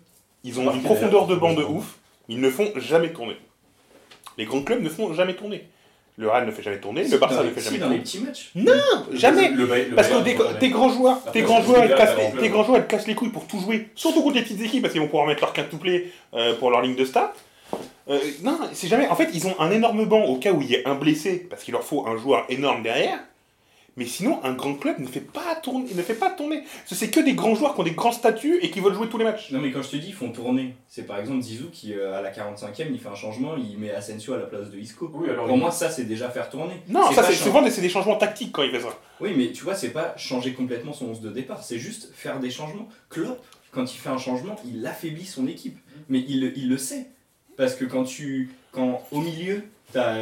ils 0.43 0.59
ont 0.59 0.65
Marqué 0.65 0.79
une 0.81 0.85
profondeur 0.85 1.27
de 1.29 1.37
banc 1.37 1.55
de 1.55 1.63
ouf, 1.63 1.99
ils 2.29 2.41
ne 2.41 2.51
font 2.51 2.73
jamais 2.77 3.13
tourner. 3.13 3.37
Les 4.39 4.45
grands 4.45 4.63
clubs 4.63 4.83
ne 4.83 4.89
font 4.89 5.15
jamais 5.15 5.35
tourner. 5.35 5.69
Le 6.19 6.31
Real 6.31 6.47
ne 6.47 6.51
fait 6.51 6.63
jamais 6.63 6.79
tourner, 6.79 7.07
le 7.07 7.19
Barça 7.19 7.43
ne 7.45 7.51
fait 7.51 7.61
si, 7.61 7.67
jamais 7.67 7.79
dans 7.79 7.89
les 7.91 7.97
tourner. 8.03 8.03
petits 8.03 8.21
matchs. 8.21 8.51
Jamais 9.13 9.51
Le 9.51 9.67
Bay- 9.67 9.87
le 9.91 9.95
Parce 9.97 10.09
que 10.09 10.59
tes, 10.59 10.69
grands 10.71 10.89
joueurs, 10.89 11.23
tes 11.31 11.43
grands 11.43 11.61
joueurs, 11.63 11.85
ils 11.85 11.95
cassent, 11.95 12.17
tes 12.41 12.49
grands 12.49 12.65
joueurs, 12.65 12.79
ils 12.81 12.87
cassent 12.87 13.07
les 13.07 13.15
couilles 13.15 13.29
pour 13.29 13.47
tout 13.47 13.61
jouer, 13.61 13.89
surtout 13.95 14.23
contre 14.23 14.37
les 14.37 14.43
petites 14.43 14.63
équipes 14.63 14.81
parce 14.83 14.93
qu'ils 14.93 15.03
vont 15.03 15.09
pouvoir 15.09 15.27
mettre 15.27 15.43
leur 15.43 15.53
quintuplé 15.53 16.11
euh, 16.35 16.55
pour 16.59 16.71
leur 16.71 16.81
ligne 16.81 16.95
de 16.97 17.05
stats. 17.05 17.35
Euh, 18.09 18.19
non, 18.43 18.59
c'est 18.73 18.89
jamais. 18.89 19.09
En 19.09 19.15
fait, 19.17 19.29
ils 19.35 19.47
ont 19.47 19.55
un 19.61 19.71
énorme 19.71 20.07
banc 20.07 20.25
au 20.25 20.37
cas 20.37 20.53
où 20.53 20.63
il 20.63 20.71
y 20.71 20.75
ait 20.75 20.87
un 20.89 20.95
blessé 20.95 21.47
parce 21.51 21.63
qu'il 21.65 21.73
leur 21.73 21.83
faut 21.85 22.07
un 22.07 22.17
joueur 22.17 22.47
énorme 22.49 22.83
derrière. 22.83 23.19
Mais 23.97 24.05
sinon, 24.05 24.41
un 24.45 24.53
grand 24.53 24.75
club 24.75 24.99
ne 24.99 25.07
fait 25.07 25.21
pas 25.21 25.55
tourner. 25.57 25.87
Ne 25.95 26.03
fait 26.03 26.15
pas 26.15 26.31
tourner. 26.31 26.63
C'est 26.85 27.11
que 27.11 27.21
des 27.21 27.33
grands 27.33 27.55
joueurs 27.55 27.75
qui 27.75 27.81
ont 27.81 27.85
des 27.85 27.93
grands 27.93 28.13
statuts 28.13 28.59
et 28.61 28.71
qui 28.71 28.81
veulent 28.81 28.93
jouer 28.95 29.09
tous 29.09 29.17
les 29.17 29.25
matchs. 29.25 29.51
Non 29.53 29.61
mais 29.61 29.73
quand 29.73 29.83
je 29.83 29.89
te 29.89 29.97
dis 29.97 30.09
ils 30.09 30.15
font 30.15 30.31
tourner, 30.31 30.75
c'est 30.87 31.07
par 31.07 31.19
exemple 31.19 31.41
Zizou 31.43 31.71
qui 31.73 31.95
euh, 31.95 32.15
à 32.17 32.21
la 32.21 32.31
45e 32.31 32.89
il 32.91 33.01
fait 33.01 33.09
un 33.09 33.15
changement, 33.15 33.57
il 33.57 33.79
met 33.79 33.91
Asensio 33.91 34.35
à 34.35 34.39
la 34.39 34.45
place 34.45 34.71
de 34.71 34.79
Isco. 34.79 35.11
Oui, 35.15 35.31
alors. 35.31 35.47
Pour 35.47 35.57
moi 35.57 35.71
ça 35.71 35.91
c'est 35.91 36.05
déjà 36.05 36.29
faire 36.29 36.51
tourner. 36.51 36.75
Non, 36.89 37.11
ça 37.13 37.23
c'est 37.23 37.33
souvent 37.35 37.63
des, 37.63 37.89
changements 37.89 38.17
tactiques 38.17 38.53
quand 38.53 38.63
il 38.63 38.71
fait 38.71 38.81
ça. 38.81 38.89
Oui 39.21 39.33
mais 39.35 39.53
tu 39.53 39.65
vois 39.65 39.75
c'est 39.75 39.91
pas 39.91 40.15
changer 40.19 40.53
complètement 40.53 40.93
son 40.93 41.07
11 41.07 41.21
de 41.23 41.31
départ, 41.31 41.63
c'est 41.63 41.79
juste 41.79 42.11
faire 42.15 42.39
des 42.39 42.51
changements. 42.51 42.89
Klopp 43.09 43.43
quand 43.71 43.95
il 43.95 43.97
fait 43.99 44.11
un 44.11 44.19
changement 44.19 44.57
il 44.67 44.87
affaiblit 44.87 45.25
son 45.25 45.47
équipe, 45.47 45.79
mais 46.11 46.23
il, 46.29 46.43
le- 46.43 46.59
il 46.59 46.69
le 46.69 46.77
sait. 46.77 47.07
Parce 47.57 47.75
que 47.75 47.87
quand 47.87 48.05
tu 48.05 48.51
quand 48.73 49.03
au 49.11 49.21
milieu 49.21 49.63
t'as 49.93 50.15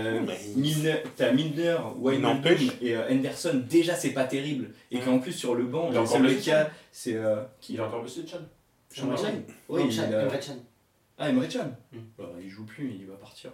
Milner, 0.56 0.96
t'as 1.16 1.32
Milner, 1.32 1.76
Wijnaldum 1.98 2.56
et 2.82 2.96
euh, 2.96 3.10
Henderson, 3.10 3.62
déjà 3.68 3.94
c'est 3.94 4.10
pas 4.10 4.24
terrible. 4.24 4.70
Et 4.90 4.98
qu'en 5.00 5.18
plus 5.18 5.32
sur 5.32 5.54
le 5.54 5.64
banc, 5.64 5.88
Il 5.90 5.96
est 5.96 6.18
le 6.18 6.52
a 6.52 6.70
c'est 6.92 7.14
euh, 7.16 7.42
Il 7.68 7.76
est 7.76 7.80
encore 7.80 8.02
blessé, 8.02 8.22
Chan 8.26 8.38
Emre 9.02 9.16
Can. 9.16 9.32
Oui, 9.68 9.82
a- 10.00 10.22
Emre 10.22 10.38
Can. 10.40 10.56
Ah, 11.18 11.28
Emre 11.30 11.48
Can 11.48 11.70
Mm. 11.92 11.98
Bah, 12.18 12.24
Il 12.42 12.48
joue 12.48 12.64
plus, 12.64 12.92
il 13.00 13.06
va 13.06 13.14
partir. 13.14 13.50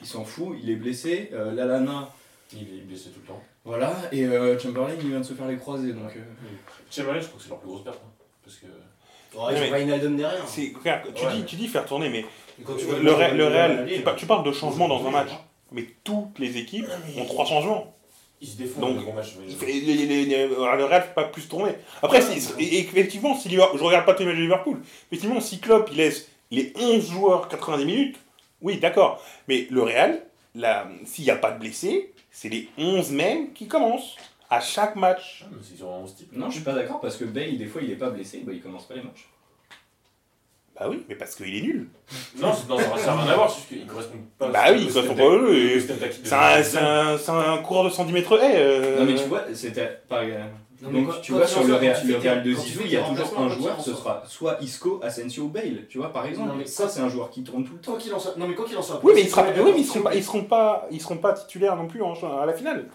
Il 0.00 0.06
s'en 0.06 0.24
fout, 0.24 0.56
il 0.62 0.70
est 0.70 0.76
blessé. 0.76 1.30
Euh, 1.32 1.52
Lalana, 1.52 2.10
Il 2.52 2.62
est 2.62 2.82
blessé 2.82 3.10
tout 3.10 3.20
le 3.22 3.26
temps. 3.28 3.42
voilà. 3.64 3.92
Et 4.12 4.24
euh, 4.26 4.58
Chamberlain, 4.58 4.94
il 5.00 5.08
vient 5.08 5.18
de 5.20 5.24
se 5.24 5.32
faire 5.34 5.48
les 5.48 5.56
croisés. 5.56 5.92
Donc, 5.92 6.10
euh, 6.16 6.20
Chamberlain, 6.90 7.20
je 7.20 7.26
crois 7.26 7.38
que 7.38 7.42
c'est 7.42 7.48
leur 7.50 7.58
plus 7.58 7.68
grosse 7.68 7.84
perte. 7.84 8.00
hein, 8.04 8.10
Parce 8.44 8.56
que. 8.56 8.66
Oh, 9.36 9.48
ils 9.50 9.72
Wijnaldum 9.72 10.16
derrière. 10.16 10.46
C'est, 10.46 10.72
regarde, 10.78 11.12
tu, 11.14 11.24
Ouais, 11.24 11.32
dis, 11.32 11.38
mais- 11.40 11.44
tu 11.46 11.56
dis 11.56 11.66
faire 11.66 11.84
tourner, 11.86 12.08
mais 12.08 12.24
quand 12.64 12.76
tu 12.76 12.86
le, 12.86 13.12
Real- 13.12 13.36
le 13.36 13.46
Real, 13.48 13.88
tu 14.16 14.26
parles 14.26 14.44
de 14.46 14.52
changement 14.52 14.86
dans 14.86 15.04
un 15.06 15.10
match. 15.10 15.30
Mais 15.74 15.86
toutes 16.04 16.38
les 16.38 16.56
équipes 16.56 16.86
ont 17.18 17.24
trois 17.26 17.44
changements. 17.44 17.94
Ils 18.40 18.48
se 18.48 18.56
défendent 18.56 18.96
Donc, 18.96 19.06
le 19.06 19.66
les- 19.66 20.46
le 20.48 20.54
Real 20.60 21.02
fait 21.02 21.14
pas 21.14 21.24
plus 21.24 21.46
tourner. 21.48 21.72
Après, 22.02 22.20
et 22.58 22.78
effectivement, 22.78 23.34
si 23.36 23.48
Liverpool, 23.48 23.78
je 23.78 23.84
regarde 23.84 24.06
pas 24.06 24.14
tous 24.14 24.20
les 24.20 24.26
matchs 24.26 24.36
de 24.36 24.42
Liverpool. 24.42 24.80
Effectivement, 25.10 25.40
si 25.40 25.58
Klopp 25.60 25.88
il 25.92 25.96
laisse 25.98 26.28
les 26.50 26.72
11 26.76 27.10
joueurs 27.10 27.48
90 27.48 27.84
minutes, 27.84 28.16
oui, 28.62 28.78
d'accord. 28.78 29.22
Mais 29.48 29.66
le 29.70 29.82
Real, 29.82 30.22
là, 30.54 30.88
s'il 31.04 31.24
n'y 31.24 31.30
a 31.30 31.36
pas 31.36 31.52
de 31.52 31.58
blessés, 31.58 32.12
c'est 32.30 32.48
les 32.48 32.68
11 32.78 33.10
mêmes 33.10 33.52
qui 33.52 33.66
commencent 33.66 34.16
à 34.50 34.60
chaque 34.60 34.94
match. 34.96 35.42
Ah, 35.44 35.48
mais 35.52 35.58
Ils 35.74 35.84
ont 35.84 36.02
11 36.04 36.14
types. 36.14 36.32
Non, 36.32 36.48
je 36.50 36.56
suis 36.56 36.64
pas 36.64 36.74
d'accord 36.74 37.00
parce 37.00 37.16
que 37.16 37.24
Bale, 37.24 37.56
des 37.58 37.66
fois, 37.66 37.82
il 37.82 37.90
est 37.90 37.96
pas 37.96 38.10
blessé, 38.10 38.42
bah, 38.44 38.52
il 38.54 38.60
commence 38.60 38.84
pas 38.86 38.94
les 38.94 39.02
matchs. 39.02 39.26
Bah 40.78 40.86
oui, 40.90 41.04
mais 41.08 41.14
parce 41.14 41.36
qu'il 41.36 41.54
est 41.56 41.60
nul. 41.60 41.88
Non, 42.40 42.52
ça 42.52 42.64
n'a 42.68 42.76
rien 43.22 43.32
à 43.32 43.34
voir, 43.36 43.48
c'est 43.50 43.56
juste 43.58 43.68
qu'il 43.68 43.86
correspond 43.86 44.18
pas. 44.38 44.48
Bah 44.48 44.64
oui, 44.72 44.86
il 44.88 44.92
correspond 44.92 45.14
pas 45.14 45.94
tactique 46.00 46.22
de- 46.24 46.28
C'est 46.28 46.34
un, 46.34 46.62
c'est 46.64 46.78
un, 46.78 47.16
c'est 47.18 47.30
un 47.30 47.58
coureur 47.58 47.84
de 47.84 47.90
110 47.90 48.12
mètres 48.12 48.36
haies. 48.42 48.56
euh, 48.56 48.98
Non, 49.00 49.04
mais 49.06 49.14
tu 49.14 49.24
vois, 49.28 49.42
c'était. 49.54 50.00
Non, 50.82 50.90
mais 50.90 51.02
Donc, 51.02 51.20
tu 51.22 51.32
vois, 51.32 51.46
sur 51.46 51.62
le 51.64 51.74
Real, 51.76 51.96
le 52.06 52.16
Real 52.18 52.42
de 52.42 52.52
Zizou, 52.52 52.80
il 52.84 52.90
y 52.90 52.96
a 52.96 53.02
toujours 53.02 53.38
un 53.40 53.48
joueur, 53.48 53.80
ce 53.80 53.94
sera 53.94 54.22
soit 54.26 54.58
Isco, 54.60 55.00
Asensio 55.02 55.44
ou 55.44 55.48
Bale. 55.48 55.86
Tu 55.88 55.98
vois, 55.98 56.12
par 56.12 56.26
exemple. 56.26 56.48
Non, 56.48 56.56
mais 56.56 56.66
ça, 56.66 56.88
c'est 56.88 57.00
un 57.00 57.08
joueur 57.08 57.30
qui 57.30 57.42
tourne 57.44 57.64
tout 57.64 57.74
le 57.74 57.78
temps. 57.78 57.92
Quoi 57.92 58.00
qu'il 58.00 58.12
en 58.12 58.18
soit. 58.18 58.34
Non, 58.36 58.46
mais 58.48 58.54
quoi 58.54 58.66
qu'il 58.66 58.76
en 58.76 58.82
soit. 58.82 59.00
Oui, 59.02 59.12
mais 59.14 59.22
ils, 59.22 59.28
seront 59.84 60.02
pas, 60.02 60.14
ils 60.14 60.24
seront 60.24 60.44
pas, 60.44 60.86
ils 60.90 61.00
seront 61.00 61.16
pas 61.18 61.32
titulaires 61.32 61.76
non 61.76 61.86
plus 61.86 62.02
en- 62.02 62.14
à 62.40 62.44
la 62.44 62.52
finale. 62.52 62.86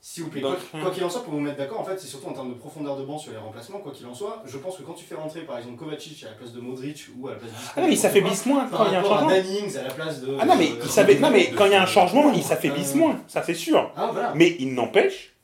S'il 0.00 0.22
vous 0.24 0.30
plaît, 0.30 0.40
Donc, 0.40 0.56
quoi 0.80 0.90
qu'il 0.92 1.02
en 1.04 1.10
soit, 1.10 1.24
pour 1.24 1.32
vous 1.34 1.40
mettre 1.40 1.56
d'accord, 1.58 1.80
en 1.80 1.84
fait, 1.84 1.98
c'est 1.98 2.06
surtout 2.06 2.28
en 2.28 2.32
termes 2.32 2.50
de 2.50 2.54
profondeur 2.58 2.96
de 2.96 3.04
banc 3.04 3.18
sur 3.18 3.32
les 3.32 3.38
remplacements. 3.38 3.78
Quoi 3.78 3.92
qu'il 3.92 4.06
en 4.06 4.14
soit, 4.14 4.42
je 4.46 4.56
pense 4.58 4.76
que 4.76 4.82
quand 4.82 4.92
tu 4.94 5.04
fais 5.04 5.16
rentrer 5.16 5.40
par 5.40 5.58
exemple 5.58 5.76
Kovacic 5.76 6.22
à 6.24 6.26
la 6.28 6.32
place 6.34 6.52
de 6.52 6.60
Modric 6.60 7.06
ou 7.18 7.26
à 7.28 7.32
la 7.32 7.36
place 7.38 7.50
de. 7.50 7.56
Ah 7.76 7.80
non, 7.80 7.86
mais 7.88 7.94
il 7.94 7.98
s'affaiblisse 7.98 8.46
moins 8.46 8.68
quand 8.70 8.86
il 8.86 8.92
y 8.92 8.94
a 8.96 9.00
un 9.00 9.02
changement. 9.02 9.28
À 9.28 9.82
la 9.82 9.90
place 9.94 10.20
de. 10.20 10.36
Ah 10.40 10.44
non, 10.46 10.54
mais 10.56 10.70
euh, 10.70 10.80
il 10.84 10.88
savait, 10.90 11.18
non, 11.18 11.30
mais 11.30 11.48
de- 11.48 11.56
quand 11.56 11.66
il 11.66 11.72
y 11.72 11.74
a 11.74 11.82
un 11.82 11.86
changement, 11.86 12.30
il 12.32 12.38
Euh, 12.40 12.42
s'affaiblisse 12.42 12.94
moins, 12.94 13.20
ça 13.26 13.42
c'est 13.42 13.54
sûr. 13.54 13.92
Ah 13.96 14.10
voilà. 14.12 14.32
Mais 14.36 14.56
il 14.60 14.72
n'empêche 14.74 15.34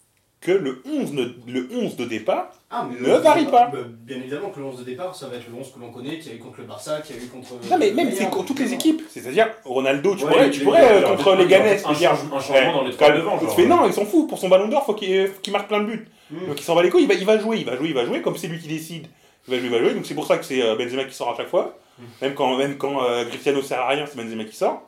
que 0.44 0.52
le 0.52 0.82
11, 0.86 1.12
ne- 1.14 1.32
le 1.48 1.68
11 1.72 1.96
de 1.96 2.04
départ, 2.04 2.52
Ah, 2.70 2.86
mais 2.88 3.00
ne 3.00 3.16
varie 3.16 3.46
pas. 3.46 3.66
bah, 3.72 3.78
bien 4.02 4.18
évidemment 4.18 4.50
que 4.50 4.60
le 4.60 4.66
11 4.66 4.78
de 4.78 4.84
départ, 4.84 5.14
ça 5.14 5.26
va 5.28 5.36
être 5.36 5.46
le 5.50 5.58
11 5.58 5.72
que 5.72 5.80
l'on 5.80 5.90
connaît, 5.90 6.18
qui 6.18 6.28
a 6.28 6.34
eu 6.34 6.38
contre 6.38 6.58
le 6.60 6.64
Barça, 6.66 7.00
qui 7.00 7.14
a 7.14 7.16
eu 7.16 7.26
contre. 7.28 7.54
non 7.70 7.78
mais 7.78 7.92
même 7.92 8.12
c'est 8.12 8.28
contre 8.28 8.44
toutes 8.46 8.58
les 8.60 8.74
équipes. 8.74 9.02
C'est-à-dire 9.08 9.48
Ronaldo, 9.64 10.14
tu 10.14 10.24
Ouais, 10.24 10.30
pourrais, 10.30 10.50
tu 10.50 10.60
pourrais 10.60 11.02
euh, 11.02 11.02
contre 11.08 11.34
les 11.36 11.46
Ganes, 11.46 11.78
un 11.86 11.92
dire, 11.94 12.12
un 12.12 12.40
changement 12.40 12.72
dans 12.74 12.84
les 12.84 12.92
trois 12.92 13.08
calme- 13.08 13.20
devant, 13.20 13.40
genre. 13.40 13.56
fait 13.56 13.66
non, 13.66 13.86
il 13.86 13.92
s'en 13.94 14.04
fout. 14.04 14.28
Pour 14.28 14.38
son 14.38 14.48
ballon 14.50 14.68
d'or, 14.68 14.84
faut 14.84 14.94
qu'il 14.94 15.30
qu'il 15.42 15.52
marque 15.52 15.68
plein 15.68 15.80
de 15.80 15.86
buts. 15.86 16.06
Hmm. 16.30 16.46
Donc 16.48 16.60
il 16.60 16.62
s'en 16.64 16.74
va 16.74 16.82
les 16.82 16.90
couilles, 16.90 17.02
il 17.04 17.08
va, 17.08 17.14
il 17.14 17.24
va 17.24 17.38
jouer, 17.38 17.56
il 17.58 17.64
va 17.64 17.76
jouer, 17.76 17.88
il 17.88 17.94
va 17.94 18.04
jouer, 18.04 18.20
comme 18.20 18.36
c'est 18.36 18.48
lui 18.48 18.58
qui 18.60 18.68
décide. 18.68 19.06
Il 19.48 19.54
va 19.54 19.58
jouer, 19.58 19.66
il 19.68 19.72
va 19.72 19.78
jouer. 19.82 19.94
Donc 19.94 20.04
c'est 20.04 20.14
pour 20.14 20.26
ça 20.26 20.36
que 20.36 20.44
c'est 20.44 20.62
euh, 20.62 20.76
Benzema 20.76 21.04
qui 21.04 21.14
sort 21.14 21.30
à 21.30 21.36
chaque 21.38 21.48
fois. 21.48 21.76
Mm. 21.98 22.02
Même 22.22 22.34
quand, 22.34 22.56
même 22.58 22.76
quand 22.76 23.02
euh, 23.02 23.24
Cristiano 23.24 23.62
sert 23.62 23.80
à 23.80 23.88
rien, 23.88 24.04
c'est 24.06 24.16
Benzema 24.22 24.44
qui 24.44 24.56
sort. 24.56 24.82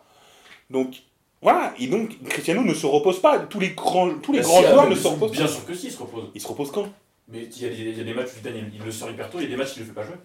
Donc 0.70 0.96
voilà, 1.42 1.74
et 1.78 1.86
donc 1.86 2.22
Cristiano 2.28 2.62
ne 2.62 2.74
se 2.74 2.86
repose 2.86 3.20
pas. 3.20 3.38
Tous 3.40 3.60
les 3.60 3.70
grands, 3.70 4.10
tous 4.18 4.32
les 4.32 4.40
Bah, 4.40 4.44
grands 4.46 4.60
si, 4.62 4.68
joueurs 4.68 4.84
ah, 4.86 4.90
ne 4.90 4.94
se 4.94 5.06
reposent 5.08 5.30
Bien 5.32 5.42
pas. 5.42 5.48
sûr 5.48 5.64
que 5.66 5.74
si, 5.74 5.86
il 5.86 5.92
se 5.92 5.98
repose. 5.98 6.30
Il 6.34 6.40
se 6.40 6.48
repose 6.48 6.70
quand? 6.70 6.88
Mais 7.28 7.44
il 7.44 7.62
y, 7.62 7.64
a 7.66 7.68
il 7.72 7.98
y 7.98 8.00
a 8.00 8.04
des 8.04 8.14
matchs 8.14 8.28
où 8.42 8.48
il, 8.48 8.70
il 8.74 8.84
le 8.84 8.90
sort 8.92 9.10
hyper 9.10 9.28
tôt, 9.30 9.38
il 9.38 9.44
y 9.44 9.46
a 9.46 9.50
des 9.50 9.56
matchs 9.56 9.72
qu'il 9.74 9.82
ne 9.82 9.88
le 9.88 9.92
fait 9.94 10.00
pas 10.00 10.06
jouer. 10.06 10.16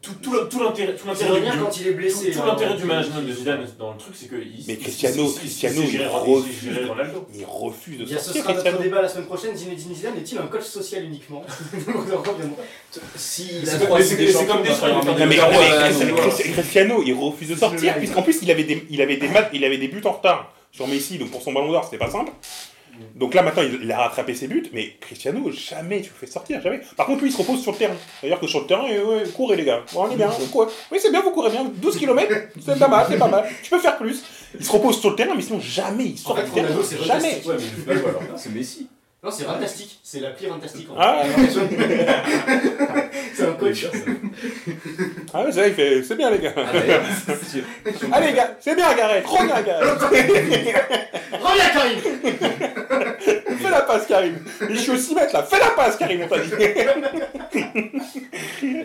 Tout, 0.00 0.14
tout, 0.22 0.30
tout, 0.50 0.62
l'intérêt 0.62 0.94
tout 0.96 1.06
l'intérêt 1.06 1.30
du, 1.30 1.46
revenir 1.46 1.62
quand 1.64 1.76
il 1.78 1.86
est 1.88 1.92
blessé. 1.92 2.30
tout, 2.30 2.40
tout 2.40 2.46
l'intérêt 2.46 2.74
du 2.76 2.84
management 2.84 3.20
de 3.20 3.32
Zidane 3.32 3.66
dans 3.78 3.92
le 3.92 3.98
truc, 3.98 4.14
c'est 4.16 4.26
que 4.28 4.36
il, 4.36 4.64
Mais 4.66 4.76
Cristiano- 4.76 5.28
il- 5.28 5.34
Cristiano, 5.38 5.82
il 5.82 6.02
refuse. 6.06 6.54
il 6.64 6.86
Ronaldo. 6.86 7.26
Il 7.34 7.44
refuse 7.44 7.98
de 7.98 8.04
Bien, 8.04 8.18
ce 8.18 8.24
sortir 8.24 8.42
sera 8.44 8.54
notre 8.54 8.82
débat 8.82 9.02
la 9.02 9.08
semaine 9.08 9.26
prochaine. 9.26 9.54
Zinedine 9.54 9.94
Zidane 9.94 10.16
est-il 10.16 10.38
un 10.38 10.46
coach 10.46 10.62
social 10.62 11.04
uniquement? 11.04 11.44
Si 13.16 13.48
C'est 13.64 13.78
comme- 13.86 14.62
des 14.62 15.26
mais, 15.26 15.36
Cristiano- 16.52 17.02
il 17.04 17.14
refuse 17.14 17.48
de 17.50 17.56
sortir, 17.56 17.96
puisqu'en 17.96 18.22
plus, 18.22 18.38
il 18.42 18.50
avait, 18.50 18.64
des, 18.64 18.86
il, 18.90 19.00
avait 19.02 19.16
des 19.16 19.28
matchs, 19.28 19.48
il 19.52 19.64
avait 19.64 19.78
des 19.78 19.88
buts 19.88 20.02
en 20.04 20.12
retard 20.12 20.52
sur 20.70 20.86
Messi, 20.88 21.18
donc 21.18 21.30
pour 21.30 21.42
son 21.42 21.52
ballon 21.52 21.70
d'or, 21.70 21.84
c'était 21.84 21.98
pas 21.98 22.10
simple. 22.10 22.32
Donc 23.14 23.34
là, 23.34 23.42
maintenant, 23.42 23.62
il, 23.62 23.80
il 23.82 23.92
a 23.92 23.98
rattrapé 23.98 24.34
ses 24.34 24.48
buts, 24.48 24.64
mais 24.72 24.96
Cristiano, 25.00 25.50
jamais 25.50 26.00
tu 26.02 26.10
le 26.10 26.14
fais 26.26 26.32
sortir, 26.32 26.60
jamais. 26.62 26.80
Par 26.96 27.06
contre, 27.06 27.22
lui, 27.22 27.30
il 27.30 27.32
se 27.32 27.38
repose 27.38 27.62
sur 27.62 27.72
le 27.72 27.78
terrain. 27.78 27.94
D'ailleurs 28.22 28.40
que 28.40 28.46
sur 28.46 28.60
le 28.60 28.66
terrain, 28.66 28.88
euh, 28.90 29.04
ouais, 29.04 29.28
courez 29.34 29.56
les 29.56 29.64
gars. 29.64 29.82
Bon, 29.92 30.06
on 30.06 30.10
est 30.10 30.16
bien, 30.16 30.30
on 30.40 30.46
court. 30.46 30.68
Oui, 30.90 30.98
c'est 31.00 31.10
bien, 31.10 31.20
vous 31.22 31.30
courez 31.30 31.50
bien. 31.50 31.64
12 31.64 31.96
km, 31.96 32.34
c'est 32.64 32.78
pas 32.78 32.88
mal, 32.88 33.06
c'est 33.08 33.18
pas 33.18 33.28
mal. 33.28 33.44
Tu 33.62 33.70
peux 33.70 33.78
faire 33.78 33.96
plus. 33.98 34.22
Il 34.58 34.64
se 34.64 34.70
repose 34.72 35.00
sur 35.00 35.10
le 35.10 35.16
terrain, 35.16 35.34
mais 35.34 35.42
sinon, 35.42 35.60
jamais 35.60 36.04
il 36.06 36.14
En 36.14 36.16
sort 36.16 36.38
fait, 36.38 36.44
du 36.44 36.50
terrain. 36.50 36.68
Ronaldo, 36.68 37.04
Jamais. 37.04 37.42
Ouais, 37.46 37.56
mais 37.86 37.94
c'est 38.36 38.50
Messi. 38.50 38.88
Non, 39.24 39.30
c'est 39.30 39.44
fantastique. 39.44 40.00
C'est 40.02 40.18
la 40.18 40.30
pire 40.30 40.48
fantastique. 40.48 40.88
en 40.90 40.96
Ah, 40.98 41.22
fait. 41.24 41.48
C'est 43.34 43.46
un 43.46 43.52
coach. 43.52 43.86
Ah 45.32 45.44
ouais, 45.44 45.52
c'est 45.52 45.60
vrai, 45.60 45.68
il 45.68 45.74
fait, 45.74 46.02
c'est 46.02 46.16
bien 46.16 46.30
les 46.30 46.38
gars. 46.40 46.52
Ah, 46.56 46.64
d'ailleurs, 46.72 47.02
Allez 48.12 48.26
les 48.26 48.32
gars, 48.34 48.56
c'est 48.60 48.74
bien 48.74 48.92
Gareth, 48.94 49.24
reviens 49.26 49.62
Gareth. 49.62 50.00
Reviens, 51.32 51.70
Karim 51.72 51.98
Fais 53.58 53.70
la 53.70 53.80
passe 53.82 54.06
Karim. 54.06 54.38
Je 54.68 54.74
suis 54.74 54.90
au 54.90 54.96
6 54.96 55.14
mètres 55.14 55.32
là, 55.34 55.42
fais 55.44 55.58
la 55.58 55.70
passe 55.70 55.96
Karim, 55.96 56.22
on 56.22 56.28
t'a 56.28 56.38
dit. 56.40 56.50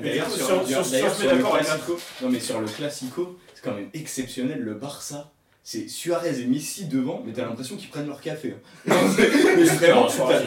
D'ailleurs, 0.01 0.29
sur, 0.29 0.61
le 0.61 1.43
Classico, 1.43 1.99
non 2.21 2.29
mais 2.29 2.39
sur 2.39 2.61
le 2.61 2.67
Classico, 2.67 3.37
c'est 3.53 3.63
quand 3.63 3.73
même 3.73 3.89
exceptionnel 3.93 4.59
le 4.59 4.75
Barça. 4.75 5.31
C'est 5.69 5.89
Suarez 5.89 6.39
et 6.39 6.45
Messi 6.45 6.85
devant, 6.85 7.21
mais 7.25 7.33
t'as 7.33 7.41
l'impression 7.43 7.75
qu'ils 7.75 7.89
prennent 7.89 8.07
leur 8.07 8.21
café. 8.21 8.55
hein. 8.55 8.61
Non, 8.87 8.95
c'est- 9.13 9.57
mais 9.57 9.65
vraiment, 9.65 10.07
t'as- 10.29 10.39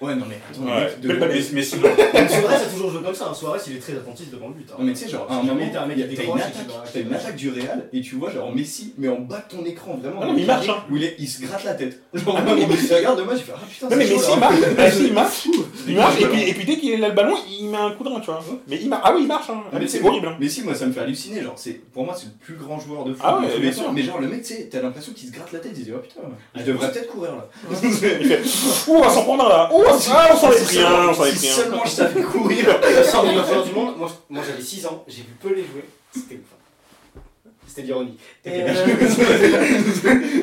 il 0.00 0.06
fait. 0.06 0.12
Ouais, 0.12 0.14
non 0.14 0.26
mais 0.28 0.38
attends, 0.50 0.62
Ouais. 0.66 0.92
le 1.02 1.08
mec 1.08 1.18
devant 1.18 1.26
Mais 1.26 1.34
les- 1.40 1.46
mais 1.52 1.62
sinon, 1.62 1.82
Même 2.14 2.28
Suarez 2.28 2.54
a 2.54 2.60
toujours 2.66 2.90
joué 2.90 3.02
comme 3.02 3.14
ça. 3.14 3.28
hein. 3.30 3.34
Suarez, 3.34 3.58
il 3.66 3.76
est 3.76 3.80
très 3.80 3.92
attentif 3.94 4.30
devant 4.30 4.48
le 4.48 4.54
but. 4.54 4.68
hein. 4.70 4.76
Non 4.78 4.84
mais 4.84 4.92
tu 4.92 4.98
sais 5.04 5.08
genre 5.08 5.26
à 5.30 5.34
un 5.34 5.36
Jamais 5.38 5.48
moment 5.48 5.72
t'as 5.72 5.86
il 5.86 6.00
une 6.02 6.40
attaque, 6.40 6.94
une 6.96 7.14
attaque 7.14 7.36
du 7.36 7.50
Real 7.50 7.88
et 7.92 8.00
tu 8.02 8.14
vois 8.16 8.30
genre 8.30 8.54
Messi 8.54 8.92
mais 8.98 9.08
en 9.08 9.20
bas 9.20 9.44
de 9.50 9.56
ton 9.56 9.64
écran 9.64 9.96
vraiment 10.00 10.20
Ah 10.22 10.26
non, 10.26 10.32
mais 10.34 10.40
il 10.42 10.46
marche, 10.46 10.68
hein. 10.68 10.84
où 10.90 10.96
il, 10.96 11.04
est- 11.04 11.16
il 11.18 11.26
se 11.28 11.42
gratte 11.42 11.64
la 11.64 11.74
tête. 11.74 12.02
Genre 12.12 12.36
Ah 12.38 12.42
non, 12.42 12.54
mais- 12.56 12.62
il 12.62 12.94
regarde 12.94 13.18
de 13.18 13.24
moi, 13.24 13.34
je 13.36 13.40
fais 13.42 13.52
ah 13.54 13.60
putain 13.70 13.88
Non 13.88 13.96
mais 13.96 14.06
c'est 14.06 14.10
chaud, 14.12 14.18
Messi 14.18 14.30
là. 14.30 14.36
marche, 14.36 14.56
Messi 14.78 15.06
il 15.06 15.12
marche, 15.14 15.48
il 15.88 15.96
marche, 15.96 16.20
et 16.20 16.26
puis, 16.26 16.42
et 16.50 16.54
puis 16.54 16.64
dès 16.66 16.76
qu'il 16.76 17.04
a 17.04 17.08
le 17.08 17.14
ballon, 17.14 17.36
il 17.58 17.68
met 17.70 17.78
un 17.78 17.90
coup 17.92 18.04
de 18.04 18.08
rein, 18.10 18.20
tu 18.20 18.26
vois. 18.26 18.42
Mais 18.68 18.78
il 18.80 18.88
marche, 18.88 19.02
ah 19.04 19.12
oui 19.14 19.22
il 19.22 19.26
marche, 19.28 19.48
hein. 19.50 19.62
Ah, 19.72 19.76
mais 19.80 19.86
c'est 19.86 20.02
horrible. 20.02 20.28
Hein. 20.28 20.36
Mais 20.38 20.48
si, 20.48 20.62
moi 20.62 20.74
ça 20.74 20.86
me 20.86 20.92
fait 20.92 21.00
halluciner. 21.00 21.40
Genre, 21.42 21.54
c'est, 21.56 21.72
pour 21.92 22.04
moi, 22.04 22.14
c'est 22.18 22.26
le 22.26 22.32
plus 22.32 22.54
grand 22.56 22.78
joueur 22.78 23.04
de 23.04 23.12
foot. 23.14 23.22
Ah 23.24 23.40
de. 23.42 23.92
Mais 23.94 24.02
genre, 24.02 24.20
le 24.20 24.28
mec, 24.28 24.42
tu 24.42 24.54
sais, 24.54 24.68
t'as 24.70 24.82
l'impression 24.82 25.12
qu'il 25.12 25.28
se 25.28 25.32
gratte 25.32 25.52
la 25.52 25.58
tête. 25.60 25.72
Il 25.74 25.80
se 25.80 25.84
dit, 25.84 25.92
oh 25.94 25.98
putain, 26.00 26.20
je 26.54 26.60
Ah, 26.60 26.64
devrais 26.64 26.90
peut-être 26.92 27.08
courir 27.08 27.32
là. 27.36 27.48
Il 27.82 27.90
fait, 27.92 28.40
ouh 28.88 28.94
on 28.96 29.00
va 29.00 29.10
s'en 29.10 29.22
prendre 29.24 29.46
un 29.46 29.48
là, 29.48 29.70
ah, 29.88 30.28
on 30.32 30.36
s'en 30.36 30.50
est 30.52 30.64
pris 30.64 30.78
un, 30.80 31.08
on 31.08 31.14
s'en 31.14 31.24
est 31.24 31.30
si 31.32 31.38
pris 31.38 31.48
un. 31.48 31.52
seulement 31.64 31.84
je 31.84 31.90
savais 31.90 32.22
courir. 32.22 32.64
Du 32.80 33.26
meilleur 33.28 33.46
joueur 33.46 33.64
du 33.64 33.72
monde, 33.72 33.96
moi, 33.96 34.08
moi 34.28 34.42
j'avais 34.46 34.62
6 34.62 34.86
ans, 34.86 35.04
j'ai 35.08 35.22
vu 35.22 35.32
Pelé 35.42 35.62
jouer, 35.64 35.84
c'était 36.14 36.34
ouf. 36.36 36.40
hein. 36.54 37.20
C'était 37.66 37.82
l'ironie. 37.82 38.16
Et, 38.44 38.62
euh, 38.62 38.74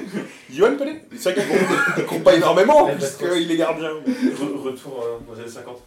Johan 0.51 0.75
Pelé 0.77 1.01
C'est 1.17 1.34
vrai 1.34 1.43
qu'il 1.97 2.06
compte- 2.06 2.23
pas 2.23 2.36
énormément, 2.36 2.88
puisqu'il 2.93 3.51
est 3.51 3.58
gardien. 3.58 3.89
re- 3.89 4.62
retour 4.62 5.03
aux 5.29 5.39
années 5.39 5.47
50. 5.49 5.82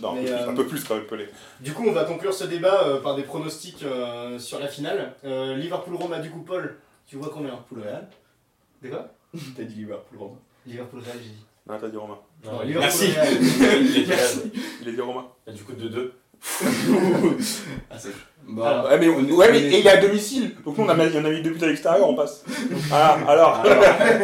Non, 0.00 0.14
Mais, 0.14 0.28
euh, 0.30 0.48
un 0.50 0.54
peu 0.54 0.66
plus 0.66 0.82
quand 0.84 0.96
même 0.96 1.04
Pelé. 1.04 1.28
Du 1.60 1.72
coup, 1.72 1.84
on 1.86 1.92
va 1.92 2.04
conclure 2.04 2.34
ce 2.34 2.44
débat 2.44 2.82
euh, 2.84 3.00
par 3.00 3.14
des 3.16 3.22
pronostics 3.22 3.82
euh, 3.84 4.38
sur 4.38 4.58
la 4.58 4.66
finale. 4.68 5.12
Euh, 5.24 5.54
Liverpool-Roma, 5.56 6.18
du 6.18 6.30
coup, 6.30 6.40
Paul, 6.40 6.76
tu 7.06 7.16
vois 7.16 7.30
combien? 7.32 7.54
Pour 7.68 7.76
le 7.76 7.84
Real 7.84 8.08
De 8.82 8.88
quoi 8.88 9.08
T'as 9.56 9.62
dit 9.62 9.86
Liverpool. 10.66 11.00
Liverpool-Real, 11.00 11.18
j'ai 11.22 11.30
dit. 11.30 11.46
Non, 11.66 11.78
t'as 11.80 11.88
dit 11.88 11.96
Romain. 11.96 12.18
Non. 12.44 12.60
Il 12.64 12.70
est 12.70 12.74
Merci. 12.78 13.06
Il 14.82 14.88
a 14.88 14.92
dit 14.92 15.00
Romain. 15.00 15.26
Du 15.52 15.62
coup, 15.64 15.72
2-2. 15.72 16.10
Ah, 17.90 17.98
c'est 17.98 18.10
Bah, 18.46 18.84
Ouais 18.90 18.98
mais, 18.98 19.08
on- 19.08 19.22
ouais, 19.36 19.50
mais 19.50 19.58
et 19.60 19.80
il 19.80 19.86
est 19.86 19.90
à 19.90 19.96
domicile, 19.96 20.52
donc 20.64 20.76
nous 20.78 20.84
on 20.84 20.88
a, 20.88 20.94
mis- 20.94 21.10
on 21.16 21.24
a 21.24 21.30
mis 21.30 21.40
deux 21.42 21.50
buts 21.50 21.64
à 21.64 21.66
l'extérieur, 21.66 22.08
on 22.08 22.14
passe. 22.14 22.44
Voilà, 22.88 23.18
alors, 23.28 23.62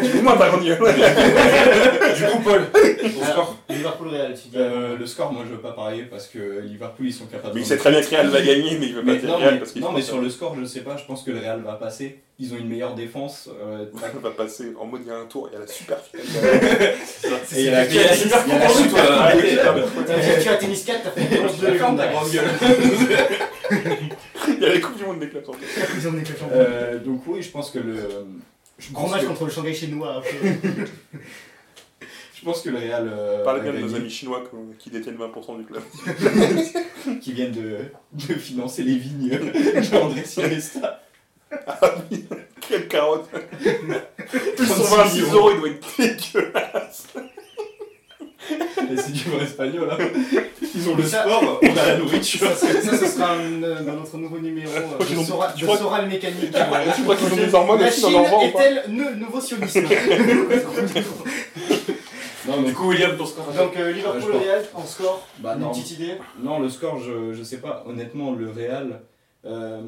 dis-moi 0.03 0.37
pas 0.37 0.51
qu'on 0.51 0.61
y 0.63 0.71
est. 0.71 0.77
Du 0.77 2.25
coup, 2.27 2.39
Paul, 2.45 2.63
au 2.75 3.25
score. 3.25 3.57
Liverpool-Real, 3.71 4.35
tu 4.35 4.49
dis. 4.49 4.57
euh, 4.57 4.97
le 4.99 5.07
score, 5.07 5.33
moi 5.33 5.43
je 5.47 5.53
veux 5.55 5.61
pas 5.61 5.73
parier 5.73 6.03
parce 6.03 6.27
que 6.27 6.61
Liverpool 6.63 7.07
ils 7.07 7.13
sont 7.15 7.27
capables 7.27 7.55
Mais 7.55 7.61
il 7.63 7.67
sait 7.67 7.77
très 7.79 7.91
bien 7.91 8.03
que 8.03 8.09
Real 8.11 8.29
va 8.29 8.43
gagner, 8.43 8.77
mais 8.79 8.87
il 8.87 8.95
veut 8.95 9.05
pas 9.05 9.15
dire 9.15 9.29
non, 9.31 9.37
Real 9.37 9.55
mais, 9.55 9.59
parce 9.61 9.73
qu'il 9.73 9.81
non, 9.81 9.93
mais 9.93 10.01
pas- 10.01 10.07
sur 10.07 10.21
le 10.21 10.29
score, 10.29 10.55
je 10.61 10.65
sais 10.67 10.81
pas, 10.81 10.97
je 10.99 11.05
pense 11.07 11.23
que 11.23 11.31
le 11.31 11.39
Real 11.39 11.63
va 11.63 11.73
passer. 11.75 12.21
Ils 12.39 12.53
ont 12.55 12.57
une 12.57 12.69
meilleure 12.69 12.95
défense. 12.95 13.49
euh, 13.63 13.85
On 14.17 14.19
va 14.21 14.31
passer 14.31 14.73
en 14.81 14.87
mode 14.87 15.03
il 15.05 15.09
y 15.09 15.13
a 15.13 15.17
un 15.17 15.27
tour, 15.27 15.49
il 15.51 15.55
y 15.55 15.57
a 15.57 15.61
la 15.61 15.67
super 15.67 15.99
finale. 15.99 16.25
et 17.57 17.61
il 17.61 17.65
y 17.65 17.69
a 17.69 17.73
la 17.73 17.85
Il 17.87 17.95
y 17.95 17.99
super 18.15 18.39
il 18.47 19.41
y 19.41 19.51
vu, 19.51 20.43
tu 20.43 20.49
as 20.49 20.55
tennis 20.57 20.85
4, 20.85 21.01
t'as 21.05 21.11
fait 21.21 21.39
11 21.39 21.59
de 21.61 21.67
Ferme 21.79 21.97
ta 21.97 22.07
grande 22.09 22.31
gueule. 22.31 22.45
Il 24.49 24.59
y 24.61 24.65
a 24.67 24.75
les 24.75 24.81
Coupes 24.81 24.97
du 24.97 25.05
Monde 25.05 25.21
des 25.21 25.29
clubs. 25.29 25.45
surtout. 25.45 25.61
Ils 25.97 26.09
ont 26.09 26.13
des 26.13 26.25
champions. 26.25 26.49
Euh, 26.53 26.99
donc 26.99 27.23
oui, 27.27 27.43
je 27.43 27.51
pense 27.51 27.71
que 27.71 27.79
le. 27.79 27.97
Je 28.79 28.93
Grand 28.93 29.03
pense 29.03 29.11
match 29.13 29.23
que- 29.23 29.27
contre 29.29 29.45
le 29.45 29.51
Shanghai 29.51 29.75
chinois 29.75 30.17
après. 30.17 30.59
Je 32.35 32.47
pense 32.47 32.63
que 32.63 32.71
le 32.71 32.79
Real 32.79 33.07
euh, 33.13 33.45
Parlez 33.45 33.61
va 33.61 33.65
bien 33.71 33.75
de 33.75 33.79
nos 33.81 33.87
gagner, 33.89 34.01
amis 34.01 34.09
chinois 34.11 34.43
qui- 34.79 34.79
qui 34.79 34.89
détiennent 34.91 35.19
20% 35.19 35.59
du 35.59 35.65
club. 35.67 35.83
qui 37.21 37.33
viennent 37.35 37.53
de, 37.53 37.77
de 38.13 38.33
financer 38.35 38.83
les 38.83 38.95
vignes 38.97 39.29
d'André 39.93 40.23
Iniesta. 40.39 41.03
Ah 41.67 41.79
oui, 42.11 42.25
quelle 42.67 42.89
carotte. 42.89 43.29
Ils 43.63 44.67
sont 44.67 44.75
36 44.85 44.97
26 44.97 45.17
millions. 45.21 45.35
euros, 45.35 45.51
ils 45.51 45.61
doivent 45.61 45.73
être 45.73 45.87
dégueulasses. 45.99 47.07
Et 48.93 48.97
c'est 48.97 49.13
du 49.13 49.25
vrai 49.31 49.45
espagnol. 49.45 49.89
Hein. 49.91 49.99
Ils 50.75 50.89
ont 50.89 50.95
le 50.95 51.03
Ça- 51.05 51.23
sport, 51.23 51.61
on 51.63 51.77
a 51.77 51.87
la 51.87 51.97
nourriture. 51.99 52.47
ça, 52.49 52.55
ça, 52.55 52.81
ça, 52.81 52.97
ce 52.99 53.07
sera 53.07 53.33
un, 53.33 53.63
euh, 53.63 53.83
dans 53.83 53.95
notre 53.95 54.17
nouveau 54.19 54.39
numéro 54.39 54.71
euh, 54.73 55.05
crois- 55.65 55.77
Sora 55.79 56.03
le 56.03 56.09
mécanique. 56.09 56.51
Tu 56.53 57.03
crois 57.03 57.17
qu'ils 57.17 57.33
ont 57.33 57.37
des 57.37 57.55
hormones 57.55 57.81
La 57.81 57.89
aussi 57.89 58.03
dans 58.03 58.09
Chine 58.09 58.17
leur 58.23 58.31
ventre 58.31 58.47
ou 58.47 58.51
pas 58.59 58.65
est-elle 58.67 58.83
le 58.97 59.15
nouveau 59.17 59.41
sionisme 59.41 59.83
Non 62.49 62.63
Du 62.63 62.73
coup, 62.73 62.89
William, 62.89 63.17
ton 63.17 63.27
score 63.27 63.53
Donc 63.53 63.77
euh, 63.77 63.91
je 63.91 63.97
Liverpool 63.97 64.33
Real 64.37 64.65
en 64.75 64.85
score, 64.87 65.27
bah, 65.39 65.55
une 65.57 65.61
non, 65.63 65.71
petite 65.71 65.91
idée 65.93 66.15
non, 66.43 66.59
le 66.59 66.69
score, 66.71 66.99
je, 67.01 67.33
je 67.35 67.43
sais 67.43 67.59
pas. 67.59 67.85
Honnêtement, 67.87 68.33
le 68.33 68.51
Real. 68.51 69.03
euh, 69.45 69.81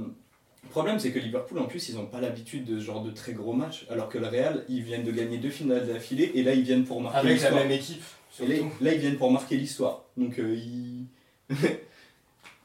le 0.65 0.69
problème, 0.71 0.99
c'est 0.99 1.11
que 1.11 1.19
Liverpool, 1.19 1.59
en 1.59 1.65
plus, 1.65 1.89
ils 1.89 1.97
n'ont 1.97 2.07
pas 2.07 2.21
l'habitude 2.21 2.65
de 2.65 2.79
ce 2.79 2.85
genre 2.85 3.03
de 3.03 3.11
très 3.11 3.33
gros 3.33 3.53
matchs. 3.53 3.85
Alors 3.91 4.09
que 4.09 4.19
le 4.19 4.27
Real, 4.29 4.65
ils 4.69 4.83
viennent 4.83 5.03
de 5.05 5.11
gagner 5.11 5.39
deux 5.39 5.51
finales 5.51 5.87
d'affilée 5.87 6.31
et 6.35 6.43
là, 6.43 6.53
ils 6.55 6.63
viennent 6.63 6.85
pour 6.85 7.01
marquer 7.01 7.19
Avec 7.19 7.41
la 7.43 7.51
même 7.51 7.71
équipe. 7.71 8.03
Et 8.41 8.47
là, 8.81 8.93
ils 8.93 8.99
viennent 9.01 9.17
pour 9.19 9.31
marquer 9.31 9.57
l'histoire. 9.57 10.03
Donc, 10.17 10.39
euh, 10.39 10.55
ils- 10.57 11.07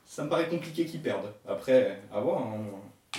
ça 0.05 0.24
me 0.24 0.30
paraît 0.30 0.47
compliqué 0.47 0.86
qu'ils 0.86 1.01
perdent. 1.01 1.34
Après, 1.47 1.99
à 2.13 2.20
voir. 2.20 2.41
hein. 2.41 2.57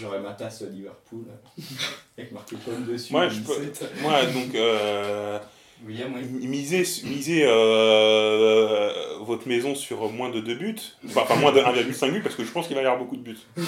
J'aurais 0.01 0.21
ma 0.21 0.33
tasse 0.33 0.63
Liverpool 0.63 1.25
avec 2.19 2.31
marqué 2.31 2.57
comme 2.65 2.85
dessus. 2.85 3.13
Moi, 3.13 3.29
je 3.29 3.41
peux-. 3.41 3.73
Moi, 4.01 4.25
donc, 4.27 4.55
euh, 4.55 5.39
William, 5.85 6.13
oui. 6.15 6.47
misez, 6.47 6.85
misez 7.05 7.43
euh, 7.45 8.91
votre 9.23 9.49
maison 9.49 9.75
sur 9.75 10.09
moins 10.13 10.31
de 10.31 10.41
2 10.41 10.55
buts, 10.55 10.77
enfin, 11.07 11.23
enfin, 11.23 11.37
moins 11.37 11.53
de 11.53 11.61
1,5 11.61 12.11
but, 12.13 12.23
parce 12.23 12.35
que 12.37 12.45
je 12.45 12.51
pense 12.53 12.67
qu'il 12.67 12.77
va 12.77 12.83
y 12.83 12.85
avoir 12.85 12.99
beaucoup 13.01 13.17
de 13.17 13.23
buts. 13.23 13.39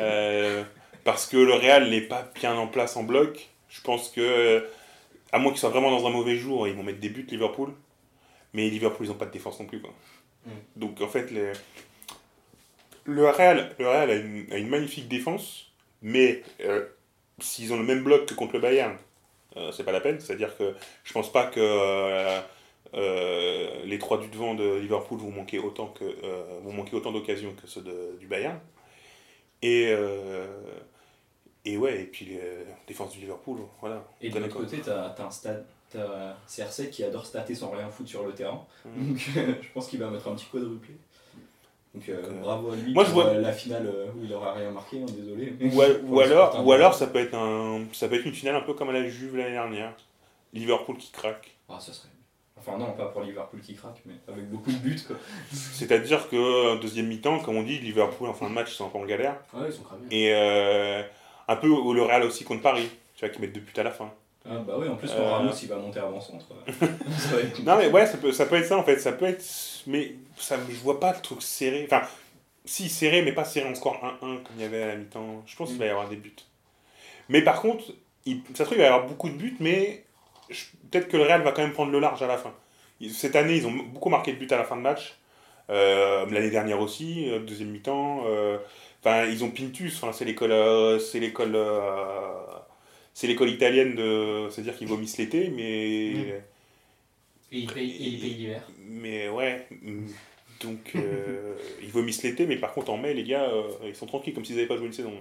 Euh, 0.00 0.62
parce 1.04 1.26
que 1.26 1.36
le 1.36 1.54
Real 1.54 1.90
n'est 1.90 2.02
pas 2.02 2.30
bien 2.34 2.54
en 2.54 2.66
place 2.66 2.96
en 2.96 3.02
bloc. 3.02 3.48
Je 3.68 3.80
pense 3.80 4.10
que, 4.10 4.64
à 5.32 5.38
moins 5.38 5.50
qu'ils 5.52 5.60
soient 5.60 5.70
vraiment 5.70 5.90
dans 5.90 6.06
un 6.06 6.10
mauvais 6.10 6.36
jour, 6.36 6.66
ils 6.68 6.74
vont 6.74 6.82
mettre 6.82 7.00
des 7.00 7.08
buts 7.10 7.26
Liverpool. 7.30 7.72
Mais 8.54 8.68
Liverpool, 8.70 9.06
ils 9.06 9.10
n'ont 9.10 9.16
pas 9.18 9.26
de 9.26 9.30
défense 9.30 9.60
non 9.60 9.66
plus. 9.66 9.80
Quoi. 9.80 9.92
Mm. 10.46 10.50
Donc 10.76 11.00
en 11.00 11.08
fait, 11.08 11.30
les- 11.30 11.52
le 13.04 13.28
Real, 13.28 13.74
le 13.78 13.88
Real 13.88 14.10
a, 14.10 14.14
une, 14.14 14.46
a 14.52 14.56
une 14.56 14.68
magnifique 14.68 15.08
défense, 15.08 15.70
mais 16.02 16.42
euh, 16.60 16.84
s'ils 17.38 17.72
ont 17.72 17.78
le 17.78 17.84
même 17.84 18.02
bloc 18.04 18.26
que 18.26 18.34
contre 18.34 18.54
le 18.54 18.60
Bayern, 18.60 18.96
euh, 19.56 19.72
c'est 19.72 19.84
pas 19.84 19.92
la 19.92 20.00
peine. 20.00 20.20
C'est-à-dire 20.20 20.56
que 20.56 20.74
je 21.04 21.12
pense 21.12 21.32
pas 21.32 21.46
que 21.46 21.60
euh, 21.60 22.40
euh, 22.94 23.84
les 23.84 23.98
trois 23.98 24.18
du 24.18 24.28
devant 24.28 24.54
de 24.54 24.76
Liverpool 24.78 25.18
vont 25.18 25.30
manquer 25.30 25.58
autant 25.58 25.88
que 25.88 26.04
vont 26.62 26.72
manquer 26.72 26.96
autant 26.96 27.12
d'occasions 27.12 27.54
que 27.60 27.66
ceux 27.66 27.82
de- 27.82 28.16
du 28.18 28.26
Bayern. 28.26 28.58
Et 29.62 29.86
euh, 29.88 30.46
et 31.72 31.76
ouais, 31.76 32.02
et 32.02 32.04
puis 32.04 32.38
euh, 32.38 32.64
défense 32.86 33.12
du 33.12 33.20
Liverpool, 33.20 33.58
voilà. 33.80 34.04
Et 34.20 34.30
de 34.30 34.38
l'autre 34.38 34.56
côté, 34.56 34.78
t'as 34.78 35.08
as 35.16 35.22
un 35.22 35.30
stade. 35.30 35.64
T'as 35.90 36.34
CR7 36.46 36.90
qui 36.90 37.02
adore 37.02 37.24
stater 37.24 37.54
sans 37.54 37.70
rien 37.70 37.88
foutre 37.88 38.10
sur 38.10 38.22
le 38.26 38.32
terrain. 38.32 38.62
Mm. 38.84 39.08
Donc 39.14 39.18
euh, 39.38 39.54
je 39.62 39.68
pense 39.72 39.88
qu'il 39.88 39.98
va 39.98 40.10
mettre 40.10 40.28
un 40.28 40.34
petit 40.34 40.44
quadruplé. 40.52 40.94
Donc 41.94 42.06
euh, 42.10 42.20
Donc, 42.22 42.30
euh, 42.30 42.40
bravo 42.42 42.70
à 42.72 42.76
lui 42.76 42.92
moi, 42.92 43.04
je 43.04 43.10
pour 43.10 43.22
vois- 43.22 43.30
euh, 43.30 43.40
la 43.40 43.52
finale 43.52 43.90
où 44.14 44.22
il 44.22 44.32
aura 44.34 44.52
rien 44.52 44.70
marqué, 44.70 45.00
hein, 45.02 45.06
désolé. 45.08 45.54
Ou, 45.62 45.80
a- 45.80 45.88
ou 46.02 46.20
les 46.20 46.26
alors, 46.26 46.66
ou 46.66 46.72
alors 46.72 46.94
ça 46.94 47.06
peut 47.06 47.18
être 47.20 47.34
un, 47.34 47.84
ça 47.94 48.06
peut 48.08 48.16
être 48.16 48.26
une 48.26 48.34
finale 48.34 48.56
un 48.56 48.60
peu 48.60 48.74
comme 48.74 48.90
à 48.90 48.92
la 48.92 49.08
Juve 49.08 49.36
l'année 49.38 49.52
dernière. 49.52 49.94
Liverpool 50.52 50.98
qui 50.98 51.10
craque. 51.10 51.56
Ah, 51.70 51.78
ça 51.80 51.92
serait. 51.94 52.08
Enfin, 52.58 52.76
non, 52.76 52.92
pas 52.92 53.06
pour 53.06 53.22
Liverpool 53.22 53.60
qui 53.60 53.74
craque, 53.74 54.02
mais 54.04 54.14
avec 54.30 54.50
beaucoup 54.50 54.70
de 54.70 54.76
buts 54.76 55.00
quoi. 55.06 55.16
C'est-à-dire 55.52 56.28
que 56.28 56.78
deuxième 56.82 57.06
mi-temps, 57.06 57.38
comme 57.38 57.56
on 57.56 57.62
dit, 57.62 57.78
Liverpool 57.78 58.28
en 58.28 58.34
fin 58.34 58.48
de 58.50 58.54
match 58.54 58.72
ils 58.72 58.74
sont 58.74 58.86
un 58.86 58.90
peu 58.90 58.98
en 58.98 59.06
galère. 59.06 59.36
Ouais, 59.54 59.68
ils 59.68 59.72
sont 59.72 59.82
cramés. 59.84 60.06
Et 60.10 60.34
euh, 60.34 61.02
un 61.48 61.56
peu 61.56 61.66
le 61.68 62.02
Real 62.02 62.22
aussi 62.24 62.44
contre 62.44 62.62
Paris, 62.62 62.88
tu 63.16 63.20
vois, 63.24 63.34
qui 63.34 63.40
mettent 63.40 63.52
deux 63.54 63.60
buts 63.60 63.72
à 63.76 63.82
la 63.82 63.90
fin. 63.90 64.12
Ah, 64.48 64.58
bah 64.66 64.74
oui, 64.78 64.88
en 64.88 64.94
plus, 64.96 65.10
Euh. 65.12 65.30
Ramos 65.30 65.50
il 65.62 65.68
va 65.68 65.76
monter 65.76 65.98
avant-centre. 66.00 66.46
euh, 66.52 66.72
ça 67.18 67.36
va 67.36 67.40
être- 67.42 67.62
Non 67.64 67.76
mais 67.76 67.88
ouais, 67.88 68.06
ça 68.06 68.16
peut, 68.18 68.32
ça 68.32 68.46
peut 68.46 68.56
être 68.56 68.66
ça 68.66 68.78
en 68.78 68.82
fait, 68.84 68.98
ça 68.98 69.12
peut 69.12 69.26
être... 69.26 69.44
Mais 69.86 70.14
ça, 70.38 70.56
je 70.68 70.76
vois 70.76 71.00
pas 71.00 71.12
le 71.12 71.20
truc 71.20 71.42
serré. 71.42 71.84
Enfin, 71.90 72.02
si 72.64 72.88
serré, 72.88 73.22
mais 73.22 73.32
pas 73.32 73.44
serré 73.44 73.68
en 73.68 73.74
score 73.74 73.96
1-1 74.02 74.18
comme 74.20 74.42
il 74.56 74.62
y 74.62 74.64
avait 74.64 74.82
à 74.82 74.86
la 74.88 74.96
mi-temps. 74.96 75.42
Je 75.46 75.56
pense 75.56 75.70
qu'il 75.70 75.78
va 75.78 75.86
y 75.86 75.90
avoir 75.90 76.08
des 76.08 76.16
buts. 76.16 76.34
Mais 77.28 77.42
par 77.42 77.60
contre, 77.60 77.84
il, 78.24 78.40
ça 78.54 78.58
se 78.58 78.62
trouve, 78.64 78.76
il 78.78 78.80
va 78.80 78.84
y 78.84 78.86
avoir 78.88 79.06
beaucoup 79.06 79.28
de 79.28 79.34
buts, 79.34 79.56
mais 79.60 80.04
je- 80.50 80.64
peut-être 80.90 81.08
que 81.08 81.16
le 81.16 81.24
Real 81.24 81.42
va 81.42 81.52
quand 81.52 81.62
même 81.62 81.72
prendre 81.72 81.92
le 81.92 81.98
large 82.00 82.22
à 82.22 82.26
la 82.26 82.38
fin. 82.38 82.52
Cette 83.10 83.36
année, 83.36 83.56
ils 83.56 83.66
ont 83.66 83.70
beaucoup 83.72 84.08
marqué 84.08 84.32
de 84.32 84.38
buts 84.38 84.48
à 84.50 84.56
la 84.56 84.64
fin 84.64 84.76
de 84.76 84.80
match. 84.82 85.14
Euh, 85.70 86.24
L'année 86.30 86.50
dernière 86.50 86.80
aussi, 86.80 87.28
euh, 87.30 87.38
deuxième 87.40 87.68
mi-temps. 87.70 88.22
euh, 88.26 88.56
Enfin, 89.00 89.26
ils 89.26 89.44
ont 89.44 89.50
Pintus, 89.50 89.96
enfin, 89.96 90.12
c'est 90.12 90.24
l'école... 90.24 90.52
euh, 90.52 90.98
c'est 90.98 91.20
l'école... 91.20 91.54
euh, 91.54 92.20
c'est 93.14 93.26
l'école 93.26 93.50
italienne 93.50 93.94
de... 93.94 94.48
C'est-à-dire 94.50 94.76
qu'ils 94.76 94.88
vomissent 94.88 95.18
l'été, 95.18 95.50
mais... 95.50 96.12
Mm. 96.14 96.42
Et 97.50 97.58
ils 97.60 97.72
payent, 97.72 97.86
l'hiver. 97.88 98.62
Mais 98.78 99.28
ouais, 99.28 99.66
mm, 99.70 100.06
donc 100.60 100.92
euh, 100.96 101.54
ils 101.82 101.90
vomissent 101.90 102.22
l'été, 102.22 102.46
mais 102.46 102.56
par 102.56 102.74
contre 102.74 102.90
en 102.90 102.98
mai, 102.98 103.14
les 103.14 103.24
gars, 103.24 103.48
euh, 103.48 103.70
ils 103.84 103.94
sont 103.94 104.06
tranquilles 104.06 104.34
comme 104.34 104.44
s'ils 104.44 104.56
n'avaient 104.56 104.68
pas 104.68 104.76
joué 104.76 104.86
une 104.86 104.92
saison. 104.92 105.12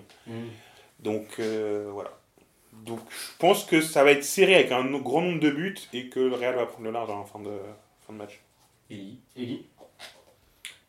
Donc 0.99 1.39
euh, 1.39 1.89
voilà. 1.91 2.17
Donc 2.85 2.99
je 3.09 3.37
pense 3.39 3.63
que 3.63 3.81
ça 3.81 4.03
va 4.03 4.11
être 4.11 4.23
serré 4.23 4.55
avec 4.55 4.71
un 4.71 4.83
grand 4.99 5.21
nombre 5.21 5.39
de 5.39 5.49
buts 5.49 5.77
et 5.93 6.09
que 6.09 6.19
le 6.19 6.35
Real 6.35 6.55
va 6.55 6.65
prendre 6.65 6.85
le 6.85 6.91
large 6.91 7.09
en 7.09 7.25
fin 7.25 7.39
de, 7.39 7.57
fin 8.05 8.13
de 8.13 8.17
match. 8.17 8.39
Eli. 8.89 9.19
Eli. 9.35 9.65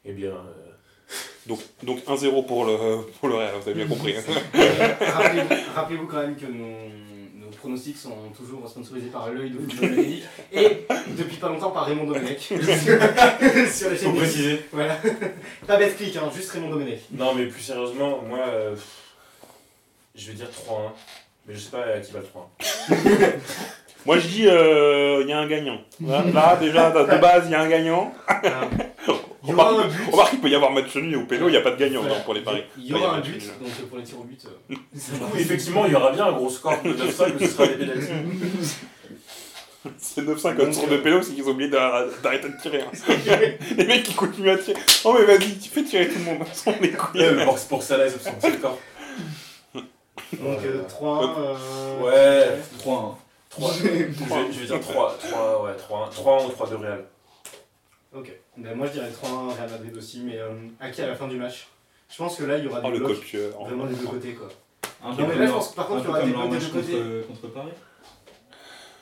Eh 0.04 0.12
bien, 0.12 0.32
euh, 0.32 0.72
Donc, 1.48 1.60
donc 1.82 1.98
1-0 2.06 2.44
pour 2.46 2.66
le, 2.66 2.76
pour 3.18 3.28
le 3.30 3.36
Real, 3.36 3.52
vous 3.60 3.68
avez 3.70 3.82
bien 3.84 3.86
compris. 3.88 4.14
hein. 4.16 4.20
Rappelez-vous 5.00 5.48
rappelez-vous 5.74 6.06
quand 6.06 6.18
même 6.18 6.36
que 6.36 6.44
nos, 6.44 7.42
nos 7.42 7.50
pronostics 7.56 7.96
sont 7.96 8.14
toujours 8.36 8.68
sponsorisés 8.68 9.08
par 9.08 9.30
l'œil 9.30 9.48
de 9.50 9.58
football 9.58 9.84
Académique 9.92 10.24
et 10.52 10.86
depuis 11.16 11.36
pas 11.38 11.48
longtemps 11.48 11.70
par 11.70 11.86
Raymond 11.86 12.04
Domenech 12.04 12.38
sur 12.40 12.58
la 12.58 13.96
faut 13.96 13.96
chaîne 13.96 14.14
préciser. 14.14 14.60
Voilà. 14.72 14.98
Pas 15.66 15.78
bête 15.78 15.96
clic, 15.96 16.14
hein, 16.16 16.30
juste 16.36 16.50
Raymond 16.50 16.68
Domenech. 16.68 17.00
Non, 17.12 17.34
mais 17.34 17.46
plus 17.46 17.62
sérieusement, 17.62 18.20
moi, 18.28 18.40
euh, 18.46 18.76
je 20.14 20.28
vais 20.28 20.34
dire 20.34 20.48
3-1. 20.48 20.72
Mais 21.46 21.54
je 21.54 21.60
sais 21.60 21.70
pas 21.70 21.82
à 21.82 21.98
qui 22.00 22.12
va 22.12 22.18
le 22.20 22.26
3-1. 22.94 23.32
Moi 24.04 24.18
je 24.18 24.28
dis, 24.28 24.46
euh, 24.46 25.22
il 25.22 25.28
y 25.28 25.32
a 25.32 25.38
un 25.38 25.48
gagnant. 25.48 25.80
Là, 26.06 26.22
là, 26.32 26.56
déjà, 26.60 26.90
de 26.90 27.18
base, 27.18 27.44
il 27.46 27.52
y 27.52 27.54
a 27.54 27.62
un 27.62 27.68
gagnant. 27.68 28.12
Il 29.48 29.52
y 29.52 29.54
aura 29.54 29.68
Remarque, 29.70 29.84
un 29.86 29.88
but. 29.88 30.10
remarque, 30.12 30.32
il 30.34 30.40
peut 30.40 30.48
y 30.50 30.54
avoir 30.54 30.70
match 30.72 30.94
nul 30.96 31.16
au 31.16 31.24
pélo, 31.24 31.48
il 31.48 31.52
n'y 31.52 31.56
a 31.56 31.60
pas 31.62 31.70
de 31.70 31.76
gagnant 31.76 32.00
Voilà. 32.02 32.16
non, 32.18 32.22
pour 32.24 32.34
les 32.34 32.42
paris. 32.42 32.64
Il 32.76 32.86
y 32.86 32.94
aura 32.94 33.16
un 33.16 33.20
but, 33.20 33.40
donc 33.60 33.68
euh, 33.80 33.86
pour 33.88 33.98
les 33.98 34.04
tirs 34.04 34.20
au 34.20 34.24
but. 34.24 34.44
euh, 34.44 34.74
Du 34.74 35.18
coup, 35.18 35.36
effectivement, 35.38 35.86
il 35.86 35.92
y 35.92 35.94
aura 35.96 36.12
bien 36.12 36.26
un 36.26 36.32
gros 36.32 36.50
score 36.50 36.80
de 36.82 36.92
9-5, 36.92 37.32
mais 37.40 37.46
ce 37.46 37.52
sera 37.54 37.66
des 37.66 37.74
pénaltys. 37.76 38.08
C'est 39.96 40.20
9-5 40.22 40.56
quand 40.56 40.72
sur 40.74 40.88
de 40.88 40.96
pélo, 40.98 41.22
c'est 41.22 41.32
qu'ils 41.32 41.44
ont 41.44 41.52
oublié 41.52 41.70
d'ar- 41.70 42.04
d'arrêter 42.22 42.48
de 42.48 42.60
tirer. 42.60 42.82
hein. 42.82 42.90
les 43.76 43.86
mecs 43.86 44.02
qui 44.02 44.12
continuent 44.12 44.50
à 44.50 44.58
tirer. 44.58 44.78
Oh 45.04 45.14
mais 45.18 45.24
vas-y, 45.24 45.56
tu 45.56 45.70
fais 45.70 45.82
tirer 45.84 46.08
tout 46.08 46.18
le 46.18 46.24
monde. 46.24 46.38
On 46.66 46.74
les 46.82 46.90
couilles. 46.90 47.20
Ouais, 47.22 47.32
mais 47.34 47.46
pour, 47.68 47.82
ça 47.82 47.96
laisse 47.96 48.20
son 48.20 48.32
petit 48.32 48.58
score. 48.58 48.78
Donc 49.74 50.58
euh, 50.64 50.82
3-1. 50.88 51.30
euh, 51.38 52.00
Ouais. 52.02 52.58
3-1. 52.84 53.14
3. 53.50 53.72
Je 53.78 53.82
vais, 53.84 54.08
je 54.52 54.60
vais 54.60 54.66
dire 54.66 54.80
3, 54.80 55.16
3, 55.30 55.64
ouais, 55.64 55.76
3, 55.78 56.10
3 56.12 56.44
ou 56.44 56.48
3 56.50 56.68
de 56.70 56.74
Real. 56.74 57.04
Ok. 58.14 58.32
Ben, 58.58 58.74
moi 58.74 58.86
je 58.86 58.92
dirais 58.92 59.08
3-1 59.10 59.54
Real 59.56 59.70
Madrid 59.70 59.96
aussi, 59.96 60.20
mais 60.24 60.36
euh, 60.38 60.50
à 60.80 60.90
qui 60.90 61.00
à 61.00 61.06
la 61.06 61.14
fin 61.14 61.28
du 61.28 61.36
match 61.36 61.68
Je 62.10 62.16
pense 62.16 62.36
que 62.36 62.44
là 62.44 62.58
il 62.58 62.64
y 62.64 62.66
aura 62.68 62.80
Oh 62.84 62.88
des 62.90 62.98
le 62.98 63.04
blocs 63.04 63.16
copieur. 63.20 63.52
vraiment 63.60 63.86
des 63.86 63.94
deux 63.94 64.06
côtés 64.06 64.32
quoi. 64.34 64.48
Un 65.04 65.14
Non, 65.14 65.28
mais 65.28 65.36
là, 65.36 65.46
je 65.46 65.52
pense 65.52 65.68
que 65.70 65.76
par 65.76 65.86
contre, 65.86 66.00
il 66.02 66.06
y 66.06 66.08
aura 66.08 66.22
des 66.24 66.32
blocs 66.32 66.50
des 66.50 66.58
deux 66.58 66.66
côtés. 66.72 66.92
contre, 67.28 67.40
contre 67.40 67.54
Paris. 67.54 67.68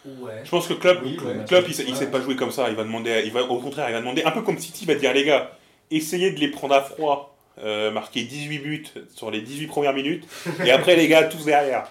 Ouais. 0.04 0.42
Je 0.44 0.50
pense 0.50 0.68
que 0.68 0.74
Klopp, 0.74 0.98
Oui, 1.02 1.18
ouais. 1.18 1.44
Klopp 1.48 1.64
il, 1.68 1.74
sait, 1.74 1.84
il 1.88 1.96
sait 1.96 2.10
pas 2.10 2.20
jouer 2.20 2.36
comme 2.36 2.52
ça. 2.52 2.68
Il 2.68 2.76
va 2.76 2.84
demander, 2.84 3.22
il 3.24 3.32
va, 3.32 3.42
au 3.42 3.58
contraire, 3.60 3.88
il 3.88 3.92
va 3.92 4.00
demander, 4.00 4.22
un 4.24 4.30
peu 4.30 4.42
comme 4.42 4.58
City, 4.58 4.80
il 4.82 4.86
va 4.86 4.94
dire 4.94 5.12
les 5.12 5.24
gars, 5.24 5.50
essayez 5.90 6.30
de 6.30 6.38
les 6.38 6.48
prendre 6.48 6.74
à 6.74 6.82
froid, 6.82 7.34
euh, 7.58 7.90
marquer 7.90 8.22
18 8.24 8.58
buts 8.58 8.84
sur 9.14 9.30
les 9.30 9.40
18 9.40 9.66
premières 9.66 9.94
minutes, 9.94 10.24
et 10.64 10.70
après 10.70 10.94
les 10.96 11.08
gars, 11.08 11.24
tous 11.24 11.44
derrière. 11.44 11.88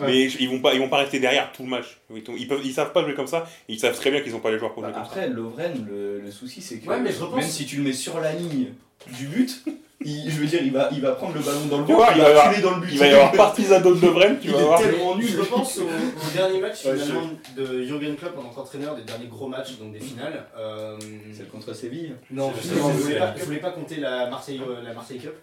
Ouais. 0.00 0.06
Mais 0.06 0.24
ils 0.26 0.48
vont 0.48 0.60
pas, 0.60 0.74
ils 0.74 0.80
vont 0.80 0.88
pas 0.88 0.98
rester 0.98 1.18
derrière 1.20 1.50
tout 1.52 1.62
le 1.62 1.68
match. 1.68 1.98
Ils, 2.14 2.22
ils 2.38 2.48
peuvent, 2.48 2.60
ils 2.64 2.72
savent 2.72 2.92
pas 2.92 3.02
jouer 3.04 3.14
comme 3.14 3.26
ça, 3.26 3.46
et 3.68 3.72
ils 3.74 3.78
savent 3.80 3.96
très 3.96 4.10
bien 4.10 4.20
qu'ils 4.20 4.34
ont 4.34 4.40
pas 4.40 4.50
les 4.50 4.58
joueurs 4.58 4.72
pour 4.74 4.82
Bah, 4.82 4.88
jouer 4.88 4.94
comme 4.96 5.04
ça. 5.04 5.10
après, 5.10 5.28
Lovren, 5.28 5.86
le, 5.88 6.20
le 6.20 6.30
souci 6.30 6.60
c'est 6.62 6.78
que 6.78 6.88
Ouais, 6.88 7.00
mais 7.00 7.12
je 7.12 7.20
repense- 7.22 7.40
même 7.40 7.48
si 7.48 7.66
tu 7.66 7.76
le 7.76 7.82
mets 7.84 7.92
sur 7.92 8.20
la 8.20 8.32
ligne 8.32 8.68
du 9.16 9.26
but, 9.26 9.62
il- 10.04 10.30
je 10.30 10.38
veux 10.40 10.46
dire, 10.46 10.60
il 10.62 10.72
va, 10.72 10.88
il 10.92 11.00
va 11.00 11.12
prendre 11.12 11.34
le 11.34 11.40
ballon 11.40 11.66
dans 11.70 11.78
le 11.78 11.84
vois, 11.84 12.08
il 12.12 12.18
il 12.18 12.22
va 12.22 12.50
filer 12.50 12.62
dans 12.62 12.74
le 12.76 12.80
but. 12.80 12.88
Il 12.92 12.98
va 12.98 13.06
y 13.06 13.10
avoir 13.12 13.32
Partizan 13.32 13.80
de 13.80 13.92
Brême, 14.10 14.38
tu 14.40 14.48
Il 14.48 14.54
vas 14.54 14.62
voir. 14.62 14.80
tellement 14.80 15.16
nul. 15.16 15.28
Je 15.28 15.40
repense 15.40 15.78
au, 15.78 15.82
au 15.84 16.30
dernier 16.34 16.60
match 16.60 16.84
Ouais, 16.84 16.96
finalement 16.96 17.30
de 17.56 17.82
Jürgen 17.84 18.14
Klopp 18.16 18.38
en 18.38 18.42
tant 18.42 18.48
qu'entraîneur, 18.50 18.94
des 18.96 19.02
derniers 19.02 19.26
gros 19.26 19.48
matchs, 19.48 19.76
donc 19.78 19.92
des 19.92 20.00
finales. 20.00 20.44
Euh, 20.56 20.96
Celle 21.36 21.48
contre 21.48 21.72
Séville. 21.74 22.14
non, 22.30 22.52
C'est- 22.60 22.68
c'est- 22.68 22.74
je 22.74 22.80
voulais 22.80 23.14
c'est- 23.14 23.18
pas, 23.18 23.34
je 23.38 23.44
voulais 23.44 23.58
pas 23.58 23.70
compter 23.70 23.96
la 23.96 24.28
Marseille, 24.30 24.60
euh, 24.66 24.82
la 24.84 24.92
Marseille 24.94 25.18
Cup. 25.18 25.34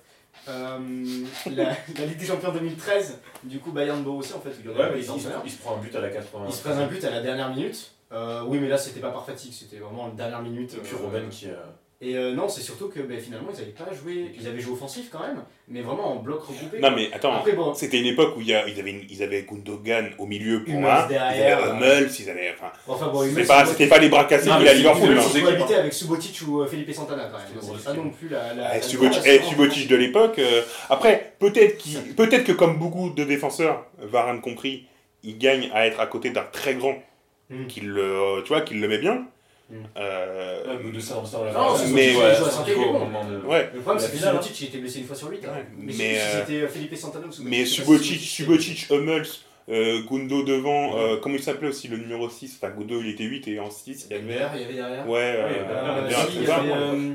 Euh, 0.47 0.79
la, 1.47 1.63
la 1.97 2.05
Ligue 2.05 2.17
des 2.17 2.25
Champions 2.25 2.51
2013, 2.51 3.19
du 3.43 3.59
coup 3.59 3.71
Bayern 3.71 4.01
Bo 4.03 4.17
aussi 4.17 4.33
en 4.33 4.39
fait, 4.39 4.51
il 4.63 4.69
Ouais, 4.69 4.75
mais 4.93 4.99
il, 4.99 5.03
se- 5.05 5.11
entraîneurs. 5.11 5.41
il 5.43 5.51
se 5.51 5.57
prend 5.57 5.75
un 5.75 5.79
but 5.79 5.95
à 5.95 6.01
la 6.01 6.09
80. 6.09 6.45
Ils 6.47 6.53
se 6.53 6.61
prennent 6.61 6.77
un 6.79 6.87
but 6.87 7.03
à 7.03 7.09
la 7.09 7.21
dernière 7.21 7.49
minute. 7.49 7.91
Euh, 8.11 8.43
oui, 8.45 8.59
mais 8.59 8.67
là 8.67 8.77
c'était 8.77 8.99
pas 8.99 9.09
par 9.09 9.25
fatigue, 9.25 9.51
c'était 9.53 9.77
vraiment 9.77 10.07
la 10.07 10.13
dernière 10.13 10.41
minute. 10.43 10.73
Et 10.75 10.77
puis 10.77 10.95
euh, 10.95 11.29
qui. 11.29 11.47
Et 12.01 12.17
euh, 12.17 12.33
non, 12.33 12.49
c'est 12.49 12.61
surtout 12.61 12.89
que 12.89 12.99
ben, 12.99 13.17
finalement 13.19 13.47
ils 13.53 13.61
avaient 13.61 13.71
pas 13.71 13.87
joué, 13.93 14.31
ils 14.37 14.45
avaient 14.47 14.59
joué 14.59 14.73
offensif 14.73 15.07
quand 15.09 15.21
même, 15.21 15.41
mais 15.69 15.81
vraiment 15.81 16.11
en 16.11 16.15
bloc 16.17 16.43
regroupé. 16.43 16.79
Non 16.79 16.91
mais 16.91 17.09
attends, 17.13 17.41
bon, 17.55 17.73
c'était 17.73 17.99
une 17.99 18.05
époque 18.07 18.35
où 18.35 18.41
il 18.41 18.47
y 18.47 18.53
a- 18.53 18.67
ils, 18.67 18.77
avaient, 18.79 19.05
ils 19.09 19.23
avaient 19.23 19.43
Gundogan 19.49 20.09
au 20.17 20.25
milieu 20.25 20.63
pour 20.65 20.75
un, 20.75 21.07
derrière, 21.07 21.31
ils 21.59 21.63
avaient 21.63 21.63
euh, 21.71 21.73
Hummels, 21.73 22.09
ils 22.19 22.29
avaient, 22.29 22.53
enfin, 22.53 22.71
enfin 22.85 23.07
bon, 23.07 23.23
c'était 23.23 23.45
pas, 23.45 23.65
c'est- 23.65 23.71
c'était 23.71 23.87
pas 23.87 23.99
les 23.99 24.09
bras 24.09 24.25
cassés 24.25 24.49
Non, 24.49 24.55
qu'il 24.55 24.63
mais 24.65 24.69
a 24.69 24.71
c'est- 24.73 24.77
Liverpool. 24.79 25.17
Hein. 25.17 25.21
Il 25.25 25.31
c'est- 25.31 25.39
faut 25.39 25.47
habiter 25.47 25.75
avec 25.75 25.93
Subotic 25.93 26.41
ou 26.47 26.61
euh, 26.61 26.67
Felipe 26.67 26.91
Santana 26.93 27.29
quand 27.31 27.37
même. 27.37 27.77
C'est 27.77 27.85
pas 27.85 27.93
non 27.93 28.09
plus 28.09 28.27
la. 28.27 28.53
la, 28.53 28.67
Ah, 28.67 28.75
la 28.75 28.81
Subotic, 28.81 29.21
eh. 29.25 29.41
Subotic 29.43 29.87
de 29.87 29.95
l'époque. 29.95 30.37
euh, 30.39 30.61
après, 30.89 31.33
peut-être 31.39 31.77
qu'il- 31.77 32.13
peut-être 32.15 32.43
que 32.43 32.51
comme 32.51 32.77
beaucoup 32.77 33.09
de 33.11 33.23
défenseurs, 33.23 33.85
Varane 33.99 34.41
compris, 34.41 34.85
il 35.23 35.37
gagne 35.37 35.69
à 35.73 35.87
être 35.87 36.01
à 36.01 36.07
côté 36.07 36.29
d'un 36.29 36.43
très 36.51 36.75
grand 36.75 36.95
Mm. 37.49 37.67
qu'il 37.67 37.93
tu 38.43 38.47
vois, 38.49 38.61
qu'il 38.61 38.81
le 38.81 38.87
met 38.89 38.97
bien. 38.97 39.25
Mm. 39.69 39.75
Euh, 39.97 40.63
Ouais, 40.67 40.79
mais 40.83 40.91
de 40.91 40.99
ça, 40.99 41.15
ça, 41.25 41.39
on 41.39 41.43
l'a 41.45 41.51
Non, 41.51 41.73
mais- 41.93 42.15
ouais, 42.15 42.31
il 42.31 42.37
joue 42.37 42.45
à 42.45 42.51
Santé, 42.51 42.73
il 42.75 42.81
est 42.81 42.85
au 42.85 42.93
bon. 42.93 43.23
de- 43.25 43.45
ouais. 43.47 43.69
Le 43.73 43.79
problème, 43.81 44.03
c'est 44.05 44.11
que 44.11 44.17
Subotic, 44.17 44.61
il 44.61 44.67
était 44.67 44.77
blessé 44.77 44.99
une 44.99 45.05
fois 45.05 45.15
sur 45.15 45.29
8. 45.29 45.41
Ouais, 45.43 45.65
Mais, 45.77 45.85
mais, 45.87 45.93
si 45.93 46.03
euh, 46.17 46.39
c'était 46.45 46.61
euh, 46.61 46.67
Felipe 46.67 46.95
Santana 46.95 47.25
ou 47.27 47.31
Subotic, 47.31 47.49
Mais 47.51 47.65
Subotic, 47.65 48.87
Hummels, 48.91 49.25
euh, 49.69 50.03
Gundo 50.03 50.43
devant, 50.43 50.97
euh, 50.99 51.17
comment 51.19 51.33
il 51.35 51.41
s'appelait 51.41 51.69
aussi 51.69 51.87
le 51.87 51.97
numéro 51.97 52.29
6 52.29 52.59
Enfin, 52.61 52.71
Gundo 52.77 53.01
il 53.01 53.09
était 53.09 53.23
8 53.23 53.47
et 53.47 53.59
en 53.59 53.71
6 53.71 54.05
il 54.11 54.15
y 54.15 54.19
avait. 54.19 54.27
Derrière, 54.33 54.51
il 54.55 54.61
y 54.61 54.65
avait 54.65 54.73
derrière. 54.75 55.09
Ouais, 55.09 55.35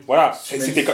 Voilà, 0.07 0.33
c'était 0.43 0.85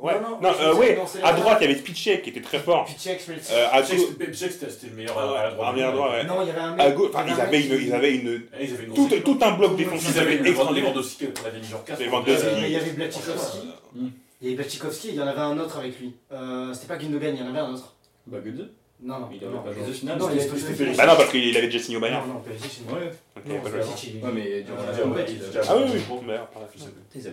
Ouais, 0.00 0.14
Non, 0.14 0.30
non, 0.30 0.38
non, 0.40 0.54
euh, 0.60 0.96
à 1.22 1.32
droite 1.34 1.58
il 1.60 1.68
y 1.68 1.70
avait 1.70 1.78
Spitchek 1.78 2.22
qui 2.22 2.30
était 2.30 2.40
très 2.40 2.58
fort. 2.58 2.88
Schmelzer. 2.88 3.52
Euh, 3.52 3.66
à 3.70 3.82
c'était- 3.84 4.86
le 4.86 4.96
meilleur 4.96 5.18
à 5.18 5.44
la 5.44 5.50
droite. 5.50 5.68
À 5.68 5.72
bien 5.74 5.92
droit, 5.92 6.10
ouais. 6.10 6.24
Non, 6.24 6.40
il 6.40 6.48
y 6.48 6.50
avait 6.50 6.60
un 6.60 6.74
mec. 6.74 6.86
À 6.86 6.90
gauche, 6.92 7.10
enfin, 7.12 7.24
il 7.26 7.32
y 7.32 7.36
ils 7.36 7.40
avaient 7.40 7.60
une, 7.66 7.86
ils 7.86 7.92
avaient 7.92 8.14
une, 8.16 8.42
ils 8.58 8.72
avaient 8.74 8.84
une 8.84 9.22
tout, 9.22 9.38
un 9.42 9.50
bloc 9.52 9.76
défensif 9.76 10.12
Ils 10.14 10.18
avaient 10.20 10.36
le 10.38 10.46
extraordinaire. 10.46 10.84
Lewandowski, 10.84 11.26
on 11.26 11.46
avait 11.46 11.58
mis 11.58 11.66
genre 11.66 11.84
4. 11.84 12.00
Lewandowski. 12.02 12.46
Mais 12.60 12.68
il 12.68 12.72
y 12.72 12.76
avait 12.76 12.90
Blachikovski. 12.92 13.58
Mm. 13.94 14.08
Il 14.40 14.48
y 14.48 14.54
avait 14.54 14.62
Blachikovski, 14.62 15.08
il 15.08 15.14
y 15.16 15.20
en 15.20 15.26
avait 15.26 15.40
un 15.40 15.58
autre 15.58 15.78
avec 15.78 16.00
lui. 16.00 16.14
Euh, 16.32 16.72
C'était 16.72 16.86
pas 16.86 16.96
Gundogan, 16.96 17.34
il 17.36 17.40
y 17.40 17.44
en 17.44 17.50
avait 17.50 17.58
un 17.58 17.74
autre. 17.74 17.94
Bah, 18.26 18.38
Götze. 18.42 18.68
Non, 19.02 19.20
non. 19.20 19.28
Il 19.32 19.42
avait 19.44 19.54
non, 19.54 19.62
pas 19.62 19.72
joué 19.72 19.82
non, 20.04 20.16
Non, 20.16 20.30
il 20.32 20.40
avait. 20.40 20.94
Bah 20.96 21.06
non, 21.06 21.16
parce 21.16 21.30
qu'il 21.30 21.56
avait 21.56 21.66
déjà 21.66 21.78
signé 21.78 21.96
au 21.96 22.00
Bayern. 22.00 22.26
Non, 22.26 22.34
non, 22.34 22.40
Perisic, 22.40 22.70
c'est 22.70 22.92
Ouais. 22.92 23.10
Ok, 23.36 23.46
Non, 23.46 23.54
est- 23.54 24.32
mais 24.34 24.64
a- 24.64 25.60
a- 25.60 25.64
Ah 25.68 25.76
oui, 25.78 25.84
oui, 25.94 26.00
bon, 26.08 26.22
Bayern, 26.22 26.46
par 26.52 26.62
la 26.62 26.68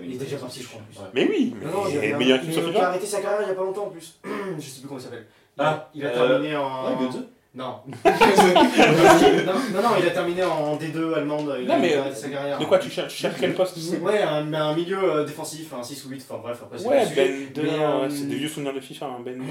Il 0.04 0.14
était 0.16 0.24
déjà 0.26 0.38
parti, 0.38 0.62
je 0.62 0.68
crois, 0.68 0.82
en 0.82 0.86
plus. 0.86 0.98
Ouais. 1.00 1.08
Mais 1.14 1.28
oui, 1.30 1.54
Non, 1.62 1.72
non, 1.72 1.88
il 1.88 1.96
y 1.96 1.98
est 1.98 2.14
un- 2.14 2.18
mais 2.18 2.26
que 2.26 2.70
il 2.70 2.78
a 2.78 2.88
arrêté 2.88 3.06
sa 3.06 3.22
carrière 3.22 3.42
il 3.44 3.50
y 3.50 3.52
a 3.52 3.56
pas 3.56 3.64
longtemps 3.64 3.86
en 3.88 3.90
plus. 3.90 4.18
Je 4.58 4.62
sais 4.64 4.80
plus 4.80 4.88
comment 4.88 5.00
il 5.00 5.04
s'appelle. 5.04 5.26
Ah, 5.58 5.90
il 5.94 6.06
a 6.06 6.10
euh, 6.10 6.28
terminé 6.30 6.56
en. 6.56 6.84
Non. 6.94 7.10
non. 7.56 7.80
Non, 9.74 9.82
non, 9.82 9.90
il 10.00 10.06
a 10.08 10.12
terminé 10.12 10.44
en 10.44 10.76
D2 10.78 11.14
allemande. 11.16 11.56
Il 11.60 11.68
Non, 11.68 11.74
a 11.74 11.78
mais, 11.80 11.96
arrêté 11.96 12.16
sa 12.16 12.30
carrière. 12.30 12.60
De 12.60 12.66
quoi 12.66 12.78
tu 12.80 12.90
cherches, 12.90 13.14
tu 13.14 13.20
cherches 13.22 13.40
quel 13.40 13.56
poste 13.56 13.78
Ouais, 14.02 14.22
un, 14.22 14.54
un 14.54 14.76
milieu 14.76 15.00
euh, 15.04 15.26
défensif, 15.26 15.74
un 15.74 15.82
6 15.84 16.06
ou 16.06 16.10
8, 16.10 16.26
enfin 16.30 16.40
bref, 16.42 16.60
après 16.62 16.78
c'est 16.78 16.88
Ouais. 16.88 17.06
Ben 17.16 17.54
de, 17.54 17.62
Mais, 17.64 17.70
euh, 17.80 18.10
c'est 18.10 18.28
des 18.30 18.36
vieux 18.36 18.48
souvenirs 18.48 18.74
de 18.74 18.80
FIFA, 18.80 19.06
hein, 19.08 19.20
Ben 19.26 19.38
de. 19.38 19.44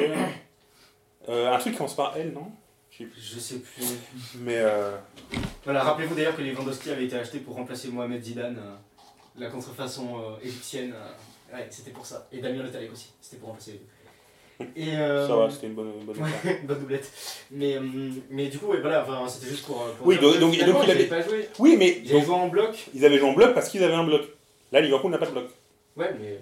Euh, 1.29 1.53
un 1.53 1.59
truc 1.59 1.73
qui 1.73 1.79
commence 1.79 1.97
par 1.97 2.17
L, 2.17 2.33
non? 2.33 2.51
Je 2.99 3.39
sais 3.39 3.59
plus. 3.59 3.85
Mais 4.37 4.57
euh, 4.57 4.97
Voilà, 5.65 5.83
rappelez-vous 5.83 6.15
d'ailleurs 6.15 6.35
que 6.37 6.41
Lewandowski 6.43 6.91
avait 6.91 7.05
été 7.05 7.17
acheté 7.17 7.39
pour 7.41 7.55
remplacer 7.57 7.89
Mohamed 7.89 8.23
Zidane, 8.25 8.59
euh, 8.59 8.75
la 9.39 9.49
contrefaçon 9.49 10.19
euh, 10.19 10.37
égyptienne. 10.43 10.95
ouais, 11.53 11.67
c'était 11.71 11.91
pour 11.91 12.07
ça. 12.07 12.27
Et 12.33 12.39
Damien 12.39 12.63
Le 12.63 12.71
Talec 12.71 12.91
aussi, 12.93 13.11
c'était 13.21 13.37
pour 13.37 13.49
remplacer 13.49 13.73
les 13.73 13.79
deux. 13.79 13.85
Et, 14.77 14.93
ça 14.93 15.37
va, 15.37 15.51
c'était 15.51 15.67
une 15.67 15.75
bonne. 15.75 15.93
Ouais, 16.09 16.61
bonne 16.65 16.79
doublette. 16.81 17.13
Mais, 17.51 17.77
mais 18.31 18.47
du 18.47 18.59
coup, 18.59 18.69
ouais, 18.69 18.81
voilà, 18.81 19.03
enfin, 19.03 19.29
c'était 19.29 19.49
juste 19.51 19.67
pour. 19.67 19.85
pour 19.93 20.07
Oui, 20.07 20.17
donc- 20.19 20.39
donc- 20.39 20.55
il 20.55 20.61
ils 20.61 20.63
avait- 20.65 20.91
avaient 20.93 21.05
pas 21.05 21.21
joué. 21.21 21.47
Oui, 21.59 21.77
mais 21.79 22.01
Ils 22.03 22.13
avaient 22.13 22.25
joué 22.25 22.35
en 22.35 22.49
bloc. 22.49 22.87
ils 22.95 23.05
avaient 23.05 23.19
joué 23.19 23.29
en 23.29 23.35
bloc 23.35 23.53
parce 23.53 23.69
qu'ils 23.69 23.85
avaient 23.85 23.93
un 23.93 24.05
bloc. 24.05 24.23
Là, 24.73 24.81
Liverpool 24.81 25.11
n'a 25.11 25.19
pas 25.19 25.27
de 25.27 25.33
bloc. 25.33 25.49
Ouais, 25.97 26.15
mais. 26.19 26.39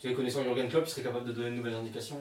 Tu 0.00 0.12
connaissant 0.14 0.42
Jurgen 0.42 0.68
Klopp, 0.68 0.84
il 0.86 0.90
serait 0.90 1.02
capable 1.02 1.26
de 1.28 1.32
donner 1.32 1.48
une 1.48 1.56
nouvelle 1.56 1.74
indication. 1.74 2.16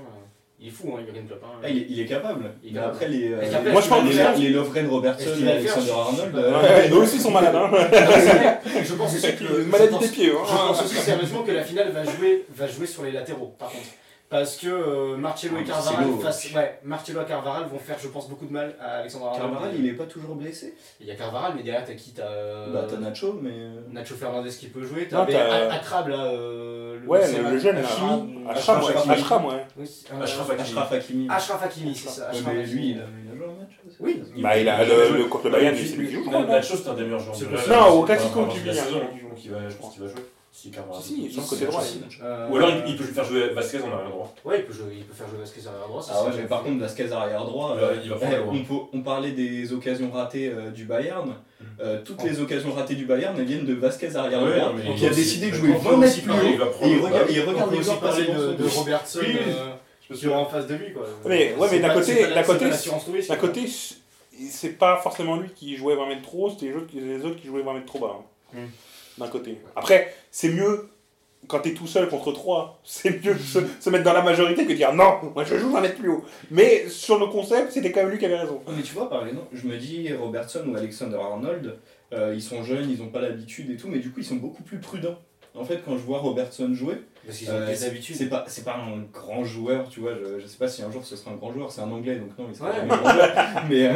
Il 0.59 0.67
est 0.69 0.71
fou, 0.71 0.93
hein, 0.95 1.01
Jurgen 1.05 1.27
Klopp. 1.27 1.43
Hein. 1.43 1.59
Ah, 1.63 1.69
il, 1.69 1.77
est, 1.79 1.85
il 1.89 1.99
est 1.99 2.05
capable. 2.05 2.51
Il 2.63 2.71
est 2.71 2.73
capable. 2.73 2.93
après, 2.95 3.07
les, 3.09 3.33
euh, 3.33 3.39
Il 3.41 3.47
est 3.47 3.51
capable. 3.51 3.71
Moi, 3.71 3.81
je 3.81 3.89
parle 3.89 4.07
les, 4.07 4.13
les, 4.13 4.47
les 4.47 4.49
Lovren 4.53 4.87
Robertson 4.87 5.29
et 5.45 5.51
Alexander 5.51 5.81
Je- 5.81 5.87
je 5.87 5.91
Arnold. 5.93 6.35
euh, 6.35 6.95
aussi 7.01 7.19
sont 7.19 7.31
malades. 7.31 7.55
Hein. 7.55 7.69
je 8.83 8.93
pense 8.93 9.13
aussi 9.15 9.35
que. 9.35 9.43
Une 9.59 9.65
je 9.65 9.69
maladie 9.69 9.89
pense- 9.91 10.01
des 10.01 10.07
pieds. 10.07 10.25
Je 10.31 10.31
Hein. 10.35 10.57
pense 10.67 10.83
aussi 10.83 10.95
sérieusement 10.95 11.43
que 11.43 11.51
la 11.51 11.63
finale 11.63 11.91
va 11.91 12.03
jouer, 12.05 12.45
va 12.55 12.67
jouer 12.67 12.87
sur 12.87 13.03
les 13.03 13.11
latéraux, 13.11 13.53
par 13.59 13.69
contre. 13.69 13.83
Parce 14.27 14.57
que 14.57 14.67
euh, 14.67 15.17
Marcelo 15.17 15.57
et 15.57 15.61
Ah, 15.61 15.67
Carvaral, 15.67 16.05
face, 16.21 16.51
ouais, 16.55 16.79
et 17.21 17.25
Carvaral 17.25 17.65
vont 17.67 17.77
faire, 17.77 17.97
je 18.01 18.07
pense, 18.07 18.27
beaucoup 18.27 18.47
de 18.47 18.51
mal 18.53 18.75
à 18.81 18.97
Alexandre 18.97 19.27
Arnold. 19.27 19.51
Carvajal, 19.53 19.75
il 19.79 19.87
est 19.87 19.93
pas 19.93 20.05
toujours 20.05 20.35
blessé? 20.35 20.73
Il 20.99 21.05
y 21.05 21.11
a 21.11 21.15
Carvaral, 21.15 21.53
mais 21.55 21.61
derrière, 21.61 21.85
t'as 21.85 21.93
qui 21.93 22.11
T'as 22.11 22.23
euh, 22.23 22.73
Bah, 22.73 22.87
Nacho, 22.99 23.39
mais. 23.39 23.51
euh, 23.51 23.81
Nacho 23.91 24.15
Fernandez 24.15 24.49
qui 24.49 24.67
peut 24.67 24.83
jouer. 24.83 25.07
Non, 25.11 25.25
T'as 25.29 25.69
Akrab, 25.71 26.07
là. 26.07 26.25
euh, 26.25 26.99
Ouais, 27.05 27.31
le, 27.31 27.45
un- 27.45 27.51
le 27.51 27.59
jeune. 27.59 27.77
Hakimi. 27.77 28.47
Ashram, 28.49 28.81
Ashraf 29.09 29.45
ouais. 29.45 29.65
Euh, 29.79 30.21
Ashraf 30.23 30.49
Hakimi. 30.49 30.63
Ashraf 30.69 30.91
Hakimi. 30.91 31.27
Ashraf 31.29 31.63
Hakimi, 31.63 31.95
c'est 31.95 32.09
ça. 32.09 32.29
Ashraf 32.29 32.53
mais 32.53 32.63
lui, 32.65 32.89
il 32.91 32.99
a, 32.99 33.05
joué 33.35 33.45
un 33.45 33.59
match. 33.59 33.79
Oui. 33.99 34.23
Bah, 34.37 34.57
il 34.57 34.67
a 34.67 34.83
le, 34.83 35.25
contre 35.25 35.45
le 35.45 35.51
Bayern, 35.51 35.75
c'est 35.77 35.95
lui 35.97 36.07
qui 36.07 36.13
joue. 36.15 36.23
chose, 36.63 36.81
c'est 36.83 36.89
un 36.89 36.93
des 36.95 37.03
meilleurs 37.03 37.19
joueurs. 37.19 37.37
Non, 37.69 37.99
au 37.99 38.03
Classico, 38.03 38.41
hein. 38.41 38.47
il 38.55 39.51
va- 39.51 39.69
je 39.69 39.75
pense 39.75 39.93
qu'il 39.93 40.01
va 40.01 40.07
jouer. 40.07 40.21
Si, 40.57 40.71
Carvajal. 40.71 41.01
Si, 41.03 41.15
si, 41.27 41.31
sur 41.33 41.41
le 41.41 41.47
côté 41.49 41.65
droit. 41.65 41.83
Euh, 42.23 42.47
Ou 42.49 42.55
alors 42.55 42.69
il, 42.87 42.91
il 42.93 42.97
peut 42.97 43.03
faire 43.03 43.25
jouer 43.25 43.49
Vasquez 43.49 43.79
en 43.83 43.91
arrière 43.93 44.09
droit. 44.09 44.33
Ouais, 44.45 44.59
il 44.59 44.65
peut, 44.65 44.73
jouer, 44.73 44.93
il 44.99 45.03
peut 45.03 45.13
faire 45.13 45.27
jouer 45.27 45.39
Vasquez 45.39 45.67
arrière 45.67 45.85
droit. 45.87 46.01
Ah 46.09 46.23
ouais, 46.23 46.29
mais 46.37 46.47
par 46.47 46.63
contre, 46.63 46.79
Vasquez 46.79 47.11
arrière 47.11 47.43
droit, 47.43 47.75
euh, 47.75 47.97
il 48.01 48.09
va 48.09 48.15
prendre 48.15 48.33
eh, 48.33 48.39
droit. 48.41 48.53
on, 48.55 48.63
peut- 48.63 48.85
on 48.93 49.01
parlait 49.01 49.31
des 49.31 49.73
occasions 49.73 50.09
ratées 50.11 50.47
euh, 50.49 50.71
du 50.71 50.85
Bayern. 50.85 51.27
Mhm. 51.59 51.67
Euh, 51.81 52.01
toutes 52.05 52.23
les 52.23 52.39
occasions 52.39 52.71
ratées 52.71 52.95
du 52.95 53.05
Bayern 53.05 53.35
elles 53.37 53.45
viennent 53.45 53.65
de 53.65 53.73
Vasquez 53.73 54.15
arrière 54.15 54.41
Ouais, 54.41 54.55
droit, 54.57 54.73
mais 54.75 54.95
qui 54.95 55.05
a 55.05 55.09
décidé 55.09 55.51
de 55.51 55.55
jouer 55.55 55.71
on 55.75 55.79
peut 55.83 55.89
20 55.89 55.97
mètres 55.97 56.13
aussi 56.13 56.21
plus 56.21 56.31
haut. 56.31 56.35
il 56.43 56.53
Et 56.53 56.95
regarde, 57.01 57.27
il 57.29 57.41
On 57.41 57.49
regarde 57.51 57.71
les 57.73 57.85
parler 57.85 57.99
passer 57.99 58.25
de, 58.27 58.53
de 58.53 58.67
son 58.69 58.79
Robertson 58.79 59.19
Oui. 59.21 59.35
euh, 59.49 60.15
qui 60.15 60.27
en 60.29 60.45
face 60.45 60.67
de 60.67 60.75
lui. 60.75 60.93
Quoi. 60.93 61.03
Mais- 61.25 61.53
ouais, 61.55 61.67
mais 61.69 61.79
d'un 61.79 61.93
côté- 61.93 62.05
c'est 62.13 62.21
pas 62.21 62.29
la- 62.29 62.35
d'un 62.35 62.43
côté, 62.43 62.65
D'un 62.69 63.35
quoi. 63.35 63.47
côté, 63.49 63.67
c'est 64.49 64.69
pas 64.77 64.97
forcément 65.03 65.35
lui 65.35 65.49
qui 65.49 65.75
jouait 65.75 65.95
20 65.97 66.07
mètres 66.07 66.21
trop 66.21 66.47
haut, 66.47 66.49
c'était 66.49 66.67
les 66.67 66.75
autres, 66.77 66.87
qui- 66.87 67.01
les 67.01 67.25
autres 67.25 67.35
qui 67.41 67.47
jouaient 67.47 67.61
20 67.63 67.73
mètres 67.73 67.85
trop 67.87 67.99
bas. 67.99 68.21
D'un 69.17 69.27
côté. 69.27 69.57
Après, 69.75 70.13
c'est 70.31 70.49
mieux 70.49 70.89
quand 71.47 71.59
t'es 71.59 71.73
tout 71.73 71.87
seul 71.87 72.09
contre 72.09 72.31
3, 72.31 72.81
c'est 72.83 73.23
mieux 73.23 73.35
se, 73.37 73.89
mettre 73.89 74.03
dans 74.03 74.13
la 74.13 74.21
majorité 74.21 74.65
que 74.65 74.71
de 74.71 74.75
dire 74.75 74.93
non, 74.93 75.19
moi 75.33 75.43
je 75.43 75.57
joue 75.57 75.71
20 75.71 75.81
mètres 75.81 75.95
plus 75.95 76.09
haut. 76.09 76.23
Mais 76.51 76.89
sur 76.89 77.19
le 77.19 77.27
concept, 77.27 77.71
c'était 77.71 77.91
quand 77.91 78.01
même 78.01 78.09
lui 78.09 78.17
qui 78.17 78.25
avait 78.25 78.37
raison. 78.37 78.61
Mais 78.75 78.81
tu 78.81 78.93
vois, 78.93 79.09
par 79.09 79.27
exemple, 79.27 79.47
je 79.53 79.67
me 79.67 79.77
dis 79.77 80.11
Robertson 80.13 80.63
ou 80.67 80.75
Alexander 80.75 81.17
Arnold, 81.17 81.77
euh, 82.13 82.33
ils 82.35 82.41
sont 82.41 82.63
jeunes, 82.63 82.89
ils 82.89 82.99
n'ont 82.99 83.09
pas 83.09 83.21
l'habitude 83.21 83.69
et 83.71 83.77
tout, 83.77 83.87
mais 83.87 83.99
du 83.99 84.11
coup, 84.11 84.19
ils 84.19 84.25
sont 84.25 84.35
beaucoup 84.35 84.63
plus 84.63 84.79
prudents. 84.79 85.19
En 85.53 85.63
fait, 85.63 85.81
quand 85.85 85.97
je 85.97 86.03
vois 86.03 86.19
Robertson 86.19 86.73
jouer, 86.73 86.95
Parce 87.25 87.37
qu'ils 87.39 87.49
ont 87.49 87.53
euh, 87.53 87.65
des 87.67 87.75
c'est- 87.75 87.85
habitudes. 87.87 88.15
c'est 88.15 88.29
pas, 88.29 88.45
c'est 88.47 88.63
pas 88.63 88.75
un 88.77 88.99
grand 89.13 89.43
joueur, 89.43 89.89
tu 89.89 89.99
vois. 89.99 90.11
Je, 90.15 90.39
je 90.39 90.47
sais 90.47 90.57
pas 90.57 90.67
si 90.67 90.81
un 90.83 90.91
jour 90.91 91.03
ce 91.05 91.15
sera 91.15 91.31
un 91.31 91.35
grand 91.35 91.51
joueur, 91.51 91.71
c'est 91.71 91.81
un 91.81 91.89
anglais 91.91 92.15
donc 92.17 92.37
non, 92.37 92.45
il 92.49 92.55
sera 92.55 92.69
Ouais. 92.69 92.75
jamais 92.75 92.87
grand 92.89 93.11
joueur. 93.13 93.31
Mais 93.69 93.87
euh, 93.87 93.93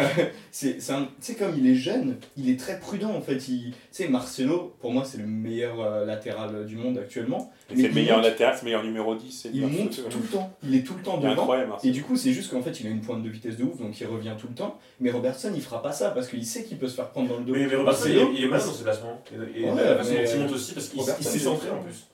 c'est, 0.51 0.81
c'est 0.81 0.93
un- 0.93 1.03
tu 1.03 1.09
sais, 1.19 1.35
comme 1.35 1.55
il 1.57 1.67
est 1.69 1.75
jeune, 1.75 2.17
il 2.37 2.49
est 2.49 2.59
très 2.59 2.79
prudent 2.79 3.11
en 3.11 3.21
fait. 3.21 3.47
Il- 3.47 3.71
Tu 3.71 3.77
sais, 3.91 4.07
Marcelo, 4.07 4.75
pour 4.81 4.91
moi, 4.91 5.03
c'est 5.05 5.17
le 5.17 5.25
meilleur 5.27 5.79
euh, 5.79 6.05
latéral 6.05 6.65
du 6.65 6.75
monde 6.75 6.97
actuellement. 6.97 7.51
Et 7.69 7.75
Mais 7.75 7.81
C'est 7.81 7.81
le 7.83 7.89
il 7.89 7.95
meilleur 7.95 8.17
monte- 8.17 8.25
latéral, 8.25 8.53
c'est 8.55 8.61
le 8.61 8.65
meilleur 8.65 8.83
numéro 8.83 9.15
10. 9.15 9.31
c'est 9.43 9.49
Il 9.53 9.61
monte 9.67 10.09
tout 10.09 10.19
le 10.19 10.27
temps, 10.27 10.51
il 10.63 10.75
est 10.75 10.81
tout 10.83 10.95
le 10.95 11.03
temps 11.03 11.17
devant. 11.17 11.31
incroyable. 11.33 11.73
Et 11.83 11.91
du 11.91 12.01
coup, 12.03 12.15
c'est 12.15 12.33
juste 12.33 12.49
qu'en 12.51 12.61
fait, 12.61 12.79
il 12.79 12.87
a 12.87 12.89
une 12.89 13.01
pointe 13.01 13.21
de 13.23 13.29
vitesse 13.29 13.57
de 13.57 13.63
ouf, 13.63 13.77
donc 13.79 13.99
il 13.99 14.07
revient 14.07 14.33
tout 14.39 14.47
le 14.47 14.55
temps. 14.55 14.77
Mais 14.99 15.11
Robertson, 15.11 15.51
il 15.55 15.61
fera 15.61 15.81
pas 15.81 15.91
ça 15.91 16.09
parce 16.09 16.27
qu'il 16.27 16.45
sait 16.45 16.63
qu'il 16.63 16.77
peut 16.77 16.87
se 16.87 16.95
faire 16.95 17.09
prendre 17.09 17.29
dans 17.29 17.37
le 17.37 17.43
dos. 17.45 17.53
Mais, 17.53 17.67
mais 17.67 17.75
Robertson, 17.75 18.05
il, 18.07 18.13
Marcelo, 18.15 18.31
est- 18.31 18.35
il 18.39 18.43
est 18.45 18.47
mal 18.47 18.59
dans 18.59 18.71
ses 18.73 18.83
placements. 18.83 19.21
Et, 19.55 19.61
et 19.61 19.69
Ouais, 19.69 19.83
la 19.83 19.95
façon 19.97 20.13
dont 20.13 20.19
mais- 20.19 20.31
il 20.33 20.39
monte 20.39 20.51
aussi, 20.53 20.73
parce 20.73 20.87
qu'il 20.89 20.99
il 21.01 21.25
s'est 21.25 21.39
centré 21.39 21.69
en 21.69 21.81
plus. 21.83 22.07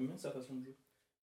J'aime 0.00 0.08
bien 0.08 0.16
sa 0.16 0.30
façon 0.30 0.54
de 0.54 0.62
jouer? 0.64 0.79